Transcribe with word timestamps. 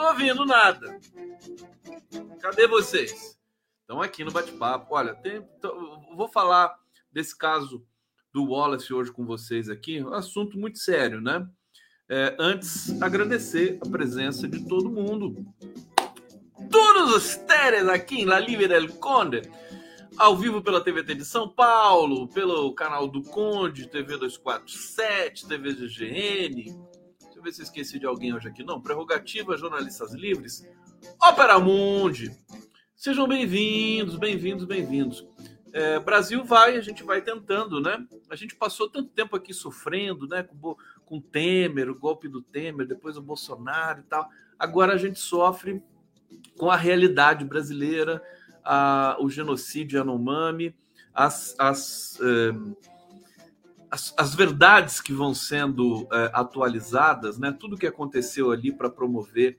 tô 0.00 0.08
ouvindo 0.08 0.46
nada. 0.46 0.98
Cadê 2.40 2.66
vocês? 2.66 3.38
Estão 3.82 4.00
aqui 4.00 4.24
no 4.24 4.32
bate-papo. 4.32 4.94
Olha, 4.94 5.14
tem, 5.14 5.42
tô, 5.60 6.00
vou 6.16 6.26
falar 6.26 6.74
desse 7.12 7.36
caso 7.36 7.84
do 8.32 8.50
Wallace 8.50 8.94
hoje 8.94 9.12
com 9.12 9.26
vocês 9.26 9.68
aqui. 9.68 10.02
Um 10.02 10.14
assunto 10.14 10.58
muito 10.58 10.78
sério, 10.78 11.20
né? 11.20 11.46
É, 12.08 12.34
antes, 12.38 13.00
agradecer 13.02 13.78
a 13.84 13.88
presença 13.88 14.48
de 14.48 14.66
todo 14.66 14.90
mundo. 14.90 15.44
Todos 16.70 17.14
os 17.14 17.36
teres 17.36 17.86
aqui 17.88 18.22
em 18.22 18.24
La 18.24 18.40
Libre 18.40 18.68
del 18.68 18.88
Conde, 18.94 19.42
ao 20.16 20.36
vivo 20.36 20.62
pela 20.62 20.82
TVT 20.82 21.14
de 21.14 21.24
São 21.26 21.48
Paulo, 21.48 22.26
pelo 22.28 22.72
canal 22.74 23.06
do 23.06 23.22
Conde, 23.22 23.86
TV 23.86 24.16
247, 24.16 25.46
TV 25.46 25.74
GGN. 25.74 26.89
Deixa 27.40 27.42
eu 27.42 27.42
ver 27.42 27.52
se 27.52 27.62
eu 27.62 27.64
esqueci 27.64 27.98
de 27.98 28.06
alguém 28.06 28.34
hoje 28.34 28.48
aqui. 28.48 28.62
Não, 28.62 28.80
Prerrogativa 28.80 29.56
Jornalistas 29.56 30.12
Livres, 30.12 30.68
Ópera 31.22 31.58
Mundi. 31.58 32.30
Sejam 32.94 33.26
bem-vindos, 33.26 34.16
bem-vindos, 34.16 34.66
bem-vindos. 34.66 35.26
É, 35.72 35.98
Brasil 35.98 36.44
vai, 36.44 36.76
a 36.76 36.82
gente 36.82 37.02
vai 37.02 37.22
tentando, 37.22 37.80
né? 37.80 38.06
A 38.28 38.36
gente 38.36 38.54
passou 38.54 38.90
tanto 38.90 39.08
tempo 39.08 39.34
aqui 39.34 39.54
sofrendo, 39.54 40.28
né? 40.28 40.42
Com, 40.42 40.76
com 41.06 41.18
Temer, 41.18 41.88
o 41.88 41.98
golpe 41.98 42.28
do 42.28 42.42
Temer, 42.42 42.86
depois 42.86 43.16
o 43.16 43.22
Bolsonaro 43.22 44.00
e 44.00 44.04
tal. 44.04 44.28
Agora 44.58 44.92
a 44.92 44.98
gente 44.98 45.18
sofre 45.18 45.82
com 46.58 46.70
a 46.70 46.76
realidade 46.76 47.42
brasileira, 47.42 48.22
a, 48.62 49.16
o 49.18 49.30
genocídio 49.30 49.96
Yanomami, 49.96 50.76
as, 51.14 51.54
as, 51.58 52.18
eh, 52.20 52.52
as, 53.90 54.14
as, 54.16 54.34
verdades 54.34 55.00
que 55.00 55.12
vão 55.12 55.34
sendo 55.34 56.06
eh, 56.12 56.30
atualizadas, 56.32 57.38
né? 57.38 57.50
Tudo 57.58 57.76
que 57.76 57.86
aconteceu 57.86 58.50
ali 58.50 58.72
para 58.72 58.88
promover 58.88 59.58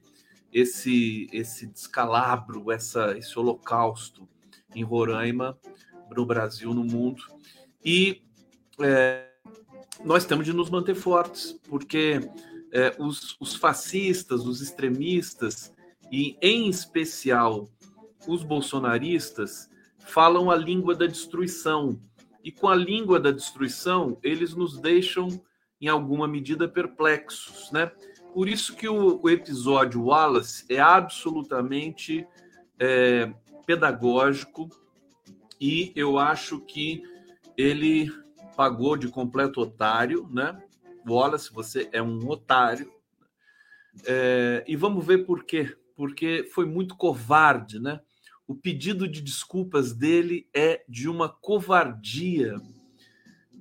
esse, 0.53 1.29
esse 1.31 1.67
descalabro, 1.67 2.71
essa, 2.71 3.17
esse 3.17 3.37
holocausto 3.37 4.27
em 4.75 4.83
Roraima 4.83 5.57
no 6.15 6.25
Brasil, 6.25 6.73
no 6.73 6.83
mundo. 6.83 7.23
E 7.83 8.21
é, 8.79 9.27
nós 10.03 10.25
temos 10.25 10.45
de 10.45 10.53
nos 10.53 10.69
manter 10.69 10.95
fortes, 10.95 11.59
porque 11.69 12.19
é, 12.71 12.95
os, 12.99 13.37
os 13.39 13.55
fascistas, 13.55 14.45
os 14.45 14.61
extremistas, 14.61 15.73
e 16.11 16.35
em 16.41 16.69
especial 16.69 17.69
os 18.27 18.43
bolsonaristas, 18.43 19.69
falam 19.99 20.51
a 20.51 20.55
língua 20.55 20.95
da 20.95 21.07
destruição. 21.07 21.97
E 22.43 22.51
com 22.51 22.67
a 22.67 22.75
língua 22.75 23.19
da 23.19 23.31
destruição, 23.31 24.17
eles 24.23 24.53
nos 24.55 24.79
deixam, 24.79 25.27
em 25.79 25.87
alguma 25.87 26.27
medida, 26.27 26.67
perplexos. 26.67 27.71
Né? 27.71 27.91
Por 28.33 28.47
isso 28.47 28.75
que 28.75 28.87
o, 28.87 29.19
o 29.21 29.29
episódio 29.29 30.05
Wallace 30.05 30.65
é 30.69 30.79
absolutamente 30.79 32.25
é, 32.79 33.31
pedagógico, 33.65 34.69
e 35.59 35.93
eu 35.95 36.17
acho 36.17 36.59
que 36.61 37.03
ele 37.55 38.11
pagou 38.55 38.97
de 38.97 39.07
completo 39.09 39.61
otário, 39.61 40.27
né? 40.31 40.59
Wallace, 41.07 41.53
você 41.53 41.87
é 41.91 42.01
um 42.01 42.27
otário. 42.27 42.91
É, 44.05 44.63
e 44.67 44.75
vamos 44.75 45.05
ver 45.05 45.19
por 45.19 45.43
quê. 45.43 45.75
Porque 45.95 46.49
foi 46.51 46.65
muito 46.65 46.95
covarde, 46.95 47.79
né? 47.79 47.99
O 48.47 48.55
pedido 48.55 49.07
de 49.07 49.21
desculpas 49.21 49.93
dele 49.93 50.47
é 50.53 50.83
de 50.87 51.07
uma 51.07 51.29
covardia, 51.29 52.59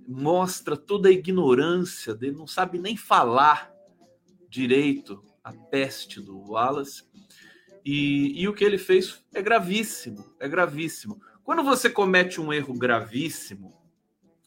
mostra 0.08 0.76
toda 0.76 1.08
a 1.08 1.12
ignorância 1.12 2.14
dele, 2.14 2.36
não 2.36 2.46
sabe 2.46 2.78
nem 2.78 2.96
falar 2.96 3.72
direito 4.48 5.22
a 5.44 5.52
peste 5.52 6.20
do 6.20 6.36
Wallace. 6.50 7.04
E, 7.84 8.40
e 8.40 8.48
o 8.48 8.52
que 8.52 8.64
ele 8.64 8.78
fez 8.78 9.24
é 9.32 9.40
gravíssimo, 9.40 10.34
é 10.38 10.48
gravíssimo. 10.48 11.20
Quando 11.44 11.62
você 11.62 11.88
comete 11.88 12.40
um 12.40 12.52
erro 12.52 12.74
gravíssimo, 12.74 13.72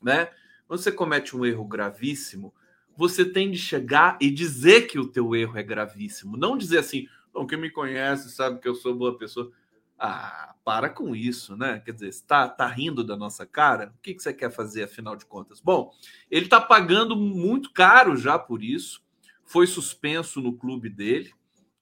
né? 0.02 0.30
Quando 0.68 0.82
você 0.82 0.92
comete 0.92 1.36
um 1.36 1.46
erro 1.46 1.66
gravíssimo, 1.66 2.54
você 2.96 3.26
tem 3.26 3.50
de 3.50 3.58
chegar 3.58 4.18
e 4.22 4.30
dizer 4.30 4.88
que 4.88 5.00
o 5.00 5.08
teu 5.08 5.36
erro 5.36 5.58
é 5.58 5.64
gravíssimo, 5.64 6.38
não 6.38 6.58
dizer 6.58 6.80
assim, 6.80 7.08
quem 7.48 7.58
me 7.58 7.70
conhece 7.70 8.30
sabe 8.30 8.60
que 8.60 8.68
eu 8.68 8.76
sou 8.76 8.96
boa 8.96 9.18
pessoa. 9.18 9.52
Ah, 9.98 10.56
para 10.64 10.90
com 10.90 11.16
isso, 11.16 11.56
né? 11.56 11.82
Quer 11.84 11.94
dizer, 11.94 12.08
está 12.08 12.48
tá 12.48 12.68
rindo 12.68 13.04
da 13.04 13.18
nossa 13.18 13.46
cara? 13.46 13.94
O 13.98 14.02
que, 14.02 14.14
que 14.14 14.24
você 14.24 14.34
quer 14.34 14.52
fazer, 14.52 14.84
afinal 14.84 15.16
de 15.16 15.26
contas? 15.26 15.60
Bom, 15.60 15.94
ele 16.32 16.46
está 16.46 16.60
pagando 16.60 17.16
muito 17.16 17.72
caro 17.72 18.16
já 18.16 18.40
por 18.40 18.64
isso. 18.64 19.04
Foi 19.46 19.68
suspenso 19.68 20.42
no 20.42 20.54
clube 20.54 20.90
dele. 20.90 21.34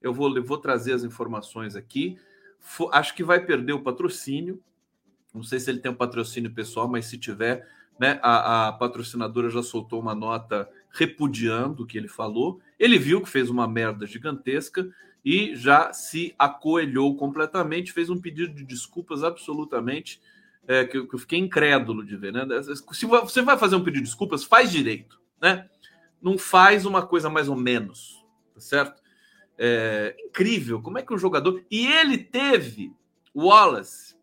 Eu 0.02 0.14
vou, 0.14 0.44
vou 0.44 0.58
trazer 0.58 0.94
as 0.94 1.04
informações 1.04 1.76
aqui. 1.76 2.18
acho 2.92 3.16
que 3.16 3.24
vai 3.24 3.46
perder 3.46 3.74
o 3.74 3.84
patrocínio. 3.84 4.62
Não 5.34 5.44
sei 5.44 5.60
se 5.60 5.70
ele 5.70 5.80
tem 5.80 5.92
um 5.92 5.96
patrocínio 5.96 6.54
pessoal, 6.54 6.88
mas 6.88 7.06
se 7.06 7.18
tiver, 7.18 7.68
né, 8.00 8.20
a, 8.22 8.68
a 8.68 8.74
patrocinadora 8.74 9.50
já 9.50 9.64
soltou 9.64 10.02
uma 10.02 10.16
nota 10.16 10.70
repudiando 10.90 11.84
o 11.84 11.86
que 11.86 11.98
ele 11.98 12.08
falou. 12.08 12.60
Ele 12.78 12.98
viu 12.98 13.22
que 13.22 13.30
fez 13.30 13.50
uma 13.50 13.68
merda 13.68 14.06
gigantesca 14.06 14.90
e 15.24 15.56
já 15.56 15.94
se 15.94 16.34
acoelhou 16.38 17.16
completamente, 17.16 17.94
fez 17.94 18.10
um 18.10 18.20
pedido 18.20 18.54
de 18.54 18.64
desculpas 18.64 19.24
absolutamente 19.24 20.20
é, 20.68 20.86
que, 20.86 20.98
eu, 20.98 21.08
que, 21.08 21.16
eu 21.16 21.20
fiquei 21.20 21.40
incrédulo 21.40 22.04
de 22.04 22.16
ver. 22.16 22.34
Né? 22.34 22.46
Se 22.92 23.06
você 23.06 23.42
vai 23.42 23.58
fazer 23.58 23.76
um 23.76 23.84
pedido 23.84 24.04
de 24.04 24.10
desculpas, 24.10 24.44
faz 24.44 24.72
direito, 24.72 25.20
né? 25.42 25.70
Não 26.22 26.38
faz 26.38 26.86
uma 26.86 27.06
coisa 27.06 27.30
mais 27.30 27.50
ou 27.50 27.56
menos, 27.56 28.24
tá 28.54 28.60
certo? 28.60 29.02
É 29.58 30.16
incrível 30.26 30.82
como 30.82 30.98
é 30.98 31.02
que 31.02 31.14
um 31.14 31.18
jogador. 31.18 31.64
E 31.70 31.88
ele 31.88 32.18
teve, 32.18 32.94
Wallace, 33.36 34.16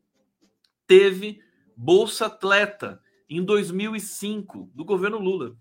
teve 0.86 1.40
Bolsa 1.76 2.26
Atleta 2.26 3.00
em 3.28 3.44
2005 3.44 4.70
do 4.74 4.84
governo 4.84 5.18
Lula. 5.18 5.56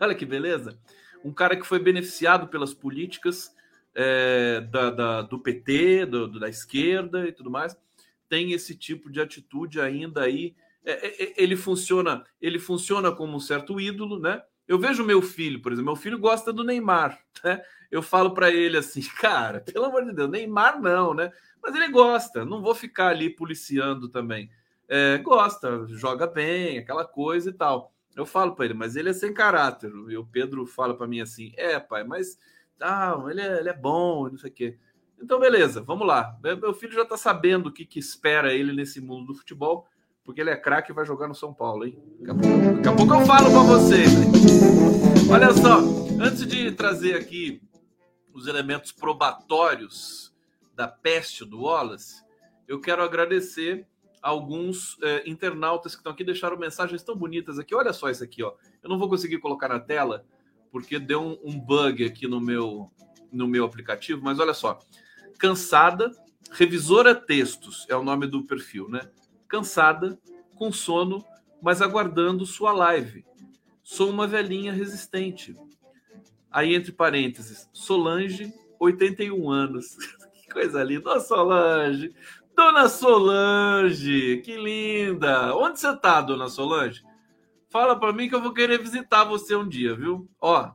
Olha 0.00 0.14
que 0.14 0.24
beleza! 0.24 0.78
Um 1.24 1.32
cara 1.32 1.56
que 1.56 1.66
foi 1.66 1.78
beneficiado 1.78 2.48
pelas 2.48 2.72
políticas 2.72 3.54
é, 3.94 4.60
da, 4.60 4.90
da, 4.90 5.22
do 5.22 5.38
PT, 5.38 6.06
do, 6.06 6.38
da 6.38 6.48
esquerda 6.48 7.26
e 7.26 7.32
tudo 7.32 7.50
mais, 7.50 7.76
tem 8.28 8.52
esse 8.52 8.74
tipo 8.74 9.10
de 9.10 9.20
atitude 9.20 9.80
ainda 9.80 10.22
aí. 10.22 10.54
É, 10.84 10.92
é, 10.92 11.24
é, 11.24 11.34
ele 11.36 11.56
funciona, 11.56 12.24
ele 12.40 12.58
funciona 12.58 13.12
como 13.12 13.36
um 13.36 13.40
certo 13.40 13.80
ídolo, 13.80 14.18
né? 14.18 14.42
Eu 14.66 14.78
vejo 14.78 15.04
meu 15.04 15.22
filho, 15.22 15.62
por 15.62 15.72
exemplo, 15.72 15.92
meu 15.92 16.00
filho 16.00 16.18
gosta 16.18 16.52
do 16.52 16.64
Neymar, 16.64 17.18
né? 17.42 17.62
Eu 17.90 18.02
falo 18.02 18.32
para 18.32 18.50
ele 18.50 18.76
assim, 18.76 19.02
cara, 19.20 19.60
pelo 19.60 19.86
amor 19.86 20.04
de 20.04 20.12
Deus, 20.12 20.30
Neymar 20.30 20.80
não, 20.80 21.14
né? 21.14 21.32
Mas 21.62 21.74
ele 21.74 21.88
gosta, 21.88 22.44
não 22.44 22.62
vou 22.62 22.74
ficar 22.74 23.08
ali 23.08 23.30
policiando 23.30 24.08
também 24.08 24.50
é, 24.88 25.18
gosta, 25.18 25.86
joga 25.88 26.26
bem, 26.26 26.78
aquela 26.78 27.04
coisa 27.04 27.50
e 27.50 27.52
tal. 27.52 27.92
Eu 28.16 28.24
falo 28.24 28.54
para 28.54 28.64
ele, 28.64 28.74
mas 28.74 28.96
ele 28.96 29.10
é 29.10 29.12
sem 29.12 29.32
caráter. 29.34 29.92
E 30.08 30.16
o 30.16 30.24
Pedro 30.24 30.66
fala 30.66 30.96
para 30.96 31.06
mim 31.06 31.20
assim: 31.20 31.52
é, 31.56 31.78
pai, 31.78 32.02
mas 32.02 32.38
ah, 32.80 33.16
ele, 33.28 33.40
é, 33.40 33.58
ele 33.58 33.68
é 33.68 33.76
bom, 33.76 34.28
não 34.28 34.38
sei 34.38 34.50
o 34.50 34.52
quê. 34.52 34.78
Então, 35.20 35.40
beleza, 35.40 35.82
vamos 35.82 36.06
lá. 36.06 36.38
Meu 36.42 36.72
filho 36.72 36.92
já 36.92 37.02
está 37.02 37.16
sabendo 37.16 37.68
o 37.68 37.72
que, 37.72 37.84
que 37.84 37.98
espera 37.98 38.54
ele 38.54 38.72
nesse 38.72 39.00
mundo 39.00 39.26
do 39.26 39.34
futebol, 39.34 39.86
porque 40.24 40.40
ele 40.40 40.50
é 40.50 40.56
craque 40.56 40.92
e 40.92 40.94
vai 40.94 41.04
jogar 41.04 41.26
no 41.26 41.34
São 41.34 41.52
Paulo, 41.52 41.84
hein? 41.84 41.98
Daqui 42.20 42.30
a 42.30 42.34
pouco, 42.34 42.76
daqui 42.76 42.88
a 42.88 42.92
pouco 42.94 43.14
eu 43.14 43.26
falo 43.26 43.50
para 43.50 43.62
vocês. 43.62 44.10
Olha 45.30 45.52
só, 45.52 45.78
antes 46.22 46.46
de 46.46 46.70
trazer 46.72 47.16
aqui 47.16 47.60
os 48.32 48.46
elementos 48.46 48.92
probatórios 48.92 50.32
da 50.74 50.86
peste 50.86 51.44
do 51.44 51.62
Wallace, 51.62 52.22
eu 52.68 52.80
quero 52.80 53.02
agradecer 53.02 53.86
alguns 54.22 54.96
é, 55.02 55.28
internautas 55.28 55.94
que 55.94 56.00
estão 56.00 56.12
aqui 56.12 56.22
deixaram 56.22 56.56
mensagens 56.56 57.02
tão 57.02 57.16
bonitas 57.16 57.58
aqui. 57.58 57.74
Olha 57.74 57.92
só 57.92 58.08
isso 58.08 58.22
aqui, 58.22 58.42
ó. 58.42 58.54
Eu 58.82 58.88
não 58.88 58.98
vou 58.98 59.08
conseguir 59.08 59.38
colocar 59.38 59.68
na 59.68 59.80
tela 59.80 60.24
porque 60.70 60.98
deu 60.98 61.22
um, 61.22 61.38
um 61.44 61.58
bug 61.58 62.04
aqui 62.04 62.26
no 62.26 62.40
meu 62.40 62.90
no 63.30 63.46
meu 63.46 63.64
aplicativo, 63.64 64.22
mas 64.22 64.38
olha 64.38 64.54
só. 64.54 64.78
Cansada, 65.38 66.10
revisora 66.50 67.14
textos 67.14 67.86
é 67.88 67.96
o 67.96 68.02
nome 68.02 68.26
do 68.26 68.44
perfil, 68.44 68.88
né? 68.88 69.02
Cansada, 69.46 70.18
com 70.54 70.72
sono, 70.72 71.24
mas 71.62 71.80
aguardando 71.80 72.46
sua 72.46 72.72
live. 72.72 73.24
Sou 73.82 74.10
uma 74.10 74.26
velhinha 74.26 74.72
resistente. 74.72 75.56
Aí 76.50 76.74
entre 76.74 76.92
parênteses, 76.92 77.68
Solange, 77.72 78.52
81 78.78 79.50
anos. 79.50 79.96
Coisa 80.52 80.82
linda. 80.82 81.02
Dona 81.02 81.20
Solange. 81.20 82.14
Dona 82.56 82.88
Solange, 82.88 84.38
que 84.38 84.56
linda. 84.56 85.54
Onde 85.56 85.78
você 85.78 85.96
tá, 85.96 86.20
Dona 86.20 86.48
Solange? 86.48 87.04
Fala 87.70 87.98
para 87.98 88.14
mim 88.14 88.28
que 88.28 88.34
eu 88.34 88.40
vou 88.40 88.54
querer 88.54 88.78
visitar 88.78 89.24
você 89.24 89.54
um 89.54 89.68
dia, 89.68 89.94
viu? 89.94 90.26
Ó, 90.40 90.70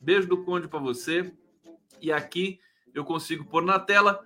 beijo 0.00 0.26
do 0.26 0.42
Conde 0.44 0.66
para 0.66 0.78
você. 0.78 1.30
E 2.00 2.10
aqui 2.10 2.58
eu 2.94 3.04
consigo 3.04 3.44
pôr 3.44 3.62
na 3.62 3.78
tela 3.78 4.24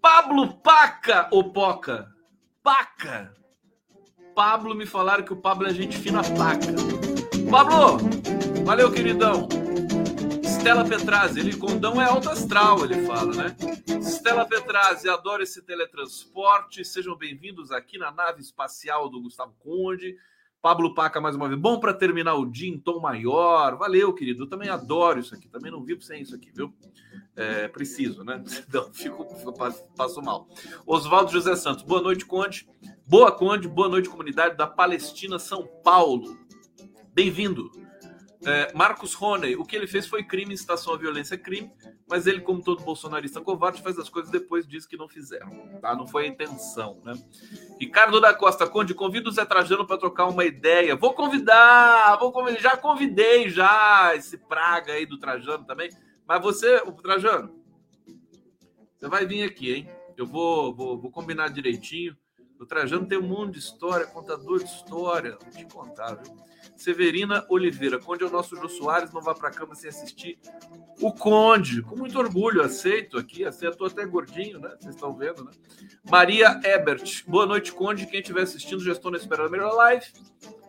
Pablo 0.00 0.54
Paca 0.58 1.28
ou 1.32 1.52
Poca. 1.52 2.08
Paca. 2.62 3.34
Pablo 4.32 4.76
me 4.76 4.86
falaram 4.86 5.24
que 5.24 5.32
o 5.32 5.40
Pablo 5.40 5.66
é 5.66 5.74
gente 5.74 5.98
fina 5.98 6.22
paca. 6.22 6.72
Pablo, 7.50 7.98
valeu, 8.64 8.92
queridão. 8.92 9.48
Stella 10.44 10.84
Petrazzi, 10.84 11.40
ele 11.40 11.56
condão 11.56 12.00
é 12.00 12.04
alto 12.04 12.30
astral, 12.30 12.84
ele 12.84 13.04
fala, 13.06 13.34
né? 13.34 13.56
Stella 14.00 14.46
Petrazzi, 14.46 15.08
adoro 15.08 15.42
esse 15.42 15.62
teletransporte. 15.62 16.84
Sejam 16.84 17.16
bem-vindos 17.16 17.72
aqui 17.72 17.98
na 17.98 18.12
nave 18.12 18.40
espacial 18.40 19.08
do 19.08 19.20
Gustavo 19.20 19.52
Conde. 19.58 20.16
Pablo 20.62 20.94
Paca, 20.94 21.20
mais 21.20 21.34
uma 21.34 21.48
vez. 21.48 21.58
Bom 21.58 21.80
para 21.80 21.94
terminar 21.94 22.34
o 22.34 22.44
dia 22.44 22.68
em 22.68 22.78
tom 22.78 23.00
maior. 23.00 23.76
Valeu, 23.76 24.12
querido. 24.12 24.44
Eu 24.44 24.48
também 24.48 24.68
adoro 24.68 25.18
isso 25.18 25.34
aqui. 25.34 25.48
Também 25.48 25.72
não 25.72 25.82
vivo 25.82 26.02
sem 26.02 26.20
isso 26.20 26.34
aqui, 26.34 26.50
viu? 26.54 26.72
É, 27.34 27.66
preciso, 27.68 28.22
né? 28.22 28.42
Não, 28.72 28.92
fico, 28.92 29.24
passo 29.96 30.20
mal. 30.20 30.46
Oswaldo 30.86 31.32
José 31.32 31.56
Santos. 31.56 31.82
Boa 31.82 32.02
noite, 32.02 32.26
Conde. 32.26 32.68
Boa, 33.06 33.32
Conde. 33.32 33.66
Boa 33.68 33.88
noite, 33.88 34.10
comunidade 34.10 34.56
da 34.56 34.66
Palestina, 34.66 35.38
São 35.38 35.66
Paulo. 35.82 36.36
Bem-vindo. 37.14 37.70
É, 38.46 38.72
Marcos 38.72 39.12
Roney, 39.12 39.54
o 39.54 39.64
que 39.64 39.76
ele 39.76 39.86
fez 39.86 40.06
foi 40.06 40.24
crime, 40.24 40.54
incitação 40.54 40.94
à 40.94 40.96
violência 40.96 41.34
é 41.34 41.38
crime, 41.38 41.70
mas 42.08 42.26
ele, 42.26 42.40
como 42.40 42.62
todo 42.62 42.82
bolsonarista 42.82 43.40
covarde, 43.40 43.82
faz 43.82 43.98
as 43.98 44.08
coisas 44.08 44.30
depois 44.30 44.66
diz 44.66 44.86
que 44.86 44.96
não 44.96 45.08
fizeram. 45.08 45.50
Tá? 45.80 45.94
Não 45.94 46.06
foi 46.06 46.24
a 46.24 46.28
intenção, 46.28 47.00
né? 47.04 47.12
Ricardo 47.78 48.18
da 48.20 48.32
Costa 48.32 48.66
Conde, 48.66 48.94
convido 48.94 49.28
o 49.28 49.32
Zé 49.32 49.44
Trajano 49.44 49.86
para 49.86 49.98
trocar 49.98 50.26
uma 50.26 50.44
ideia. 50.44 50.96
Vou 50.96 51.12
convidar, 51.12 52.16
vou 52.16 52.32
convidar, 52.32 52.60
já 52.60 52.76
convidei 52.76 53.50
já 53.50 54.12
esse 54.14 54.38
praga 54.38 54.94
aí 54.94 55.04
do 55.04 55.18
Trajano 55.18 55.64
também. 55.64 55.90
Mas 56.26 56.40
você, 56.40 56.76
o 56.86 56.92
Trajano, 56.92 57.54
você 58.98 59.08
vai 59.08 59.26
vir 59.26 59.42
aqui, 59.42 59.72
hein? 59.72 59.88
Eu 60.16 60.26
vou, 60.26 60.74
vou, 60.74 60.98
vou 60.98 61.10
combinar 61.10 61.48
direitinho. 61.48 62.16
O 62.60 62.66
Trajano 62.66 63.06
tem 63.06 63.16
um 63.16 63.26
monte 63.26 63.54
de 63.54 63.60
história, 63.60 64.06
contador 64.06 64.58
de 64.58 64.68
história. 64.68 65.38
Vou 65.40 65.50
te 65.50 65.64
contar, 65.64 66.16
viu? 66.16 66.36
Severina 66.76 67.46
Oliveira. 67.48 67.98
Conde 67.98 68.22
é 68.22 68.26
o 68.26 68.30
nosso 68.30 68.54
Jô 68.54 68.68
Soares, 68.68 69.10
não 69.12 69.22
vá 69.22 69.34
para 69.34 69.50
cama 69.50 69.74
sem 69.74 69.88
assistir 69.88 70.38
o 71.00 71.10
Conde. 71.10 71.80
Com 71.80 71.96
muito 71.96 72.18
orgulho, 72.18 72.62
aceito 72.62 73.16
aqui. 73.16 73.46
Aceito 73.46 73.82
até 73.82 74.04
gordinho, 74.04 74.60
né? 74.60 74.76
Vocês 74.78 74.94
estão 74.94 75.16
vendo, 75.16 75.42
né? 75.42 75.52
Maria 76.10 76.60
Ebert. 76.62 77.24
Boa 77.26 77.46
noite, 77.46 77.72
Conde. 77.72 78.06
Quem 78.06 78.20
estiver 78.20 78.42
assistindo, 78.42 78.84
já 78.84 78.92
estou 78.92 79.10
na 79.10 79.16
espera 79.16 79.44
da 79.44 79.48
melhor 79.48 79.72
live. 79.72 80.04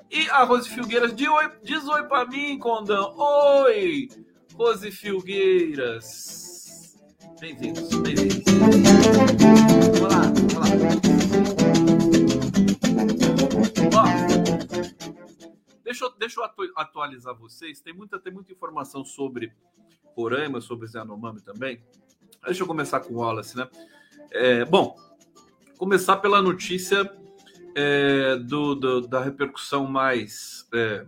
E 0.09 0.29
a 0.29 0.45
Rose 0.45 0.69
Filgueiras. 0.69 1.11
Oi, 1.11 1.51
diz 1.61 1.85
oi 1.89 2.03
para 2.03 2.25
mim, 2.25 2.57
Condão. 2.57 3.13
Oi, 3.17 4.07
Rose 4.53 4.91
Filgueiras. 4.91 6.41
Bem-vindos, 7.41 7.89
bem-vindos. 7.95 9.40
Deixa 16.01 16.05
eu, 16.05 16.17
deixa 16.17 16.41
eu 16.41 16.71
atualizar 16.75 17.35
vocês. 17.35 17.79
Tem 17.79 17.93
muita, 17.93 18.19
tem 18.19 18.33
muita 18.33 18.51
informação 18.51 19.05
sobre 19.05 19.53
Roraima, 20.15 20.59
sobre 20.59 20.89
Yanomami 20.91 21.41
também. 21.41 21.83
Deixa 22.43 22.63
eu 22.63 22.67
começar 22.67 23.01
com 23.01 23.13
o 23.13 23.17
Wallace, 23.17 23.55
né? 23.55 23.69
É, 24.31 24.65
bom, 24.65 24.97
começar 25.77 26.17
pela 26.17 26.41
notícia 26.41 27.15
é, 27.75 28.35
do, 28.35 28.73
do, 28.73 29.01
da 29.01 29.21
repercussão 29.21 29.85
mais 29.85 30.67
é, 30.73 31.05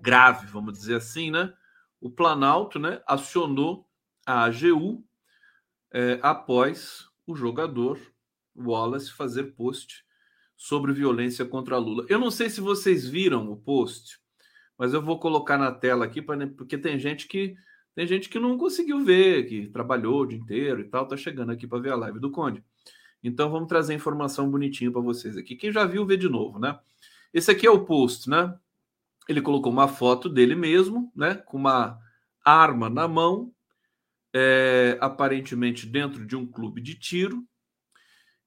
grave, 0.00 0.46
vamos 0.46 0.74
dizer 0.74 0.96
assim, 0.96 1.32
né? 1.32 1.52
O 2.00 2.08
Planalto 2.08 2.78
né, 2.78 3.02
acionou 3.04 3.84
a 4.24 4.44
AGU 4.44 5.04
é, 5.92 6.20
após 6.22 7.08
o 7.26 7.34
jogador 7.34 7.98
Wallace 8.54 9.10
fazer 9.10 9.54
post 9.56 10.04
sobre 10.64 10.94
violência 10.94 11.44
contra 11.44 11.76
Lula. 11.76 12.06
Eu 12.08 12.18
não 12.18 12.30
sei 12.30 12.48
se 12.48 12.58
vocês 12.58 13.06
viram 13.06 13.52
o 13.52 13.56
post, 13.56 14.18
mas 14.78 14.94
eu 14.94 15.02
vou 15.02 15.18
colocar 15.18 15.58
na 15.58 15.70
tela 15.70 16.06
aqui 16.06 16.22
para 16.22 16.46
porque 16.46 16.78
tem 16.78 16.98
gente 16.98 17.28
que 17.28 17.54
tem 17.94 18.06
gente 18.06 18.30
que 18.30 18.38
não 18.38 18.56
conseguiu 18.56 19.04
ver, 19.04 19.46
que 19.46 19.68
trabalhou 19.68 20.22
o 20.22 20.26
dia 20.26 20.38
inteiro 20.38 20.80
e 20.80 20.84
tal, 20.84 21.06
tá 21.06 21.18
chegando 21.18 21.52
aqui 21.52 21.66
para 21.66 21.80
ver 21.80 21.92
a 21.92 21.96
live 21.96 22.18
do 22.18 22.30
Conde. 22.30 22.64
Então 23.22 23.50
vamos 23.50 23.68
trazer 23.68 23.92
informação 23.92 24.50
bonitinho 24.50 24.90
para 24.90 25.02
vocês 25.02 25.36
aqui. 25.36 25.54
Quem 25.54 25.70
já 25.70 25.84
viu, 25.84 26.06
vê 26.06 26.16
de 26.16 26.30
novo, 26.30 26.58
né? 26.58 26.78
Esse 27.32 27.50
aqui 27.50 27.66
é 27.66 27.70
o 27.70 27.84
post, 27.84 28.30
né? 28.30 28.56
Ele 29.28 29.42
colocou 29.42 29.70
uma 29.70 29.86
foto 29.86 30.30
dele 30.30 30.54
mesmo, 30.54 31.12
né? 31.14 31.34
Com 31.34 31.58
uma 31.58 32.00
arma 32.42 32.88
na 32.88 33.06
mão, 33.06 33.52
é, 34.32 34.96
aparentemente 34.98 35.86
dentro 35.86 36.24
de 36.24 36.34
um 36.34 36.46
clube 36.46 36.80
de 36.80 36.94
tiro, 36.94 37.46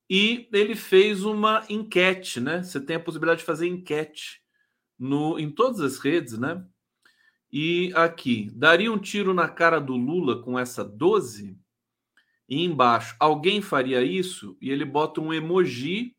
e 0.10 0.48
ele 0.54 0.76
fez 0.76 1.24
uma 1.26 1.66
enquete, 1.70 2.40
né? 2.40 2.64
Você 2.64 2.80
tem 2.80 2.96
a 2.96 3.00
possibilidade 3.00 3.42
de 3.42 3.46
fazer 3.46 3.68
enquete 3.68 4.42
no, 4.98 5.38
em 5.38 5.52
todas 5.52 5.82
as 5.82 6.00
redes, 6.00 6.38
né? 6.38 6.66
E 7.52 7.92
aqui, 7.96 8.50
daria 8.54 8.92
um 8.92 8.98
tiro 8.98 9.34
na 9.34 9.50
cara 9.50 9.80
do 9.80 9.96
Lula 9.96 10.42
com 10.42 10.58
essa 10.58 10.84
12? 10.84 11.58
E 12.48 12.64
embaixo, 12.64 13.16
alguém 13.20 13.62
faria 13.62 14.02
isso? 14.02 14.58
E 14.62 14.70
ele 14.70 14.86
bota 14.86 15.20
um 15.20 15.34
emoji 15.34 16.16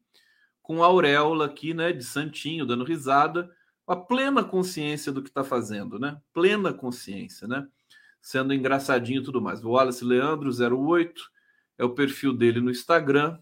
com 0.62 0.82
auréola 0.82 1.46
aqui, 1.46 1.72
né? 1.72 1.90
De 1.90 2.04
santinho, 2.04 2.66
dando 2.66 2.84
risada, 2.84 3.50
a 3.86 3.96
plena 3.96 4.44
consciência 4.44 5.10
do 5.10 5.22
que 5.22 5.30
está 5.30 5.42
fazendo, 5.42 5.98
né? 5.98 6.20
Plena 6.34 6.74
consciência, 6.74 7.48
né? 7.48 7.66
Sendo 8.20 8.52
engraçadinho 8.52 9.22
e 9.22 9.24
tudo 9.24 9.40
mais. 9.40 9.64
O 9.64 9.70
Wallace 9.70 10.04
Leandro 10.04 10.50
08 10.50 11.22
é 11.78 11.84
o 11.84 11.94
perfil 11.94 12.34
dele 12.34 12.60
no 12.60 12.70
Instagram 12.70 13.38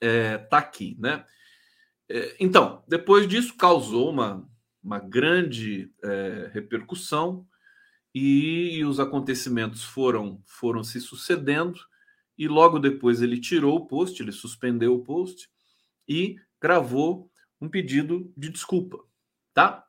é, 0.00 0.38
tá 0.38 0.58
aqui, 0.58 0.96
né? 0.98 1.24
É, 2.08 2.36
então, 2.40 2.82
depois 2.88 3.28
disso, 3.28 3.56
causou 3.56 4.10
uma, 4.10 4.48
uma 4.82 4.98
grande 4.98 5.92
é, 6.02 6.50
repercussão 6.52 7.46
e, 8.14 8.78
e, 8.78 8.84
os 8.84 8.98
acontecimentos 8.98 9.84
foram, 9.84 10.42
foram 10.46 10.82
se 10.82 11.00
sucedendo. 11.00 11.78
E 12.36 12.48
logo 12.48 12.78
depois 12.78 13.20
ele 13.20 13.40
tirou 13.40 13.76
o 13.76 13.86
post, 13.86 14.22
ele 14.22 14.32
suspendeu 14.32 14.94
o 14.94 15.02
post 15.02 15.48
e 16.08 16.36
gravou 16.60 17.30
um 17.60 17.68
pedido 17.68 18.32
de 18.36 18.48
desculpa, 18.48 18.98
tá? 19.52 19.84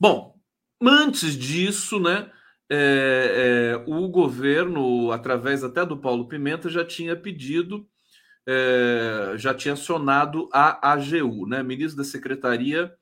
Bom, 0.00 0.40
antes 0.80 1.36
disso, 1.36 2.00
né? 2.00 2.30
É, 2.70 3.74
é, 3.74 3.84
o 3.86 4.08
governo, 4.08 5.12
através 5.12 5.62
até 5.62 5.84
do 5.84 5.98
Paulo 5.98 6.26
Pimenta, 6.26 6.70
já 6.70 6.82
tinha 6.82 7.14
pedido 7.14 7.86
é, 8.46 9.34
já 9.36 9.54
tinha 9.54 9.74
acionado 9.74 10.48
a 10.52 10.92
AGU, 10.92 11.46
né? 11.46 11.62
Ministro 11.62 11.98
da 11.98 12.04
Secretaria 12.04 12.92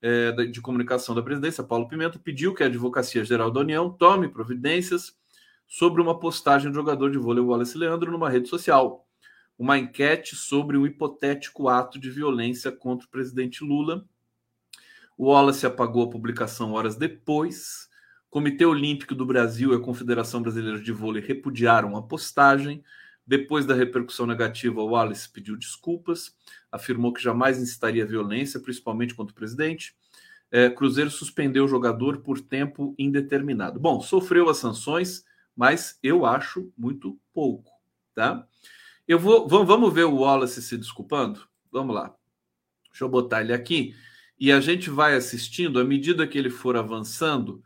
é, 0.00 0.32
de 0.46 0.60
Comunicação 0.60 1.14
da 1.14 1.22
Presidência, 1.22 1.64
Paulo 1.64 1.88
Pimenta, 1.88 2.18
pediu 2.18 2.54
que 2.54 2.62
a 2.62 2.66
Advocacia 2.66 3.24
Geral 3.24 3.50
da 3.50 3.60
União 3.60 3.90
tome 3.90 4.28
providências 4.28 5.16
sobre 5.66 6.00
uma 6.00 6.18
postagem 6.18 6.70
do 6.70 6.74
jogador 6.74 7.10
de 7.10 7.18
vôlei 7.18 7.42
Wallace 7.42 7.76
Leandro 7.76 8.10
numa 8.10 8.30
rede 8.30 8.48
social. 8.48 9.06
Uma 9.58 9.76
enquete 9.76 10.36
sobre 10.36 10.78
um 10.78 10.86
hipotético 10.86 11.68
ato 11.68 11.98
de 11.98 12.10
violência 12.10 12.70
contra 12.72 13.06
o 13.06 13.10
presidente 13.10 13.64
Lula. 13.64 14.04
O 15.16 15.26
Wallace 15.26 15.66
apagou 15.66 16.04
a 16.04 16.10
publicação 16.10 16.72
horas 16.72 16.96
depois. 16.96 17.88
O 18.28 18.30
Comitê 18.30 18.64
Olímpico 18.64 19.14
do 19.14 19.26
Brasil 19.26 19.72
e 19.72 19.76
a 19.76 19.80
Confederação 19.80 20.40
Brasileira 20.40 20.80
de 20.80 20.92
Vôlei 20.92 21.22
repudiaram 21.22 21.96
a 21.96 22.02
postagem. 22.02 22.84
Depois 23.28 23.66
da 23.66 23.74
repercussão 23.74 24.24
negativa, 24.24 24.82
Wallace 24.82 25.28
pediu 25.28 25.54
desculpas, 25.54 26.34
afirmou 26.72 27.12
que 27.12 27.22
jamais 27.22 27.60
incitaria 27.60 28.06
violência, 28.06 28.58
principalmente 28.58 29.14
contra 29.14 29.32
o 29.32 29.34
presidente. 29.34 29.94
É, 30.50 30.70
Cruzeiro 30.70 31.10
suspendeu 31.10 31.66
o 31.66 31.68
jogador 31.68 32.22
por 32.22 32.40
tempo 32.40 32.94
indeterminado. 32.98 33.78
Bom, 33.78 34.00
sofreu 34.00 34.48
as 34.48 34.56
sanções, 34.56 35.26
mas 35.54 35.98
eu 36.02 36.24
acho 36.24 36.72
muito 36.74 37.20
pouco, 37.34 37.70
tá? 38.14 38.48
Eu 39.06 39.18
vou, 39.18 39.46
vamos 39.46 39.92
ver 39.92 40.04
o 40.04 40.20
Wallace 40.20 40.62
se 40.62 40.78
desculpando? 40.78 41.46
Vamos 41.70 41.94
lá. 41.94 42.16
Deixa 42.90 43.04
eu 43.04 43.10
botar 43.10 43.42
ele 43.42 43.52
aqui 43.52 43.94
e 44.40 44.50
a 44.50 44.58
gente 44.58 44.88
vai 44.88 45.14
assistindo 45.14 45.78
à 45.78 45.84
medida 45.84 46.26
que 46.26 46.38
ele 46.38 46.48
for 46.48 46.78
avançando. 46.78 47.62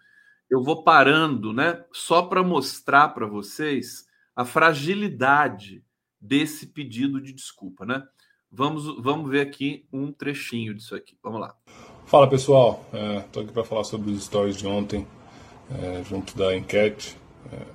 Eu 0.51 0.61
vou 0.61 0.83
parando, 0.83 1.53
né? 1.53 1.85
Só 1.93 2.23
para 2.23 2.43
mostrar 2.43 3.11
para 3.11 3.27
vocês 3.27 4.11
a 4.35 4.45
fragilidade 4.45 5.85
desse 6.21 6.67
pedido 6.67 7.21
de 7.21 7.33
desculpa, 7.33 7.85
né? 7.85 8.03
Vamos, 8.51 9.03
vamos 9.03 9.31
ver 9.31 9.41
aqui 9.41 9.87
um 9.93 10.13
trechinho 10.13 10.75
disso 10.75 10.95
aqui. 10.95 11.17
Vamos 11.23 11.41
lá. 11.41 11.57
Fala 12.07 12.29
pessoal, 12.29 12.85
estou 13.25 13.43
é, 13.43 13.45
aqui 13.45 13.55
para 13.55 13.65
falar 13.65 13.85
sobre 13.85 14.11
os 14.11 14.25
stories 14.25 14.57
de 14.57 14.67
ontem, 14.67 15.07
é, 15.71 16.05
junto 16.05 16.37
da 16.37 16.55
enquete. 16.55 17.17
É, 17.51 17.67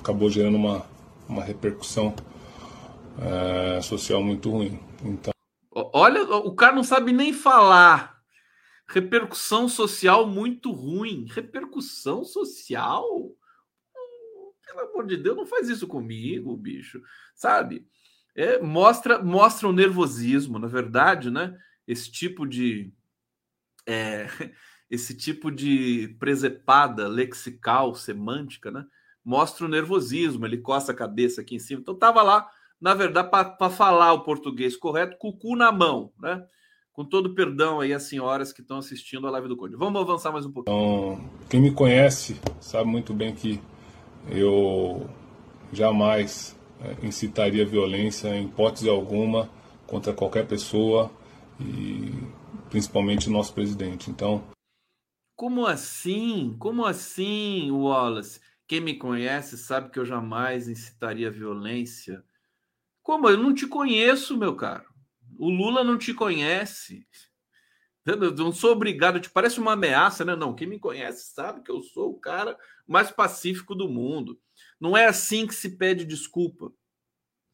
acabou 0.00 0.28
gerando 0.28 0.56
uma, 0.56 0.84
uma 1.28 1.44
repercussão 1.44 2.14
é, 3.20 3.80
social 3.80 4.22
muito 4.22 4.50
ruim. 4.50 4.80
Então, 5.04 5.32
olha, 5.72 6.22
o 6.22 6.54
cara 6.54 6.74
não 6.74 6.84
sabe 6.84 7.12
nem 7.12 7.32
falar. 7.32 8.16
Repercussão 8.88 9.68
social 9.68 10.26
muito 10.26 10.72
ruim. 10.72 11.26
Repercussão 11.28 12.24
social? 12.24 13.04
Pelo 14.76 14.90
amor 14.90 15.06
de 15.06 15.16
Deus, 15.16 15.36
não 15.36 15.46
faz 15.46 15.68
isso 15.70 15.86
comigo, 15.86 16.54
bicho. 16.56 17.00
Sabe? 17.34 17.86
É, 18.34 18.60
mostra, 18.60 19.22
mostra 19.22 19.66
o 19.66 19.72
nervosismo, 19.72 20.58
na 20.58 20.66
verdade, 20.66 21.30
né? 21.30 21.56
Esse 21.88 22.12
tipo 22.12 22.46
de. 22.46 22.92
É, 23.86 24.26
esse 24.90 25.16
tipo 25.16 25.50
de 25.50 26.14
presepada 26.18 27.08
lexical, 27.08 27.94
semântica, 27.94 28.70
né? 28.70 28.84
Mostra 29.24 29.64
o 29.64 29.68
nervosismo, 29.68 30.44
ele 30.44 30.58
coça 30.58 30.92
a 30.92 30.94
cabeça 30.94 31.40
aqui 31.40 31.56
em 31.56 31.58
cima. 31.58 31.80
Então, 31.80 31.94
tava 31.94 32.22
lá, 32.22 32.48
na 32.78 32.94
verdade, 32.94 33.30
para 33.30 33.70
falar 33.70 34.12
o 34.12 34.22
português 34.22 34.76
correto, 34.76 35.16
com 35.16 35.28
o 35.28 35.36
cu 35.36 35.56
na 35.56 35.72
mão, 35.72 36.12
né? 36.20 36.44
Com 36.92 37.04
todo 37.04 37.34
perdão 37.34 37.80
aí 37.80 37.92
às 37.92 38.04
senhoras 38.04 38.52
que 38.52 38.60
estão 38.60 38.78
assistindo 38.78 39.26
a 39.26 39.30
live 39.30 39.48
do 39.48 39.56
Conde. 39.56 39.76
Vamos 39.76 40.00
avançar 40.00 40.30
mais 40.30 40.44
um 40.46 40.52
pouquinho. 40.52 40.76
Então, 40.76 41.30
quem 41.48 41.60
me 41.60 41.72
conhece 41.72 42.38
sabe 42.60 42.88
muito 42.88 43.12
bem 43.12 43.34
que 43.34 43.60
eu 44.30 45.08
jamais 45.72 46.56
é, 46.80 47.06
incitaria 47.06 47.66
violência 47.66 48.28
em 48.34 48.46
hipótese 48.46 48.88
alguma 48.88 49.50
contra 49.86 50.12
qualquer 50.12 50.46
pessoa 50.46 51.10
e 51.60 52.12
principalmente 52.68 53.28
o 53.28 53.32
nosso 53.32 53.52
presidente. 53.54 54.10
Então, 54.10 54.44
como 55.34 55.66
assim? 55.66 56.56
Como 56.58 56.84
assim, 56.84 57.70
Wallace? 57.70 58.40
Quem 58.66 58.80
me 58.80 58.94
conhece 58.94 59.56
sabe 59.58 59.90
que 59.90 59.98
eu 59.98 60.04
jamais 60.04 60.66
incitaria 60.66 61.30
violência. 61.30 62.24
Como? 63.02 63.28
Eu 63.28 63.36
não 63.36 63.54
te 63.54 63.66
conheço, 63.66 64.36
meu 64.36 64.56
caro. 64.56 64.86
O 65.38 65.50
Lula 65.50 65.84
não 65.84 65.98
te 65.98 66.14
conhece. 66.14 67.06
Eu 68.04 68.32
não 68.34 68.52
sou 68.52 68.72
obrigado, 68.72 69.20
te 69.20 69.28
parece 69.28 69.60
uma 69.60 69.72
ameaça, 69.72 70.24
né? 70.24 70.34
Não, 70.34 70.54
quem 70.54 70.66
me 70.66 70.78
conhece 70.78 71.32
sabe 71.34 71.62
que 71.62 71.70
eu 71.70 71.82
sou 71.82 72.10
o 72.10 72.18
cara 72.18 72.56
mais 72.86 73.10
pacífico 73.10 73.74
do 73.74 73.88
mundo. 73.88 74.38
Não 74.80 74.96
é 74.96 75.06
assim 75.06 75.46
que 75.46 75.54
se 75.54 75.76
pede 75.76 76.04
desculpa, 76.04 76.70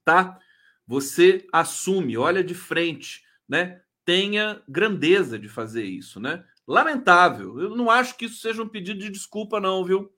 tá? 0.04 0.38
Você 0.86 1.46
assume, 1.52 2.16
olha 2.16 2.42
de 2.42 2.54
frente, 2.54 3.22
né? 3.48 3.80
Tenha 4.04 4.60
grandeza 4.68 5.38
de 5.38 5.48
fazer 5.48 5.84
isso, 5.84 6.18
né? 6.18 6.44
Lamentável. 6.66 7.60
Eu 7.60 7.76
não 7.76 7.90
acho 7.90 8.16
que 8.16 8.26
isso 8.26 8.40
seja 8.40 8.62
um 8.62 8.68
pedido 8.68 9.00
de 9.00 9.10
desculpa, 9.10 9.60
não, 9.60 9.84
viu, 9.84 10.12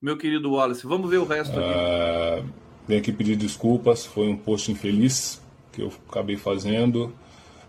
meu 0.00 0.16
querido 0.18 0.52
Wallace? 0.52 0.86
Vamos 0.86 1.08
ver 1.08 1.18
o 1.18 1.24
resto 1.24 1.58
aqui. 1.58 2.92
Uh, 2.92 2.98
aqui 2.98 3.12
pedir 3.12 3.36
desculpas. 3.36 4.04
Foi 4.04 4.28
um 4.28 4.36
post 4.36 4.70
infeliz 4.70 5.40
que 5.72 5.80
eu 5.80 5.92
acabei 6.08 6.36
fazendo. 6.36 7.14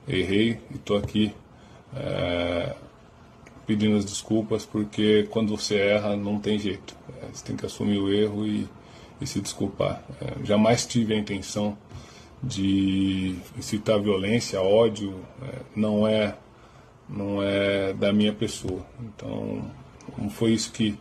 Errei 0.07 0.59
e 0.71 0.75
estou 0.75 0.97
aqui 0.97 1.33
uh, 1.93 2.75
pedindo 3.65 3.98
as 3.98 4.05
desculpas 4.05 4.65
porque 4.65 5.27
quando 5.29 5.55
você 5.55 5.75
erra 5.77 6.15
não 6.15 6.39
tem 6.39 6.60
jeito. 6.60 6.96
É, 7.22 7.27
você 7.34 7.46
tem 7.46 7.55
que 7.55 7.65
assumir 7.65 7.98
o 7.98 8.12
erro 8.12 8.46
e, 8.46 8.67
e 9.22 9.27
se 9.27 9.39
desculpar. 9.41 10.03
Uh, 10.22 10.46
jamais 10.46 10.86
tive 10.86 11.13
a 11.13 11.17
intenção 11.17 11.77
de 12.41 13.36
incitar 13.58 14.00
violência, 14.00 14.62
ódio. 14.62 15.15
não 15.75 16.05
é 16.05 16.36
não 17.08 17.41
é 17.41 17.93
da 17.93 18.12
minha 18.12 18.34
pessoa. 18.34 18.86
Então, 19.00 19.72
foi 20.32 20.51
isso 20.51 20.72
que 20.72 20.98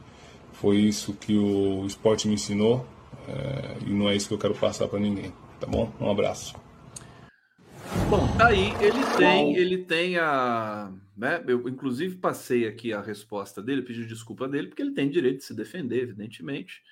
foi 0.53 0.77
isso 0.77 1.15
que 1.15 1.37
o 1.37 1.85
esporte 1.87 2.29
me 2.29 2.35
ensinou 2.35 2.87
é, 3.29 3.77
e 3.87 3.91
não 3.91 4.09
é 4.09 4.15
isso 4.15 4.29
que 4.29 4.35
eu 4.35 4.39
quero 4.39 4.55
passar 4.55 4.87
para 4.89 5.01
ninguém. 5.01 5.33
Tá 5.59 5.67
bom? 5.67 5.91
Um 6.01 6.11
abraço. 6.11 6.55
Bom, 8.09 8.27
tá 8.37 8.49
aí, 8.49 8.73
ele 8.81 9.05
tem, 9.17 9.57
ele 9.57 9.79
tem 9.79 10.19
a, 10.19 10.93
né? 11.17 11.43
Eu 11.47 11.69
inclusive 11.69 12.17
passei 12.17 12.67
aqui 12.67 12.93
a 12.93 13.01
resposta 13.01 13.63
dele, 13.63 13.83
pedi 13.83 14.07
desculpa 14.07 14.49
dele, 14.49 14.69
porque 14.69 14.83
ele 14.83 14.95
tem 14.95 15.11
direito 15.11 15.39
de 15.39 15.45
se 15.45 15.55
defender, 15.55 16.03
evidentemente, 16.03 16.83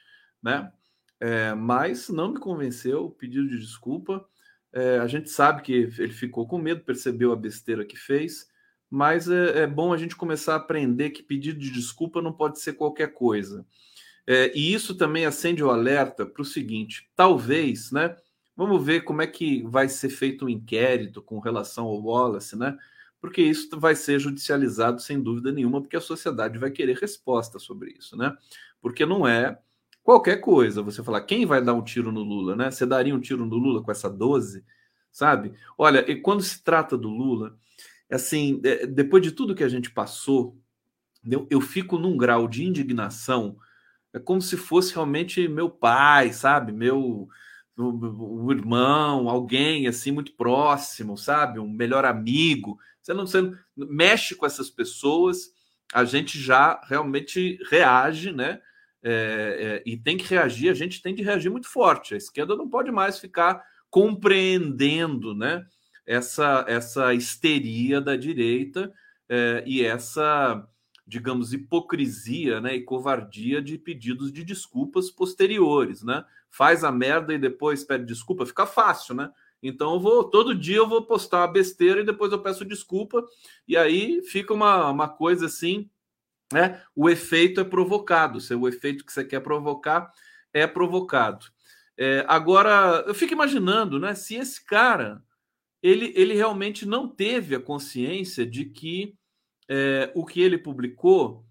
né? 0.43 0.73
É, 1.21 1.55
mas 1.55 2.09
não 2.09 2.33
me 2.33 2.39
convenceu 2.39 3.11
pedido 3.11 3.49
de 3.49 3.59
desculpa. 3.59 4.25
É, 4.73 4.99
a 4.99 5.07
gente 5.07 5.29
sabe 5.29 5.63
que 5.63 5.73
ele 5.73 6.13
ficou 6.13 6.47
com 6.47 6.59
medo, 6.59 6.83
percebeu 6.83 7.33
a 7.33 7.37
besteira 7.37 7.85
que 7.85 7.97
fez 7.97 8.51
mas 8.91 9.29
é, 9.29 9.63
é, 9.63 9.67
bom 9.69 9.93
a 9.93 9.97
gente 9.97 10.17
começar 10.17 10.55
a 10.55 10.57
aprender 10.57 11.11
que 11.11 11.23
pedido 11.23 11.61
de 11.61 11.71
desculpa 11.71 12.21
não 12.21 12.33
pode 12.33 12.59
ser 12.59 12.73
qualquer 12.73 13.15
coisa. 13.15 13.65
É, 14.27 14.53
e 14.55 14.75
isso 14.75 14.97
também 14.97 15.25
acende 15.25 15.63
o 15.63 15.71
alerta 15.71 16.27
para 16.27 16.43
o 16.43 16.45
seguinte: 16.45 17.09
talvez, 17.15 17.93
né? 17.93 18.17
Vamos 18.61 18.85
ver 18.85 19.05
como 19.05 19.23
é 19.23 19.27
que 19.27 19.63
vai 19.63 19.89
ser 19.89 20.11
feito 20.11 20.45
um 20.45 20.49
inquérito 20.51 21.23
com 21.23 21.39
relação 21.39 21.87
ao 21.87 21.99
Wallace, 21.99 22.55
né? 22.55 22.77
Porque 23.19 23.41
isso 23.41 23.81
vai 23.81 23.97
ser 23.97 24.19
judicializado 24.19 25.01
sem 25.01 25.19
dúvida 25.19 25.51
nenhuma, 25.51 25.81
porque 25.81 25.97
a 25.97 26.01
sociedade 26.01 26.59
vai 26.59 26.71
querer 26.71 26.99
resposta 26.99 27.59
sobre 27.59 27.93
isso, 27.99 28.19
né? 28.19 28.37
Porque 28.79 29.07
não 29.07 29.27
é 29.27 29.59
qualquer 30.03 30.43
coisa 30.43 30.83
você 30.83 31.03
falar 31.03 31.23
quem 31.23 31.47
vai 31.47 31.65
dar 31.65 31.73
um 31.73 31.83
tiro 31.83 32.13
no 32.13 32.21
Lula, 32.23 32.55
né? 32.55 32.71
Você 32.71 32.85
daria 32.85 33.15
um 33.15 33.19
tiro 33.19 33.47
no 33.47 33.57
Lula 33.57 33.83
com 33.83 33.91
essa 33.91 34.11
12, 34.11 34.63
sabe? 35.11 35.55
Olha, 35.79 36.05
e 36.11 36.21
quando 36.21 36.43
se 36.43 36.63
trata 36.63 36.99
do 36.99 37.09
Lula, 37.09 37.57
assim, 38.13 38.61
é, 38.63 38.87
depois 38.87 39.23
de 39.23 39.33
tudo 39.33 39.55
que 39.55 39.65
a 39.65 39.71
gente 39.71 39.91
passou, 39.91 40.55
eu 41.49 41.63
fico 41.63 41.97
num 41.97 42.15
grau 42.15 42.47
de 42.47 42.63
indignação, 42.63 43.57
é 44.13 44.19
como 44.19 44.43
se 44.43 44.59
fosse 44.59 44.93
realmente 44.93 45.49
meu 45.49 45.71
pai, 45.71 46.35
sabe? 46.35 46.73
Meu 46.73 47.27
o 47.83 48.53
irmão, 48.53 49.29
alguém 49.29 49.87
assim 49.87 50.11
muito 50.11 50.33
próximo, 50.33 51.17
sabe? 51.17 51.59
Um 51.59 51.69
melhor 51.69 52.05
amigo. 52.05 52.79
Você 53.01 53.15
não, 53.15 53.27
você 53.27 53.41
não 53.41 53.57
mexe 53.77 54.35
com 54.35 54.47
essas 54.47 54.71
pessoas, 54.71 55.51
a 55.93 56.05
gente 56.05 56.39
já 56.39 56.81
realmente 56.89 57.59
reage, 57.71 58.33
né? 58.33 58.61
É, 59.03 59.83
é, 59.83 59.91
e 59.91 59.97
tem 59.97 60.17
que 60.17 60.25
reagir, 60.25 60.69
a 60.69 60.75
gente 60.75 61.01
tem 61.01 61.15
que 61.15 61.23
reagir 61.23 61.51
muito 61.51 61.69
forte. 61.69 62.15
A 62.15 62.19
esquerda 62.19 62.55
não 62.55 62.69
pode 62.69 62.91
mais 62.91 63.19
ficar 63.19 63.63
compreendendo, 63.89 65.35
né? 65.35 65.65
essa, 66.11 66.65
essa 66.67 67.15
histeria 67.15 68.01
da 68.01 68.17
direita 68.17 68.93
é, 69.29 69.63
e 69.65 69.85
essa, 69.85 70.67
digamos, 71.07 71.53
hipocrisia 71.53 72.61
né, 72.61 72.75
e 72.75 72.83
covardia 72.83 73.63
de 73.63 73.79
pedidos 73.79 74.33
de 74.33 74.43
desculpas 74.43 75.09
posteriores. 75.09 76.03
Né? 76.03 76.25
Faz 76.51 76.85
a 76.85 76.91
merda 76.91 77.33
e 77.33 77.39
depois 77.39 77.85
pede 77.85 78.05
desculpa, 78.05 78.45
fica 78.45 78.67
fácil, 78.67 79.15
né? 79.15 79.31
Então 79.63 79.95
eu 79.95 80.01
vou 80.01 80.25
todo 80.25 80.55
dia 80.55 80.79
eu 80.79 80.89
vou 80.89 81.05
postar 81.05 81.41
uma 81.41 81.53
besteira 81.53 82.01
e 82.01 82.05
depois 82.05 82.33
eu 82.33 82.43
peço 82.43 82.65
desculpa 82.65 83.25
e 83.69 83.77
aí 83.77 84.23
fica 84.23 84.55
uma, 84.55 84.91
uma 84.91 85.09
coisa 85.09 85.47
assim, 85.47 85.89
né? 86.53 86.83
O 86.95 87.09
efeito 87.09 87.61
é 87.61 87.65
provocado. 87.65 88.41
Se 88.41 88.55
o 88.55 88.67
efeito 88.67 89.05
que 89.05 89.13
você 89.13 89.25
quer 89.25 89.41
provocar 89.41 90.11
é 90.53 90.67
provocado. 90.67 91.47
É, 91.97 92.25
agora 92.27 93.05
eu 93.07 93.15
fico 93.15 93.33
imaginando, 93.33 93.99
né? 94.01 94.15
Se 94.15 94.35
esse 94.35 94.65
cara 94.65 95.23
ele, 95.83 96.13
ele 96.17 96.35
realmente 96.35 96.87
não 96.87 97.09
teve 97.09 97.55
a 97.55 97.61
consciência 97.61 98.45
de 98.45 98.65
que 98.67 99.15
é, 99.69 100.11
o 100.15 100.27
que 100.27 100.41
ele 100.41 100.59
publicou 100.59 101.45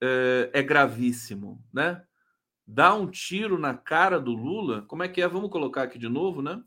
é, 0.00 0.50
é, 0.52 0.62
gravíssimo, 0.62 1.62
né? 1.72 2.02
Dar 2.70 2.94
um 2.94 3.06
tiro 3.06 3.58
na 3.58 3.72
cara 3.72 4.20
do 4.20 4.32
Lula, 4.32 4.82
como 4.82 5.02
é 5.02 5.08
que 5.08 5.22
é? 5.22 5.26
Vamos 5.26 5.48
colocar 5.48 5.84
aqui 5.84 5.98
de 5.98 6.06
novo, 6.06 6.42
né? 6.42 6.60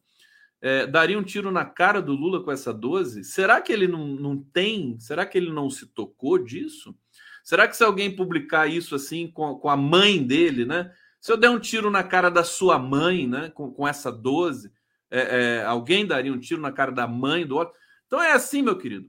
É, 0.59 0.87
daria 0.87 1.17
um 1.17 1.23
tiro 1.23 1.51
na 1.51 1.63
cara 1.63 2.01
do 2.01 2.13
Lula 2.13 2.43
com 2.43 2.51
essa 2.51 2.73
12? 2.73 3.23
Será 3.23 3.61
que 3.61 3.71
ele 3.71 3.87
não, 3.87 4.07
não 4.07 4.37
tem? 4.37 4.99
Será 4.99 5.27
que 5.27 5.37
ele 5.37 5.51
não 5.51 5.69
se 5.69 5.85
tocou 5.85 6.39
disso? 6.39 6.95
Será 7.43 7.67
que 7.67 7.77
se 7.77 7.83
alguém 7.83 8.15
publicar 8.15 8.65
isso 8.65 8.95
assim 8.95 9.29
com, 9.29 9.53
com 9.55 9.69
a 9.69 9.77
mãe 9.77 10.25
dele, 10.25 10.65
né? 10.65 10.91
Se 11.19 11.31
eu 11.31 11.37
der 11.37 11.51
um 11.51 11.59
tiro 11.59 11.91
na 11.91 12.03
cara 12.03 12.31
da 12.31 12.43
sua 12.43 12.79
mãe, 12.79 13.27
né? 13.27 13.51
Com, 13.51 13.71
com 13.71 13.87
essa 13.87 14.11
12, 14.11 14.71
é, 15.11 15.19
é, 15.59 15.65
alguém 15.65 16.03
daria 16.03 16.33
um 16.33 16.39
tiro 16.39 16.59
na 16.59 16.71
cara 16.71 16.91
da 16.91 17.07
mãe 17.07 17.45
do 17.45 17.57
outro. 17.57 17.77
Então 18.07 18.19
é 18.19 18.31
assim, 18.31 18.63
meu 18.63 18.75
querido. 18.75 19.07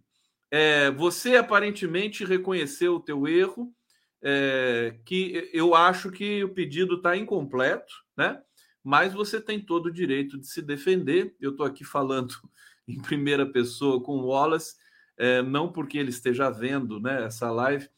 É, 0.50 0.90
você 0.90 1.36
aparentemente 1.36 2.22
reconheceu 2.22 2.96
o 2.96 3.00
teu 3.00 3.26
erro, 3.26 3.72
é, 4.22 4.96
que 5.04 5.50
eu 5.52 5.74
acho 5.74 6.10
que 6.10 6.44
o 6.44 6.54
pedido 6.54 6.96
está 6.96 7.16
incompleto, 7.16 7.92
né? 8.16 8.40
Mas 8.82 9.12
você 9.12 9.40
tem 9.40 9.60
todo 9.60 9.86
o 9.86 9.92
direito 9.92 10.38
de 10.38 10.46
se 10.46 10.62
defender. 10.62 11.34
Eu 11.40 11.50
estou 11.50 11.66
aqui 11.66 11.84
falando 11.84 12.34
em 12.86 13.00
primeira 13.00 13.44
pessoa 13.44 14.02
com 14.02 14.16
o 14.16 14.26
Wallace, 14.26 14.76
é, 15.16 15.42
não 15.42 15.70
porque 15.70 15.98
ele 15.98 16.10
esteja 16.10 16.50
vendo 16.50 17.00
né, 17.00 17.24
essa 17.24 17.50
live, 17.50 17.88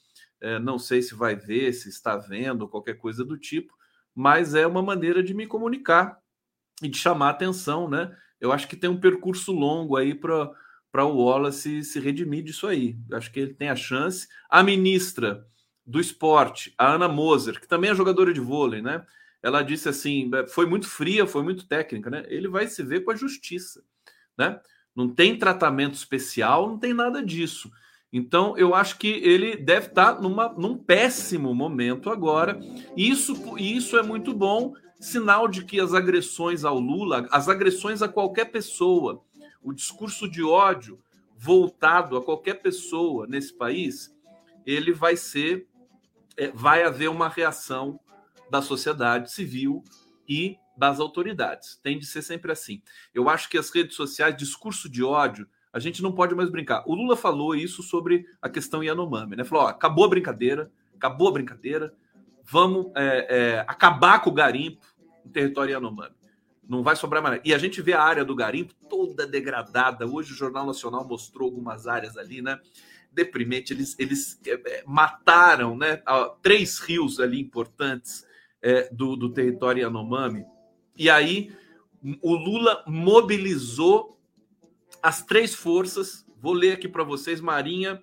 é, 0.40 0.58
não 0.58 0.78
sei 0.78 1.00
se 1.00 1.14
vai 1.14 1.34
ver, 1.34 1.72
se 1.72 1.88
está 1.88 2.16
vendo, 2.16 2.68
qualquer 2.68 2.94
coisa 2.94 3.24
do 3.24 3.38
tipo, 3.38 3.72
mas 4.14 4.54
é 4.54 4.66
uma 4.66 4.82
maneira 4.82 5.22
de 5.22 5.32
me 5.32 5.46
comunicar 5.46 6.18
e 6.82 6.88
de 6.88 6.98
chamar 6.98 7.30
atenção, 7.30 7.88
né? 7.88 8.14
Eu 8.40 8.52
acho 8.52 8.68
que 8.68 8.76
tem 8.76 8.90
um 8.90 9.00
percurso 9.00 9.52
longo 9.52 9.96
aí 9.96 10.14
para 10.14 11.04
o 11.04 11.16
Wallace 11.16 11.82
se 11.82 11.98
redimir 11.98 12.44
disso 12.44 12.66
aí. 12.66 12.98
Eu 13.08 13.16
acho 13.16 13.32
que 13.32 13.40
ele 13.40 13.54
tem 13.54 13.70
a 13.70 13.76
chance. 13.76 14.28
A 14.50 14.62
ministra 14.62 15.46
do 15.86 16.00
esporte, 16.00 16.74
a 16.78 16.92
Ana 16.92 17.08
Moser, 17.08 17.60
que 17.60 17.68
também 17.68 17.90
é 17.90 17.94
jogadora 17.94 18.32
de 18.32 18.40
vôlei, 18.40 18.80
né? 18.80 19.04
ela 19.44 19.60
disse 19.60 19.90
assim, 19.90 20.30
foi 20.48 20.64
muito 20.64 20.88
fria, 20.88 21.26
foi 21.26 21.42
muito 21.42 21.66
técnica, 21.66 22.08
né? 22.08 22.24
Ele 22.28 22.48
vai 22.48 22.66
se 22.66 22.82
ver 22.82 23.04
com 23.04 23.10
a 23.10 23.14
justiça, 23.14 23.84
né? 24.38 24.58
Não 24.96 25.06
tem 25.06 25.38
tratamento 25.38 25.92
especial, 25.92 26.66
não 26.66 26.78
tem 26.78 26.94
nada 26.94 27.22
disso. 27.22 27.70
Então, 28.10 28.56
eu 28.56 28.74
acho 28.74 28.96
que 28.96 29.08
ele 29.08 29.54
deve 29.54 29.88
estar 29.88 30.18
numa, 30.18 30.48
num 30.54 30.78
péssimo 30.78 31.54
momento 31.54 32.08
agora. 32.08 32.58
Isso, 32.96 33.58
isso 33.58 33.98
é 33.98 34.02
muito 34.02 34.32
bom, 34.32 34.72
sinal 34.98 35.46
de 35.46 35.62
que 35.62 35.78
as 35.78 35.92
agressões 35.92 36.64
ao 36.64 36.78
Lula, 36.78 37.28
as 37.30 37.46
agressões 37.46 38.00
a 38.00 38.08
qualquer 38.08 38.46
pessoa, 38.46 39.22
o 39.62 39.74
discurso 39.74 40.26
de 40.26 40.42
ódio 40.42 40.98
voltado 41.36 42.16
a 42.16 42.24
qualquer 42.24 42.62
pessoa 42.62 43.26
nesse 43.26 43.52
país, 43.52 44.10
ele 44.64 44.90
vai 44.90 45.16
ser, 45.16 45.66
é, 46.36 46.48
vai 46.48 46.82
haver 46.82 47.08
uma 47.08 47.28
reação 47.28 47.98
da 48.50 48.60
sociedade 48.60 49.32
civil 49.32 49.82
e 50.28 50.56
das 50.76 51.00
autoridades. 51.00 51.78
Tem 51.82 51.98
de 51.98 52.06
ser 52.06 52.22
sempre 52.22 52.52
assim. 52.52 52.82
Eu 53.14 53.28
acho 53.28 53.48
que 53.48 53.58
as 53.58 53.70
redes 53.70 53.96
sociais, 53.96 54.36
discurso 54.36 54.88
de 54.88 55.02
ódio, 55.02 55.48
a 55.72 55.78
gente 55.78 56.02
não 56.02 56.12
pode 56.12 56.34
mais 56.34 56.50
brincar. 56.50 56.84
O 56.86 56.94
Lula 56.94 57.16
falou 57.16 57.54
isso 57.54 57.82
sobre 57.82 58.26
a 58.40 58.48
questão 58.48 58.82
Yanomami, 58.82 59.36
né? 59.36 59.44
Falou: 59.44 59.64
ó, 59.64 59.68
acabou 59.68 60.04
a 60.04 60.08
brincadeira, 60.08 60.70
acabou 60.94 61.28
a 61.28 61.32
brincadeira, 61.32 61.92
vamos 62.44 62.92
é, 62.94 63.26
é, 63.28 63.64
acabar 63.66 64.20
com 64.20 64.30
o 64.30 64.34
garimpo 64.34 64.86
no 65.24 65.32
território 65.32 65.72
Yanomami. 65.72 66.14
Não 66.66 66.82
vai 66.82 66.96
sobrar 66.96 67.22
mais. 67.22 67.40
E 67.44 67.52
a 67.52 67.58
gente 67.58 67.82
vê 67.82 67.92
a 67.92 68.02
área 68.02 68.24
do 68.24 68.34
garimpo 68.34 68.72
toda 68.88 69.26
degradada. 69.26 70.06
Hoje 70.06 70.32
o 70.32 70.36
Jornal 70.36 70.64
Nacional 70.64 71.06
mostrou 71.06 71.46
algumas 71.46 71.86
áreas 71.86 72.16
ali, 72.16 72.40
né? 72.40 72.58
Deprimente. 73.14 73.72
Eles, 73.72 73.96
eles 73.98 74.40
é, 74.46 74.52
é 74.52 74.84
mataram 74.86 75.76
né, 75.76 76.02
três 76.42 76.78
rios 76.78 77.20
ali 77.20 77.40
importantes 77.40 78.26
é, 78.60 78.88
do, 78.92 79.16
do 79.16 79.32
território 79.32 79.82
Yanomami 79.82 80.44
e 80.96 81.10
aí 81.10 81.54
o 82.22 82.34
Lula 82.34 82.84
mobilizou 82.86 84.18
as 85.02 85.22
três 85.22 85.54
forças. 85.54 86.24
Vou 86.40 86.52
ler 86.52 86.72
aqui 86.72 86.88
para 86.88 87.02
vocês: 87.02 87.40
Marinha, 87.40 88.02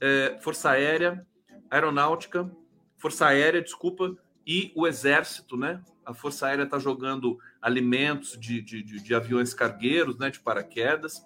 é, 0.00 0.38
Força 0.42 0.70
Aérea, 0.70 1.26
Aeronáutica, 1.70 2.50
Força 2.98 3.26
Aérea, 3.26 3.62
desculpa, 3.62 4.16
e 4.46 4.72
o 4.74 4.86
Exército, 4.86 5.56
né? 5.56 5.82
A 6.04 6.12
Força 6.12 6.46
Aérea 6.46 6.64
está 6.64 6.78
jogando 6.78 7.38
alimentos 7.62 8.38
de, 8.38 8.60
de, 8.60 8.82
de, 8.82 9.02
de, 9.02 9.14
aviões 9.14 9.54
cargueiros, 9.54 10.18
né? 10.18 10.30
De 10.30 10.40
paraquedas. 10.40 11.24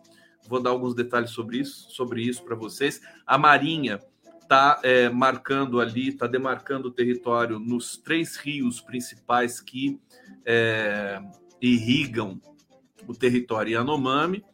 Vou 0.48 0.60
dar 0.60 0.70
alguns 0.70 0.94
detalhes 0.94 1.30
sobre 1.30 1.58
isso, 1.58 1.90
sobre 1.90 2.22
isso 2.22 2.42
para 2.42 2.54
vocês. 2.54 3.00
A 3.26 3.38
Marinha 3.38 4.00
está 4.42 4.80
é, 4.82 5.08
marcando 5.08 5.80
ali, 5.80 6.08
está 6.08 6.26
demarcando 6.26 6.88
o 6.88 6.90
território 6.90 7.58
nos 7.58 7.96
três 7.96 8.36
rios 8.36 8.80
principais 8.80 9.60
que 9.60 9.98
é, 10.44 11.20
irrigam 11.60 12.40
o 13.06 13.14
território 13.14 13.72
Yanomami. 13.72 14.44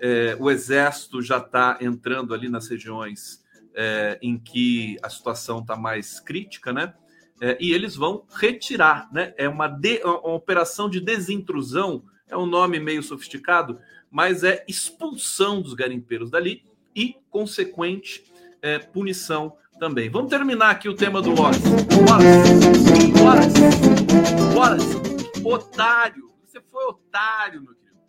É, 0.00 0.36
o 0.38 0.50
exército 0.50 1.20
já 1.20 1.38
está 1.38 1.78
entrando 1.80 2.32
ali 2.32 2.48
nas 2.48 2.68
regiões 2.68 3.42
é, 3.74 4.18
em 4.22 4.38
que 4.38 4.96
a 5.02 5.10
situação 5.10 5.60
está 5.60 5.76
mais 5.76 6.20
crítica, 6.20 6.72
né? 6.72 6.94
É, 7.40 7.56
e 7.58 7.72
eles 7.72 7.96
vão 7.96 8.26
retirar, 8.34 9.08
né? 9.12 9.32
É 9.36 9.48
uma, 9.48 9.66
de, 9.66 10.00
uma 10.04 10.34
operação 10.34 10.88
de 10.88 11.00
desintrusão, 11.00 12.04
é 12.28 12.36
um 12.36 12.46
nome 12.46 12.78
meio 12.78 13.02
sofisticado, 13.02 13.78
mas 14.10 14.42
é 14.42 14.64
expulsão 14.66 15.62
dos 15.62 15.74
garimpeiros 15.74 16.30
dali 16.30 16.64
e 16.94 17.16
consequente 17.30 18.24
é, 18.60 18.78
punição 18.78 19.56
também. 19.78 20.10
Vamos 20.10 20.30
terminar 20.30 20.70
aqui 20.70 20.88
o 20.88 20.94
tema 20.94 21.22
do 21.22 21.32
Wallace. 21.34 21.62
Wallace, 22.08 23.12
Wallace, 23.22 24.54
Wallace, 24.54 25.44
otário. 25.44 26.30
Você 26.44 26.60
foi 26.60 26.84
otário, 26.84 27.62
meu 27.62 27.74
querido. 27.74 28.00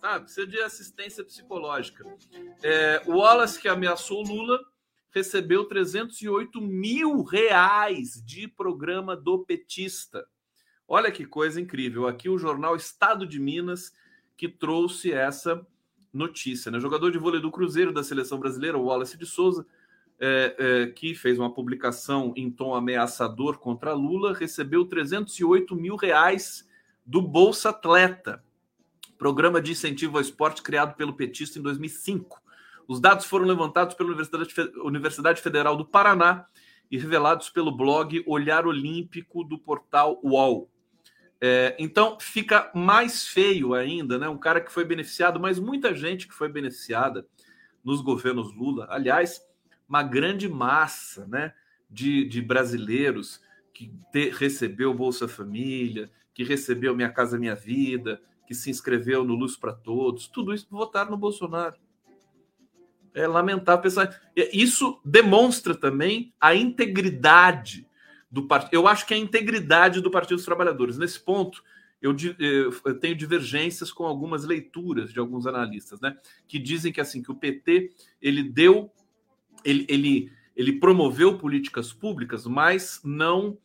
Sabe? 0.00 0.24
Precisa 0.24 0.46
de 0.46 0.60
assistência 0.60 1.24
psicológica. 1.24 2.04
É, 2.62 3.02
o 3.06 3.18
Wallace, 3.18 3.60
que 3.60 3.68
ameaçou 3.68 4.22
Lula, 4.22 4.58
recebeu 5.12 5.64
308 5.64 6.60
mil 6.60 7.22
reais 7.22 8.22
de 8.24 8.48
programa 8.48 9.16
do 9.16 9.44
petista. 9.44 10.24
Olha 10.88 11.10
que 11.10 11.26
coisa 11.26 11.60
incrível. 11.60 12.06
Aqui 12.06 12.28
o 12.28 12.38
jornal 12.38 12.74
Estado 12.76 13.26
de 13.26 13.38
Minas 13.38 13.92
que 14.40 14.48
trouxe 14.48 15.12
essa 15.12 15.66
notícia. 16.10 16.70
Né? 16.70 16.78
O 16.78 16.80
jogador 16.80 17.12
de 17.12 17.18
vôlei 17.18 17.42
do 17.42 17.50
Cruzeiro 17.50 17.92
da 17.92 18.02
seleção 18.02 18.38
brasileira, 18.38 18.78
o 18.78 18.86
Wallace 18.86 19.18
de 19.18 19.26
Souza, 19.26 19.66
é, 20.18 20.56
é, 20.58 20.86
que 20.86 21.14
fez 21.14 21.38
uma 21.38 21.52
publicação 21.52 22.32
em 22.34 22.50
tom 22.50 22.74
ameaçador 22.74 23.58
contra 23.58 23.92
Lula, 23.92 24.32
recebeu 24.32 24.86
308 24.86 25.76
mil 25.76 25.94
reais 25.94 26.66
do 27.04 27.20
Bolsa 27.20 27.68
Atleta, 27.68 28.42
programa 29.18 29.60
de 29.60 29.72
incentivo 29.72 30.16
ao 30.16 30.22
esporte 30.22 30.62
criado 30.62 30.96
pelo 30.96 31.12
petista 31.12 31.58
em 31.58 31.62
2005. 31.62 32.40
Os 32.88 32.98
dados 32.98 33.26
foram 33.26 33.44
levantados 33.44 33.94
pela 33.94 34.08
Universidade, 34.08 34.54
Universidade 34.78 35.42
Federal 35.42 35.76
do 35.76 35.84
Paraná 35.84 36.46
e 36.90 36.96
revelados 36.96 37.50
pelo 37.50 37.70
blog 37.70 38.24
Olhar 38.26 38.66
Olímpico 38.66 39.44
do 39.44 39.58
portal 39.58 40.18
UOL. 40.24 40.70
É, 41.40 41.74
então 41.78 42.18
fica 42.20 42.70
mais 42.74 43.26
feio 43.26 43.72
ainda, 43.72 44.18
né? 44.18 44.28
Um 44.28 44.36
cara 44.36 44.60
que 44.60 44.70
foi 44.70 44.84
beneficiado, 44.84 45.40
mas 45.40 45.58
muita 45.58 45.94
gente 45.94 46.28
que 46.28 46.34
foi 46.34 46.48
beneficiada 46.50 47.26
nos 47.82 48.02
governos 48.02 48.54
Lula. 48.54 48.86
Aliás, 48.90 49.40
uma 49.88 50.02
grande 50.02 50.48
massa 50.48 51.26
né, 51.26 51.54
de, 51.88 52.24
de 52.24 52.42
brasileiros 52.42 53.40
que 53.72 53.90
te, 54.12 54.28
recebeu 54.30 54.92
Bolsa 54.92 55.26
Família, 55.26 56.10
que 56.34 56.44
recebeu 56.44 56.94
Minha 56.94 57.10
Casa 57.10 57.38
Minha 57.38 57.54
Vida, 57.54 58.20
que 58.46 58.54
se 58.54 58.68
inscreveu 58.68 59.24
no 59.24 59.34
Luz 59.34 59.56
para 59.56 59.72
Todos, 59.72 60.28
tudo 60.28 60.52
isso 60.52 60.66
votaram 60.70 61.10
no 61.10 61.16
Bolsonaro. 61.16 61.76
É 63.14 63.26
lamentável 63.26 63.82
pensar. 63.82 64.20
Isso 64.52 65.00
demonstra 65.04 65.74
também 65.74 66.32
a 66.40 66.54
integridade 66.54 67.88
do 68.30 68.46
partido. 68.46 68.74
Eu 68.74 68.86
acho 68.86 69.06
que 69.06 69.14
é 69.14 69.16
a 69.16 69.20
integridade 69.20 70.00
do 70.00 70.10
Partido 70.10 70.36
dos 70.36 70.44
Trabalhadores. 70.44 70.96
Nesse 70.96 71.18
ponto, 71.18 71.62
eu, 72.00 72.14
eu, 72.38 72.98
tenho 72.98 73.14
divergências 73.14 73.92
com 73.92 74.04
algumas 74.04 74.44
leituras 74.44 75.12
de 75.12 75.18
alguns 75.18 75.46
analistas, 75.46 76.00
né? 76.00 76.16
Que 76.46 76.58
dizem 76.58 76.92
que 76.92 77.00
assim 77.00 77.22
que 77.22 77.30
o 77.30 77.34
PT 77.34 77.92
ele 78.22 78.42
deu 78.42 78.90
ele, 79.64 79.84
ele, 79.88 80.32
ele 80.56 80.72
promoveu 80.80 81.36
políticas 81.36 81.92
públicas, 81.92 82.46
mas 82.46 83.00
não 83.04 83.58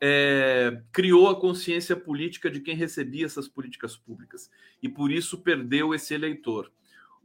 é, 0.00 0.82
criou 0.92 1.28
a 1.28 1.38
consciência 1.38 1.94
política 1.94 2.50
de 2.50 2.60
quem 2.60 2.74
recebia 2.74 3.26
essas 3.26 3.48
políticas 3.48 3.96
públicas 3.96 4.50
e 4.82 4.88
por 4.88 5.10
isso 5.10 5.38
perdeu 5.38 5.94
esse 5.94 6.14
eleitor. 6.14 6.72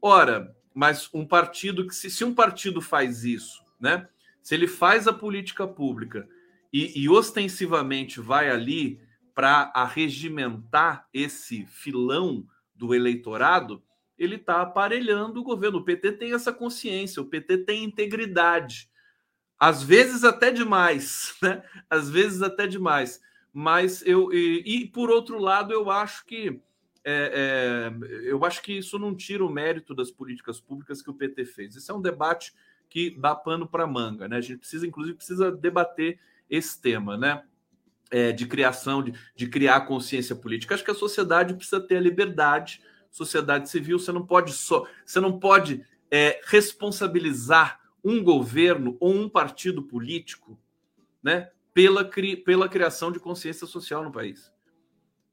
Ora, 0.01 0.55
mas 0.73 1.09
um 1.13 1.25
partido 1.25 1.87
que 1.87 1.95
se, 1.95 2.09
se 2.09 2.23
um 2.23 2.33
partido 2.33 2.81
faz 2.81 3.23
isso, 3.23 3.63
né? 3.79 4.07
Se 4.41 4.55
ele 4.55 4.67
faz 4.67 5.07
a 5.07 5.13
política 5.13 5.67
pública 5.67 6.27
e, 6.71 7.03
e 7.03 7.09
ostensivamente 7.09 8.19
vai 8.19 8.49
ali 8.49 8.99
para 9.33 9.71
arregimentar 9.73 11.07
esse 11.13 11.65
filão 11.65 12.45
do 12.75 12.93
eleitorado, 12.93 13.81
ele 14.17 14.35
está 14.35 14.61
aparelhando 14.61 15.39
o 15.39 15.43
governo. 15.43 15.79
O 15.79 15.83
PT 15.83 16.13
tem 16.13 16.33
essa 16.33 16.51
consciência, 16.51 17.21
o 17.21 17.25
PT 17.25 17.59
tem 17.59 17.83
integridade. 17.83 18.89
Às 19.57 19.81
vezes 19.81 20.23
até 20.23 20.51
demais, 20.51 21.35
né? 21.41 21.63
Às 21.89 22.09
vezes 22.09 22.41
até 22.41 22.67
demais. 22.67 23.21
Mas 23.53 24.05
eu 24.05 24.31
e, 24.33 24.63
e 24.65 24.87
por 24.87 25.09
outro 25.09 25.39
lado 25.39 25.73
eu 25.73 25.89
acho 25.89 26.25
que 26.25 26.61
é, 27.03 27.91
é, 27.93 28.29
eu 28.29 28.43
acho 28.43 28.61
que 28.61 28.73
isso 28.73 28.99
não 28.99 29.15
tira 29.15 29.43
o 29.43 29.49
mérito 29.49 29.95
das 29.95 30.11
políticas 30.11 30.59
públicas 30.59 31.01
que 31.01 31.09
o 31.09 31.13
PT 31.13 31.45
fez. 31.45 31.75
Isso 31.75 31.91
é 31.91 31.95
um 31.95 32.01
debate 32.01 32.53
que 32.89 33.11
dá 33.11 33.33
pano 33.33 33.67
para 33.67 33.87
manga, 33.87 34.27
né? 34.27 34.37
A 34.37 34.41
gente 34.41 34.59
precisa, 34.59 34.85
inclusive, 34.85 35.15
precisa 35.15 35.51
debater 35.51 36.19
esse 36.49 36.81
tema, 36.81 37.17
né? 37.17 37.43
É, 38.11 38.31
de 38.31 38.47
criação, 38.47 39.03
de, 39.03 39.13
de 39.35 39.47
criar 39.47 39.81
consciência 39.81 40.35
política. 40.35 40.73
Acho 40.73 40.83
que 40.83 40.89
a 40.89 40.95
sociedade 40.95 41.53
precisa 41.53 41.79
ter 41.79 41.97
a 41.97 42.01
liberdade 42.01 42.81
sociedade 43.11 43.69
civil, 43.69 43.99
você 43.99 44.11
não 44.11 44.25
pode 44.25 44.53
só, 44.53 44.87
você 45.05 45.19
não 45.19 45.39
pode 45.39 45.83
é, 46.11 46.39
responsabilizar 46.45 47.79
um 48.03 48.23
governo 48.23 48.95
ou 48.99 49.13
um 49.13 49.27
partido 49.27 49.83
político, 49.83 50.59
né, 51.21 51.49
pela, 51.73 52.05
cri, 52.05 52.35
pela 52.35 52.69
criação 52.69 53.11
de 53.11 53.19
consciência 53.19 53.67
social 53.67 54.03
no 54.03 54.11
país, 54.11 54.51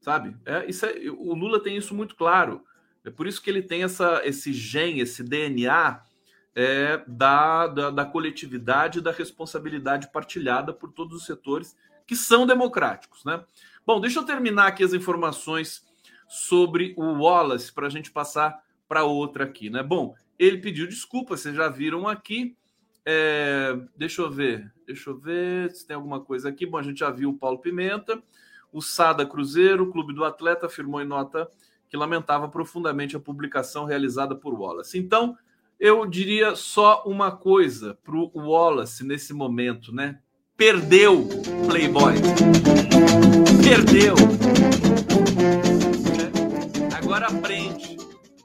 sabe? 0.01 0.35
É, 0.45 0.65
isso 0.69 0.85
é, 0.85 0.93
o 1.09 1.33
Lula 1.33 1.61
tem 1.61 1.77
isso 1.77 1.95
muito 1.95 2.15
claro. 2.15 2.63
É 3.03 3.09
por 3.09 3.25
isso 3.25 3.41
que 3.41 3.49
ele 3.49 3.61
tem 3.61 3.83
essa, 3.83 4.21
esse 4.25 4.51
gen, 4.51 4.99
esse 4.99 5.23
DNA 5.23 6.01
é, 6.59 7.03
da, 7.05 7.67
da, 7.67 7.91
da 7.91 8.03
coletividade 8.03 8.97
e 8.97 9.01
da 9.01 9.11
responsabilidade 9.11 10.11
partilhada 10.11 10.73
por 10.73 10.91
todos 10.91 11.17
os 11.17 11.25
setores 11.27 11.77
que 12.07 12.15
são 12.15 12.47
democráticos, 12.47 13.23
né? 13.23 13.43
Bom, 13.85 14.01
deixa 14.01 14.17
eu 14.17 14.23
terminar 14.23 14.65
aqui 14.65 14.83
as 14.83 14.91
informações 14.91 15.85
sobre 16.27 16.95
o 16.97 17.03
Wallace 17.21 17.71
para 17.71 17.85
a 17.85 17.89
gente 17.91 18.09
passar 18.09 18.59
para 18.87 19.03
outra 19.03 19.43
aqui, 19.43 19.69
né? 19.69 19.83
Bom, 19.83 20.15
ele 20.39 20.57
pediu 20.57 20.87
desculpa, 20.87 21.37
vocês 21.37 21.55
já 21.55 21.69
viram 21.69 22.07
aqui. 22.07 22.57
É, 23.05 23.77
deixa 23.95 24.23
eu 24.23 24.31
ver, 24.31 24.73
deixa 24.87 25.11
eu 25.11 25.17
ver 25.17 25.69
se 25.75 25.85
tem 25.85 25.95
alguma 25.95 26.21
coisa 26.21 26.49
aqui. 26.49 26.65
Bom, 26.65 26.79
a 26.79 26.83
gente 26.83 27.01
já 27.01 27.11
viu 27.11 27.29
o 27.29 27.37
Paulo 27.37 27.59
Pimenta. 27.59 28.15
O 28.71 28.79
O 28.79 28.81
Sada 28.81 29.27
Cruzeiro, 29.27 29.83
o 29.83 29.91
Clube 29.91 30.11
do 30.11 30.25
Atleta, 30.25 30.65
afirmou 30.65 30.99
em 31.01 31.05
nota 31.05 31.47
que 31.87 31.95
lamentava 31.95 32.49
profundamente 32.49 33.15
a 33.15 33.19
publicação 33.19 33.85
realizada 33.85 34.35
por 34.35 34.59
Wallace. 34.59 34.97
Então, 34.97 35.37
eu 35.79 36.05
diria 36.05 36.55
só 36.55 37.03
uma 37.05 37.31
coisa 37.31 37.97
para 38.03 38.15
o 38.15 38.31
Wallace 38.35 39.03
nesse 39.03 39.33
momento, 39.33 39.93
né? 39.93 40.19
Perdeu 40.55 41.27
Playboy. 41.67 42.15
Perdeu. 43.63 44.15
É. 46.19 46.95
Agora 46.95 47.27
aprende. 47.27 47.97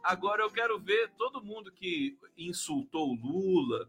Agora 0.03 0.43
eu 0.43 0.51
quero 0.51 0.79
ver 0.79 1.11
todo 1.17 1.43
mundo 1.43 1.73
que 1.73 2.19
insultou 2.37 3.13
o 3.13 3.15
Lula, 3.15 3.89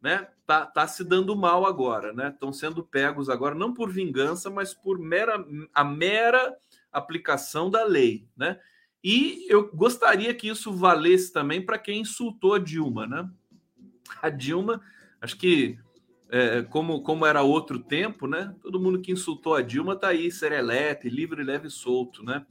né? 0.00 0.28
Tá, 0.46 0.64
tá 0.64 0.86
se 0.86 1.02
dando 1.02 1.34
mal 1.34 1.66
agora, 1.66 2.12
né? 2.12 2.28
Estão 2.28 2.52
sendo 2.52 2.84
pegos 2.84 3.28
agora 3.28 3.54
não 3.54 3.74
por 3.74 3.90
vingança, 3.90 4.48
mas 4.48 4.72
por 4.72 4.98
mera 4.98 5.44
a 5.74 5.82
mera 5.82 6.56
aplicação 6.92 7.68
da 7.68 7.84
lei, 7.84 8.28
né? 8.36 8.60
E 9.02 9.46
eu 9.48 9.70
gostaria 9.74 10.34
que 10.34 10.48
isso 10.48 10.72
valesse 10.72 11.32
também 11.32 11.64
para 11.64 11.78
quem 11.78 12.00
insultou 12.00 12.54
a 12.54 12.58
Dilma, 12.58 13.06
né? 13.06 13.28
A 14.20 14.28
Dilma, 14.28 14.82
acho 15.20 15.36
que 15.36 15.78
é, 16.30 16.62
como, 16.62 17.02
como 17.02 17.26
era 17.26 17.42
outro 17.42 17.78
tempo, 17.78 18.26
né? 18.26 18.54
Todo 18.62 18.80
mundo 18.80 19.00
que 19.00 19.12
insultou 19.12 19.54
a 19.54 19.62
Dilma 19.62 19.94
está 19.94 20.08
aí, 20.08 20.30
serelepe, 20.30 21.08
livre, 21.08 21.42
leve 21.42 21.68
e 21.68 21.70
solto, 21.70 22.22
né? 22.22 22.44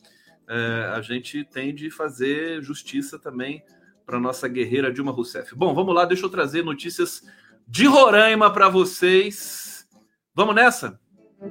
É, 0.48 0.92
a 0.96 1.02
gente 1.02 1.44
tem 1.44 1.74
de 1.74 1.92
fazer 1.92 2.62
justiça 2.64 3.20
também 3.20 3.64
para 4.06 4.20
nossa 4.20 4.48
guerreira 4.48 4.92
Dilma 4.92 5.12
Rousseff. 5.12 5.56
Bom, 5.56 5.74
vamos 5.74 5.94
lá, 5.94 6.04
deixa 6.06 6.26
eu 6.26 6.30
trazer 6.30 6.64
notícias 6.64 7.24
de 7.68 7.86
Roraima 7.86 8.52
para 8.52 8.68
vocês. 8.68 9.88
Vamos 10.34 10.56
nessa? 10.56 11.00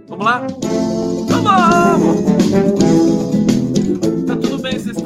Vamos 0.08 0.24
lá? 0.24 0.44
Vamos! 1.28 3.07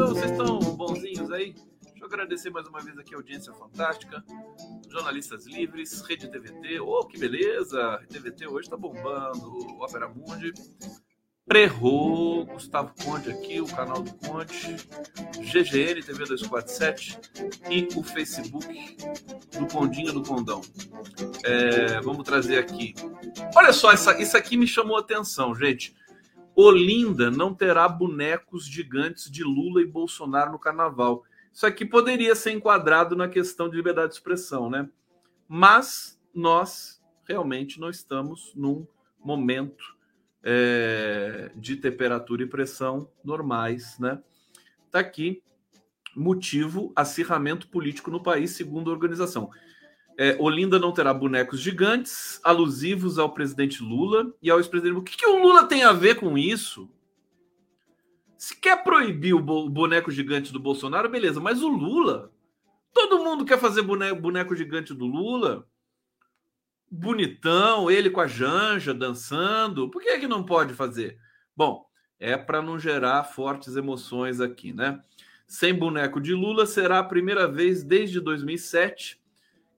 Estão, 0.02 0.08
vocês 0.08 0.30
estão 0.30 0.58
bonzinhos 0.76 1.30
aí? 1.30 1.54
Deixa 1.82 2.00
eu 2.00 2.06
agradecer 2.06 2.50
mais 2.50 2.66
uma 2.66 2.80
vez 2.80 2.98
aqui 2.98 3.14
a 3.14 3.18
audiência 3.18 3.52
fantástica. 3.52 4.24
Jornalistas 4.90 5.46
livres, 5.46 6.02
Rede 6.02 6.28
TVT. 6.28 6.80
Oh, 6.80 7.06
que 7.06 7.18
beleza! 7.18 8.00
TVT 8.08 8.48
hoje 8.48 8.66
está 8.66 8.76
bombando. 8.76 9.48
Opera 9.80 10.08
Mundi. 10.08 10.52
Prerro, 11.46 12.46
Gustavo 12.46 12.94
Conde 13.04 13.30
aqui, 13.30 13.60
o 13.60 13.66
canal 13.66 14.00
do 14.00 14.14
Conde, 14.14 14.76
GGN 15.40 16.00
TV 16.00 16.24
247 16.24 17.18
e 17.68 17.88
o 17.96 18.02
Facebook 18.02 18.96
do 19.58 19.66
Condinho 19.66 20.12
do 20.12 20.22
Condão. 20.22 20.60
É, 21.44 22.00
vamos 22.00 22.22
trazer 22.22 22.58
aqui. 22.58 22.94
Olha 23.56 23.72
só, 23.72 23.92
essa, 23.92 24.20
isso 24.20 24.36
aqui 24.36 24.56
me 24.56 24.68
chamou 24.68 24.96
a 24.96 25.00
atenção, 25.00 25.52
gente. 25.54 25.94
Olinda 26.54 27.30
não 27.30 27.54
terá 27.54 27.88
bonecos 27.88 28.66
gigantes 28.66 29.30
de 29.30 29.42
Lula 29.42 29.80
e 29.80 29.86
Bolsonaro 29.86 30.52
no 30.52 30.58
carnaval. 30.58 31.24
Isso 31.52 31.66
aqui 31.66 31.84
poderia 31.84 32.34
ser 32.34 32.52
enquadrado 32.52 33.16
na 33.16 33.28
questão 33.28 33.68
de 33.68 33.76
liberdade 33.76 34.08
de 34.08 34.14
expressão, 34.14 34.70
né? 34.70 34.88
Mas 35.48 36.20
nós 36.34 37.02
realmente 37.26 37.80
não 37.80 37.90
estamos 37.90 38.52
num 38.54 38.86
momento 39.18 39.84
é, 40.42 41.50
de 41.54 41.76
temperatura 41.76 42.42
e 42.42 42.46
pressão 42.46 43.08
normais, 43.24 43.98
né? 43.98 44.20
Tá 44.90 44.98
aqui 44.98 45.42
motivo 46.14 46.92
acirramento 46.94 47.68
político 47.68 48.10
no 48.10 48.22
país, 48.22 48.50
segundo 48.50 48.90
a 48.90 48.94
organização. 48.94 49.50
É, 50.18 50.36
Olinda 50.38 50.78
não 50.78 50.92
terá 50.92 51.12
bonecos 51.12 51.60
gigantes 51.60 52.40
alusivos 52.44 53.18
ao 53.18 53.32
presidente 53.32 53.82
Lula 53.82 54.32
e 54.42 54.50
ao 54.50 54.58
ex-presidente. 54.58 54.98
O 54.98 55.02
que, 55.02 55.16
que 55.16 55.26
o 55.26 55.42
Lula 55.42 55.66
tem 55.66 55.82
a 55.82 55.92
ver 55.92 56.16
com 56.16 56.36
isso? 56.36 56.88
Se 58.36 58.56
quer 58.56 58.82
proibir 58.82 59.34
o 59.34 59.40
boneco 59.68 60.10
gigante 60.10 60.52
do 60.52 60.58
Bolsonaro, 60.58 61.08
beleza, 61.08 61.40
mas 61.40 61.62
o 61.62 61.68
Lula. 61.68 62.32
Todo 62.92 63.22
mundo 63.24 63.44
quer 63.44 63.58
fazer 63.58 63.82
boneco, 63.82 64.20
boneco 64.20 64.54
gigante 64.54 64.92
do 64.92 65.06
Lula. 65.06 65.66
Bonitão, 66.90 67.90
ele 67.90 68.10
com 68.10 68.20
a 68.20 68.26
Janja 68.26 68.92
dançando. 68.92 69.88
Por 69.88 70.02
que, 70.02 70.08
é 70.08 70.18
que 70.18 70.28
não 70.28 70.44
pode 70.44 70.74
fazer? 70.74 71.16
Bom, 71.56 71.86
é 72.18 72.36
para 72.36 72.60
não 72.60 72.78
gerar 72.78 73.24
fortes 73.24 73.76
emoções 73.76 74.40
aqui, 74.40 74.72
né? 74.72 75.00
Sem 75.46 75.72
boneco 75.72 76.20
de 76.20 76.34
Lula 76.34 76.66
será 76.66 76.98
a 76.98 77.04
primeira 77.04 77.46
vez 77.46 77.82
desde 77.82 78.20
2007 78.20 79.21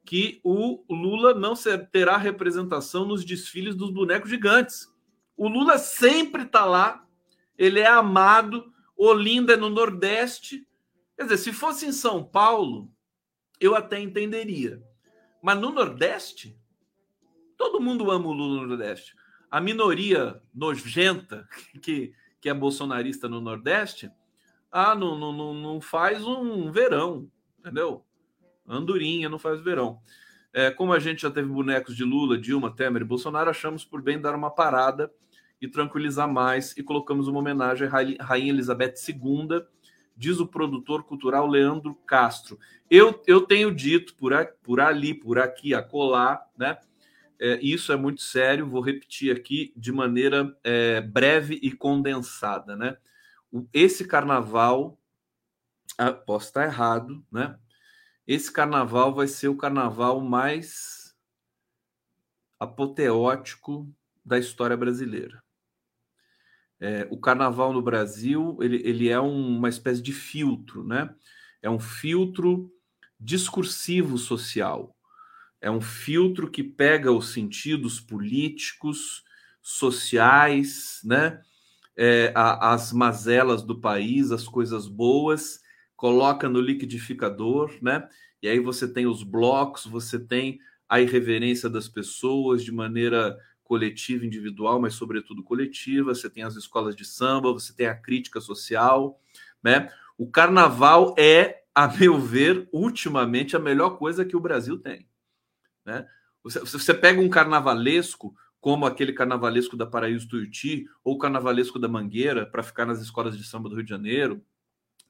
que 0.05 0.40
o 0.45 0.85
Lula 0.90 1.33
não 1.35 1.55
terá 1.90 2.17
representação 2.17 3.07
nos 3.07 3.25
desfiles 3.25 3.75
dos 3.75 3.90
bonecos 3.90 4.29
gigantes. 4.29 4.93
O 5.37 5.49
Lula 5.49 5.79
sempre 5.79 6.43
está 6.43 6.64
lá, 6.64 7.07
ele 7.57 7.81
é 7.81 7.87
amado, 7.87 8.73
Olinda 8.97 9.55
é 9.55 9.57
no 9.57 9.71
Nordeste. 9.71 10.67
Quer 11.17 11.25
dizer, 11.25 11.38
se 11.38 11.53
fosse 11.53 11.87
em 11.87 11.93
São 11.93 12.23
Paulo, 12.23 12.93
eu 13.59 13.75
até 13.75 13.99
entenderia. 13.99 14.83
Mas 15.43 15.59
no 15.59 15.71
Nordeste, 15.71 16.59
todo 17.57 17.81
mundo 17.81 18.11
ama 18.11 18.29
o 18.29 18.33
Lula 18.33 18.62
no 18.62 18.69
Nordeste. 18.69 19.14
A 19.51 19.61
minoria 19.61 20.43
nojenta 20.55 21.49
que, 21.83 22.12
que 22.40 22.49
é 22.49 22.55
bolsonarista 22.55 23.29
no 23.29 23.40
Nordeste, 23.40 24.11
ah, 24.71 24.95
não, 24.95 25.17
não, 25.17 25.55
não 25.55 25.81
faz 25.81 26.25
um 26.25 26.71
verão, 26.71 27.31
entendeu? 27.59 28.05
Andorinha 28.66 29.29
não 29.29 29.38
faz 29.38 29.61
verão. 29.61 30.00
É, 30.53 30.70
como 30.70 30.92
a 30.92 30.98
gente 30.98 31.22
já 31.22 31.31
teve 31.31 31.48
bonecos 31.48 31.96
de 31.96 32.05
Lula, 32.05 32.38
Dilma, 32.38 32.74
Temer 32.74 33.03
e 33.03 33.05
Bolsonaro, 33.05 33.50
achamos 33.50 33.85
por 33.85 34.00
bem 34.00 34.20
dar 34.20 34.35
uma 34.35 34.50
parada 34.50 35.12
e 35.61 35.68
tranquilizar 35.68 36.29
mais 36.29 36.77
e 36.77 36.83
colocamos 36.83 37.27
uma 37.27 37.40
homenagem 37.40 37.88
à 37.88 38.24
Rainha 38.24 38.53
Elizabeth 38.53 38.94
II, 39.09 39.64
diz 40.16 40.38
o 40.38 40.46
produtor 40.46 41.03
cultural 41.03 41.46
Leandro 41.46 41.94
Castro. 42.07 42.59
Eu, 42.88 43.20
eu 43.27 43.40
tenho 43.40 43.74
dito 43.74 44.14
por, 44.14 44.33
a, 44.33 44.44
por 44.44 44.81
ali, 44.81 45.12
por 45.12 45.38
aqui, 45.38 45.74
a 45.74 45.83
colar, 45.83 46.48
né? 46.57 46.79
É, 47.40 47.59
isso 47.61 47.92
é 47.92 47.96
muito 47.96 48.22
sério, 48.22 48.68
vou 48.68 48.81
repetir 48.81 49.35
aqui 49.35 49.72
de 49.77 49.90
maneira 49.90 50.57
é, 50.62 51.00
breve 51.00 51.59
e 51.61 51.72
condensada, 51.72 52.77
né? 52.77 52.96
Esse 53.72 54.07
carnaval, 54.07 54.98
ah, 55.98 56.12
posso 56.12 56.46
estar 56.46 56.64
errado, 56.64 57.24
né? 57.31 57.59
Esse 58.26 58.50
carnaval 58.50 59.14
vai 59.14 59.28
ser 59.28 59.48
o 59.48 59.56
carnaval 59.56 60.20
mais 60.20 61.14
apoteótico 62.58 63.92
da 64.24 64.38
história 64.38 64.76
brasileira. 64.76 65.42
É, 66.80 67.06
o 67.10 67.18
carnaval 67.18 67.72
no 67.72 67.82
Brasil 67.82 68.58
ele, 68.60 68.80
ele 68.84 69.08
é 69.08 69.20
um, 69.20 69.58
uma 69.58 69.68
espécie 69.68 70.02
de 70.02 70.12
filtro, 70.12 70.84
né? 70.84 71.14
É 71.62 71.68
um 71.68 71.78
filtro 71.78 72.70
discursivo 73.20 74.18
social. 74.18 74.96
É 75.60 75.70
um 75.70 75.80
filtro 75.80 76.50
que 76.50 76.62
pega 76.62 77.12
os 77.12 77.32
sentidos 77.32 78.00
políticos, 78.00 79.22
sociais, 79.62 81.00
né? 81.04 81.42
É, 81.96 82.32
a, 82.34 82.74
as 82.74 82.92
mazelas 82.92 83.62
do 83.62 83.80
país, 83.80 84.30
as 84.30 84.48
coisas 84.48 84.88
boas, 84.88 85.60
coloca 85.96 86.48
no 86.48 86.61
liquidificador, 86.61 87.76
né? 87.80 88.09
E 88.42 88.48
aí 88.48 88.59
você 88.59 88.87
tem 88.87 89.07
os 89.07 89.22
blocos, 89.22 89.87
você 89.87 90.18
tem 90.18 90.59
a 90.88 91.00
irreverência 91.00 91.68
das 91.68 91.88
pessoas 91.88 92.62
de 92.62 92.70
maneira 92.70 93.38
coletiva, 93.62 94.26
individual, 94.26 94.80
mas 94.80 94.94
sobretudo 94.94 95.42
coletiva. 95.42 96.14
Você 96.14 96.28
tem 96.28 96.42
as 96.42 96.54
escolas 96.54 96.94
de 96.94 97.04
samba, 97.04 97.52
você 97.52 97.72
tem 97.74 97.87
a 97.87 97.94
crítica 97.94 98.40
social, 98.40 99.18
né? 99.62 99.90
O 100.18 100.30
carnaval 100.30 101.14
é, 101.18 101.62
a 101.74 101.88
meu 101.98 102.20
ver, 102.20 102.68
ultimamente 102.72 103.57
a 103.57 103.59
melhor 103.59 103.96
coisa 103.98 104.24
que 104.24 104.37
o 104.37 104.40
Brasil 104.40 104.78
tem, 104.78 105.09
né? 105.85 106.07
Você, 106.42 106.61
você 106.61 106.92
pega 106.92 107.20
um 107.20 107.28
carnavalesco 107.30 108.35
como 108.61 108.87
aquele 108.87 109.12
carnavalesco 109.12 109.76
da 109.76 109.87
Paraíso 109.87 110.28
Tuiuti 110.28 110.87
ou 111.02 111.14
o 111.14 111.18
carnavalesco 111.18 111.78
da 111.78 111.88
Mangueira 111.88 112.46
para 112.46 112.62
ficar 112.62 112.87
nas 112.87 113.00
escolas 113.00 113.37
de 113.37 113.44
samba 113.44 113.68
do 113.68 113.74
Rio 113.74 113.85
de 113.85 113.90
Janeiro, 113.90 114.44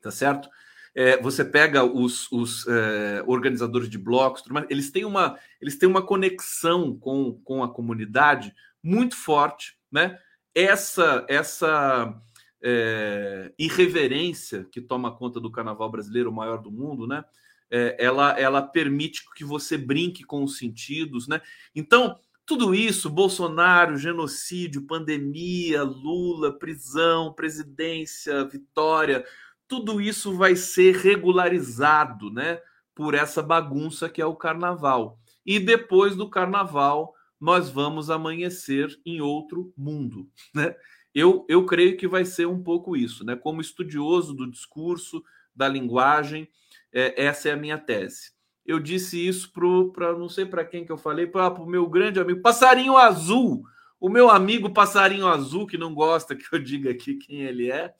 tá 0.00 0.10
certo? 0.10 0.48
É, 0.94 1.20
você 1.20 1.44
pega 1.44 1.84
os, 1.84 2.30
os 2.30 2.66
é, 2.68 3.24
organizadores 3.26 3.88
de 3.88 3.98
blocos, 3.98 4.44
eles 4.70 4.90
têm 4.90 5.04
uma, 5.04 5.38
eles 5.60 5.76
têm 5.76 5.88
uma 5.88 6.02
conexão 6.02 6.96
com, 6.96 7.34
com 7.42 7.64
a 7.64 7.68
comunidade 7.68 8.54
muito 8.82 9.16
forte, 9.16 9.76
né? 9.90 10.18
Essa, 10.54 11.26
essa 11.28 12.14
é, 12.62 13.52
irreverência 13.58 14.64
que 14.70 14.80
toma 14.80 15.16
conta 15.16 15.40
do 15.40 15.50
carnaval 15.50 15.90
brasileiro, 15.90 16.30
o 16.30 16.34
maior 16.34 16.62
do 16.62 16.70
mundo, 16.70 17.06
né? 17.06 17.24
É, 17.70 17.96
ela, 17.98 18.38
ela 18.38 18.62
permite 18.62 19.24
que 19.34 19.44
você 19.44 19.76
brinque 19.76 20.22
com 20.22 20.44
os 20.44 20.58
sentidos, 20.58 21.26
né? 21.26 21.40
Então, 21.74 22.18
tudo 22.46 22.74
isso, 22.74 23.08
Bolsonaro, 23.08 23.96
genocídio, 23.96 24.86
pandemia, 24.86 25.82
Lula, 25.82 26.56
prisão, 26.58 27.32
presidência, 27.32 28.44
vitória, 28.44 29.24
tudo 29.68 30.00
isso 30.00 30.36
vai 30.36 30.56
ser 30.56 30.96
regularizado, 30.96 32.30
né, 32.30 32.60
por 32.94 33.14
essa 33.14 33.42
bagunça 33.42 34.08
que 34.08 34.22
é 34.22 34.26
o 34.26 34.36
carnaval. 34.36 35.18
E 35.44 35.58
depois 35.58 36.16
do 36.16 36.28
carnaval, 36.28 37.14
nós 37.40 37.68
vamos 37.68 38.10
amanhecer 38.10 38.88
em 39.04 39.20
outro 39.20 39.72
mundo, 39.76 40.28
né? 40.54 40.74
Eu, 41.14 41.46
eu 41.48 41.64
creio 41.64 41.96
que 41.96 42.08
vai 42.08 42.24
ser 42.24 42.46
um 42.46 42.60
pouco 42.60 42.96
isso, 42.96 43.24
né? 43.24 43.36
Como 43.36 43.60
estudioso 43.60 44.34
do 44.34 44.50
discurso, 44.50 45.22
da 45.54 45.68
linguagem, 45.68 46.48
é, 46.92 47.24
essa 47.26 47.48
é 47.48 47.52
a 47.52 47.56
minha 47.56 47.78
tese. 47.78 48.32
Eu 48.66 48.80
disse 48.80 49.24
isso 49.24 49.52
para 49.52 50.16
não 50.16 50.28
sei 50.28 50.46
para 50.46 50.64
quem 50.64 50.84
que 50.84 50.90
eu 50.90 50.96
falei, 50.96 51.26
para 51.26 51.52
o 51.52 51.66
meu 51.66 51.86
grande 51.86 52.18
amigo 52.18 52.40
Passarinho 52.40 52.96
Azul, 52.96 53.62
o 54.00 54.08
meu 54.08 54.30
amigo 54.30 54.72
Passarinho 54.72 55.26
Azul, 55.26 55.66
que 55.66 55.78
não 55.78 55.94
gosta 55.94 56.34
que 56.34 56.44
eu 56.50 56.58
diga 56.58 56.90
aqui 56.90 57.14
quem 57.14 57.42
ele 57.42 57.70
é, 57.70 57.94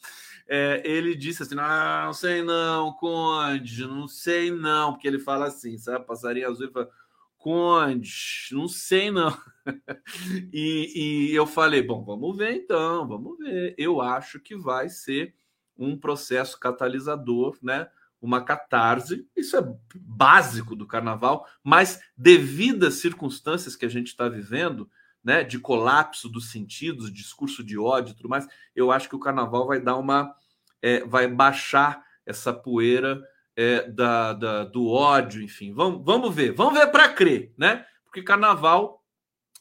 é 0.49 0.83
ele 0.85 1.15
disse 1.15 1.43
assim: 1.43 1.57
ah, 1.59 2.03
não 2.07 2.13
sei 2.13 2.43
não, 2.43 2.93
Conde, 2.93 3.87
não 3.87 4.07
sei 4.09 4.51
não, 4.51 4.93
porque 4.93 5.09
ele 5.09 5.19
fala 5.19 5.47
assim, 5.47 5.79
sabe? 5.79 6.07
Passarinho 6.07 6.49
Azul, 6.49 6.65
ele 6.65 6.73
fala 6.73 6.91
Conde, 7.39 8.49
não 8.53 8.69
sei 8.69 9.11
não. 9.11 9.37
e, 10.53 11.31
e 11.31 11.35
eu 11.35 11.47
falei: 11.47 11.83
bom, 11.83 12.05
vamos 12.05 12.37
ver 12.37 12.55
então, 12.55 13.07
vamos 13.07 13.39
ver. 13.39 13.75
Eu 13.77 14.01
acho 14.01 14.41
que 14.41 14.57
vai 14.57 14.89
ser 14.89 15.35
um 15.77 15.97
processo 15.99 16.59
catalisador, 16.59 17.59
né? 17.63 17.89
Uma 18.21 18.43
catarse, 18.43 19.29
isso 19.37 19.57
é 19.57 19.77
básico 19.95 20.75
do 20.75 20.87
carnaval, 20.87 21.47
mas 21.63 22.01
devido 22.17 22.87
às 22.87 22.95
circunstâncias 22.95 23.77
que 23.77 23.85
a 23.85 23.89
gente 23.91 24.07
está 24.07 24.29
vivendo, 24.29 24.89
né, 25.25 25.43
de 25.43 25.59
colapso 25.59 26.29
dos 26.29 26.51
sentidos, 26.51 27.13
discurso 27.13 27.65
de 27.65 27.79
ódio 27.79 28.13
e 28.13 28.15
tudo 28.15 28.29
mais, 28.29 28.47
eu 28.77 28.93
acho 28.93 29.09
que 29.09 29.17
o 29.17 29.21
carnaval 29.21 29.67
vai 29.67 29.81
dar 29.81 29.97
uma. 29.97 30.35
É, 30.83 31.03
vai 31.05 31.27
baixar 31.27 32.05
essa 32.27 32.53
poeira 32.53 33.23
é, 33.57 33.89
da, 33.89 34.35
da, 34.35 34.65
do 34.65 34.89
ódio, 34.89 35.43
enfim. 35.43 35.73
Vamos, 35.73 36.05
vamos 36.05 36.35
ver, 36.35 36.53
vamos 36.53 36.79
ver 36.79 36.89
para 36.89 37.09
crer, 37.09 37.55
né? 37.57 37.87
Porque 38.05 38.23
carnaval 38.23 39.03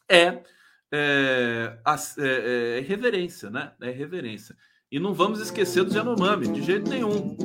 é, 0.09 0.43
é, 0.91 1.77
é, 2.17 2.77
é 2.77 2.81
reverência, 2.81 3.49
né? 3.49 3.71
É 3.81 3.89
reverência. 3.89 4.55
E 4.91 4.99
não 4.99 5.13
vamos 5.13 5.39
esquecer 5.39 5.83
dos 5.83 5.95
Yanomami, 5.95 6.47
de 6.49 6.61
jeito 6.61 6.89
nenhum. 6.89 7.35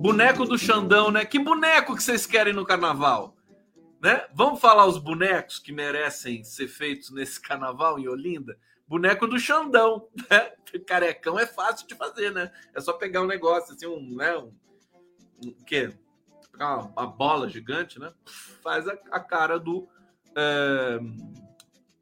Boneco 0.00 0.44
do 0.44 0.58
Xandão, 0.58 1.10
né? 1.10 1.24
Que 1.24 1.38
boneco 1.38 1.94
que 1.94 2.02
vocês 2.02 2.26
querem 2.26 2.52
no 2.52 2.66
carnaval? 2.66 3.36
Né? 4.02 4.26
Vamos 4.34 4.60
falar 4.60 4.84
os 4.86 4.98
bonecos 4.98 5.60
que 5.60 5.70
merecem 5.70 6.42
ser 6.42 6.66
feitos 6.66 7.10
nesse 7.10 7.40
carnaval 7.40 8.00
em 8.00 8.08
Olinda? 8.08 8.58
Boneco 8.84 9.28
do 9.28 9.38
Xandão, 9.38 10.08
né? 10.28 10.52
Carecão 10.84 11.38
é 11.38 11.46
fácil 11.46 11.86
de 11.86 11.94
fazer, 11.94 12.32
né? 12.32 12.50
É 12.74 12.80
só 12.80 12.92
pegar 12.92 13.22
um 13.22 13.26
negócio 13.26 13.72
assim, 13.72 13.86
um, 13.86 14.16
né? 14.16 14.36
Um, 14.36 14.52
o 15.46 15.64
quê? 15.64 15.94
Uma, 16.56 16.78
uma, 16.78 17.06
bola 17.06 17.48
gigante, 17.48 18.00
né? 18.00 18.12
Faz 18.60 18.88
a, 18.88 18.98
a 19.12 19.20
cara 19.20 19.56
do, 19.58 19.88
é, 20.36 20.98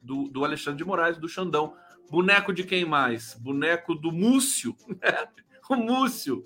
do, 0.01 0.27
do 0.27 0.43
Alexandre 0.43 0.79
de 0.79 0.85
Moraes, 0.85 1.19
do 1.19 1.29
Xandão. 1.29 1.77
Boneco 2.09 2.51
de 2.51 2.63
quem 2.63 2.83
mais? 2.83 3.35
Boneco 3.35 3.93
do 3.93 4.11
Múcio, 4.11 4.75
né? 4.89 5.27
o 5.69 5.75
Múcio. 5.75 6.45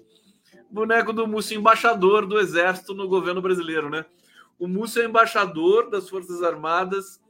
Boneco 0.69 1.13
do 1.13 1.25
Múcio, 1.25 1.57
embaixador 1.57 2.27
do 2.27 2.37
Exército 2.39 2.93
no 2.93 3.07
governo 3.07 3.41
brasileiro, 3.41 3.89
né? 3.89 4.05
O 4.57 4.67
Múcio 4.67 5.01
é 5.01 5.05
embaixador 5.05 5.89
das 5.89 6.09
Forças 6.09 6.41
Armadas 6.41 7.21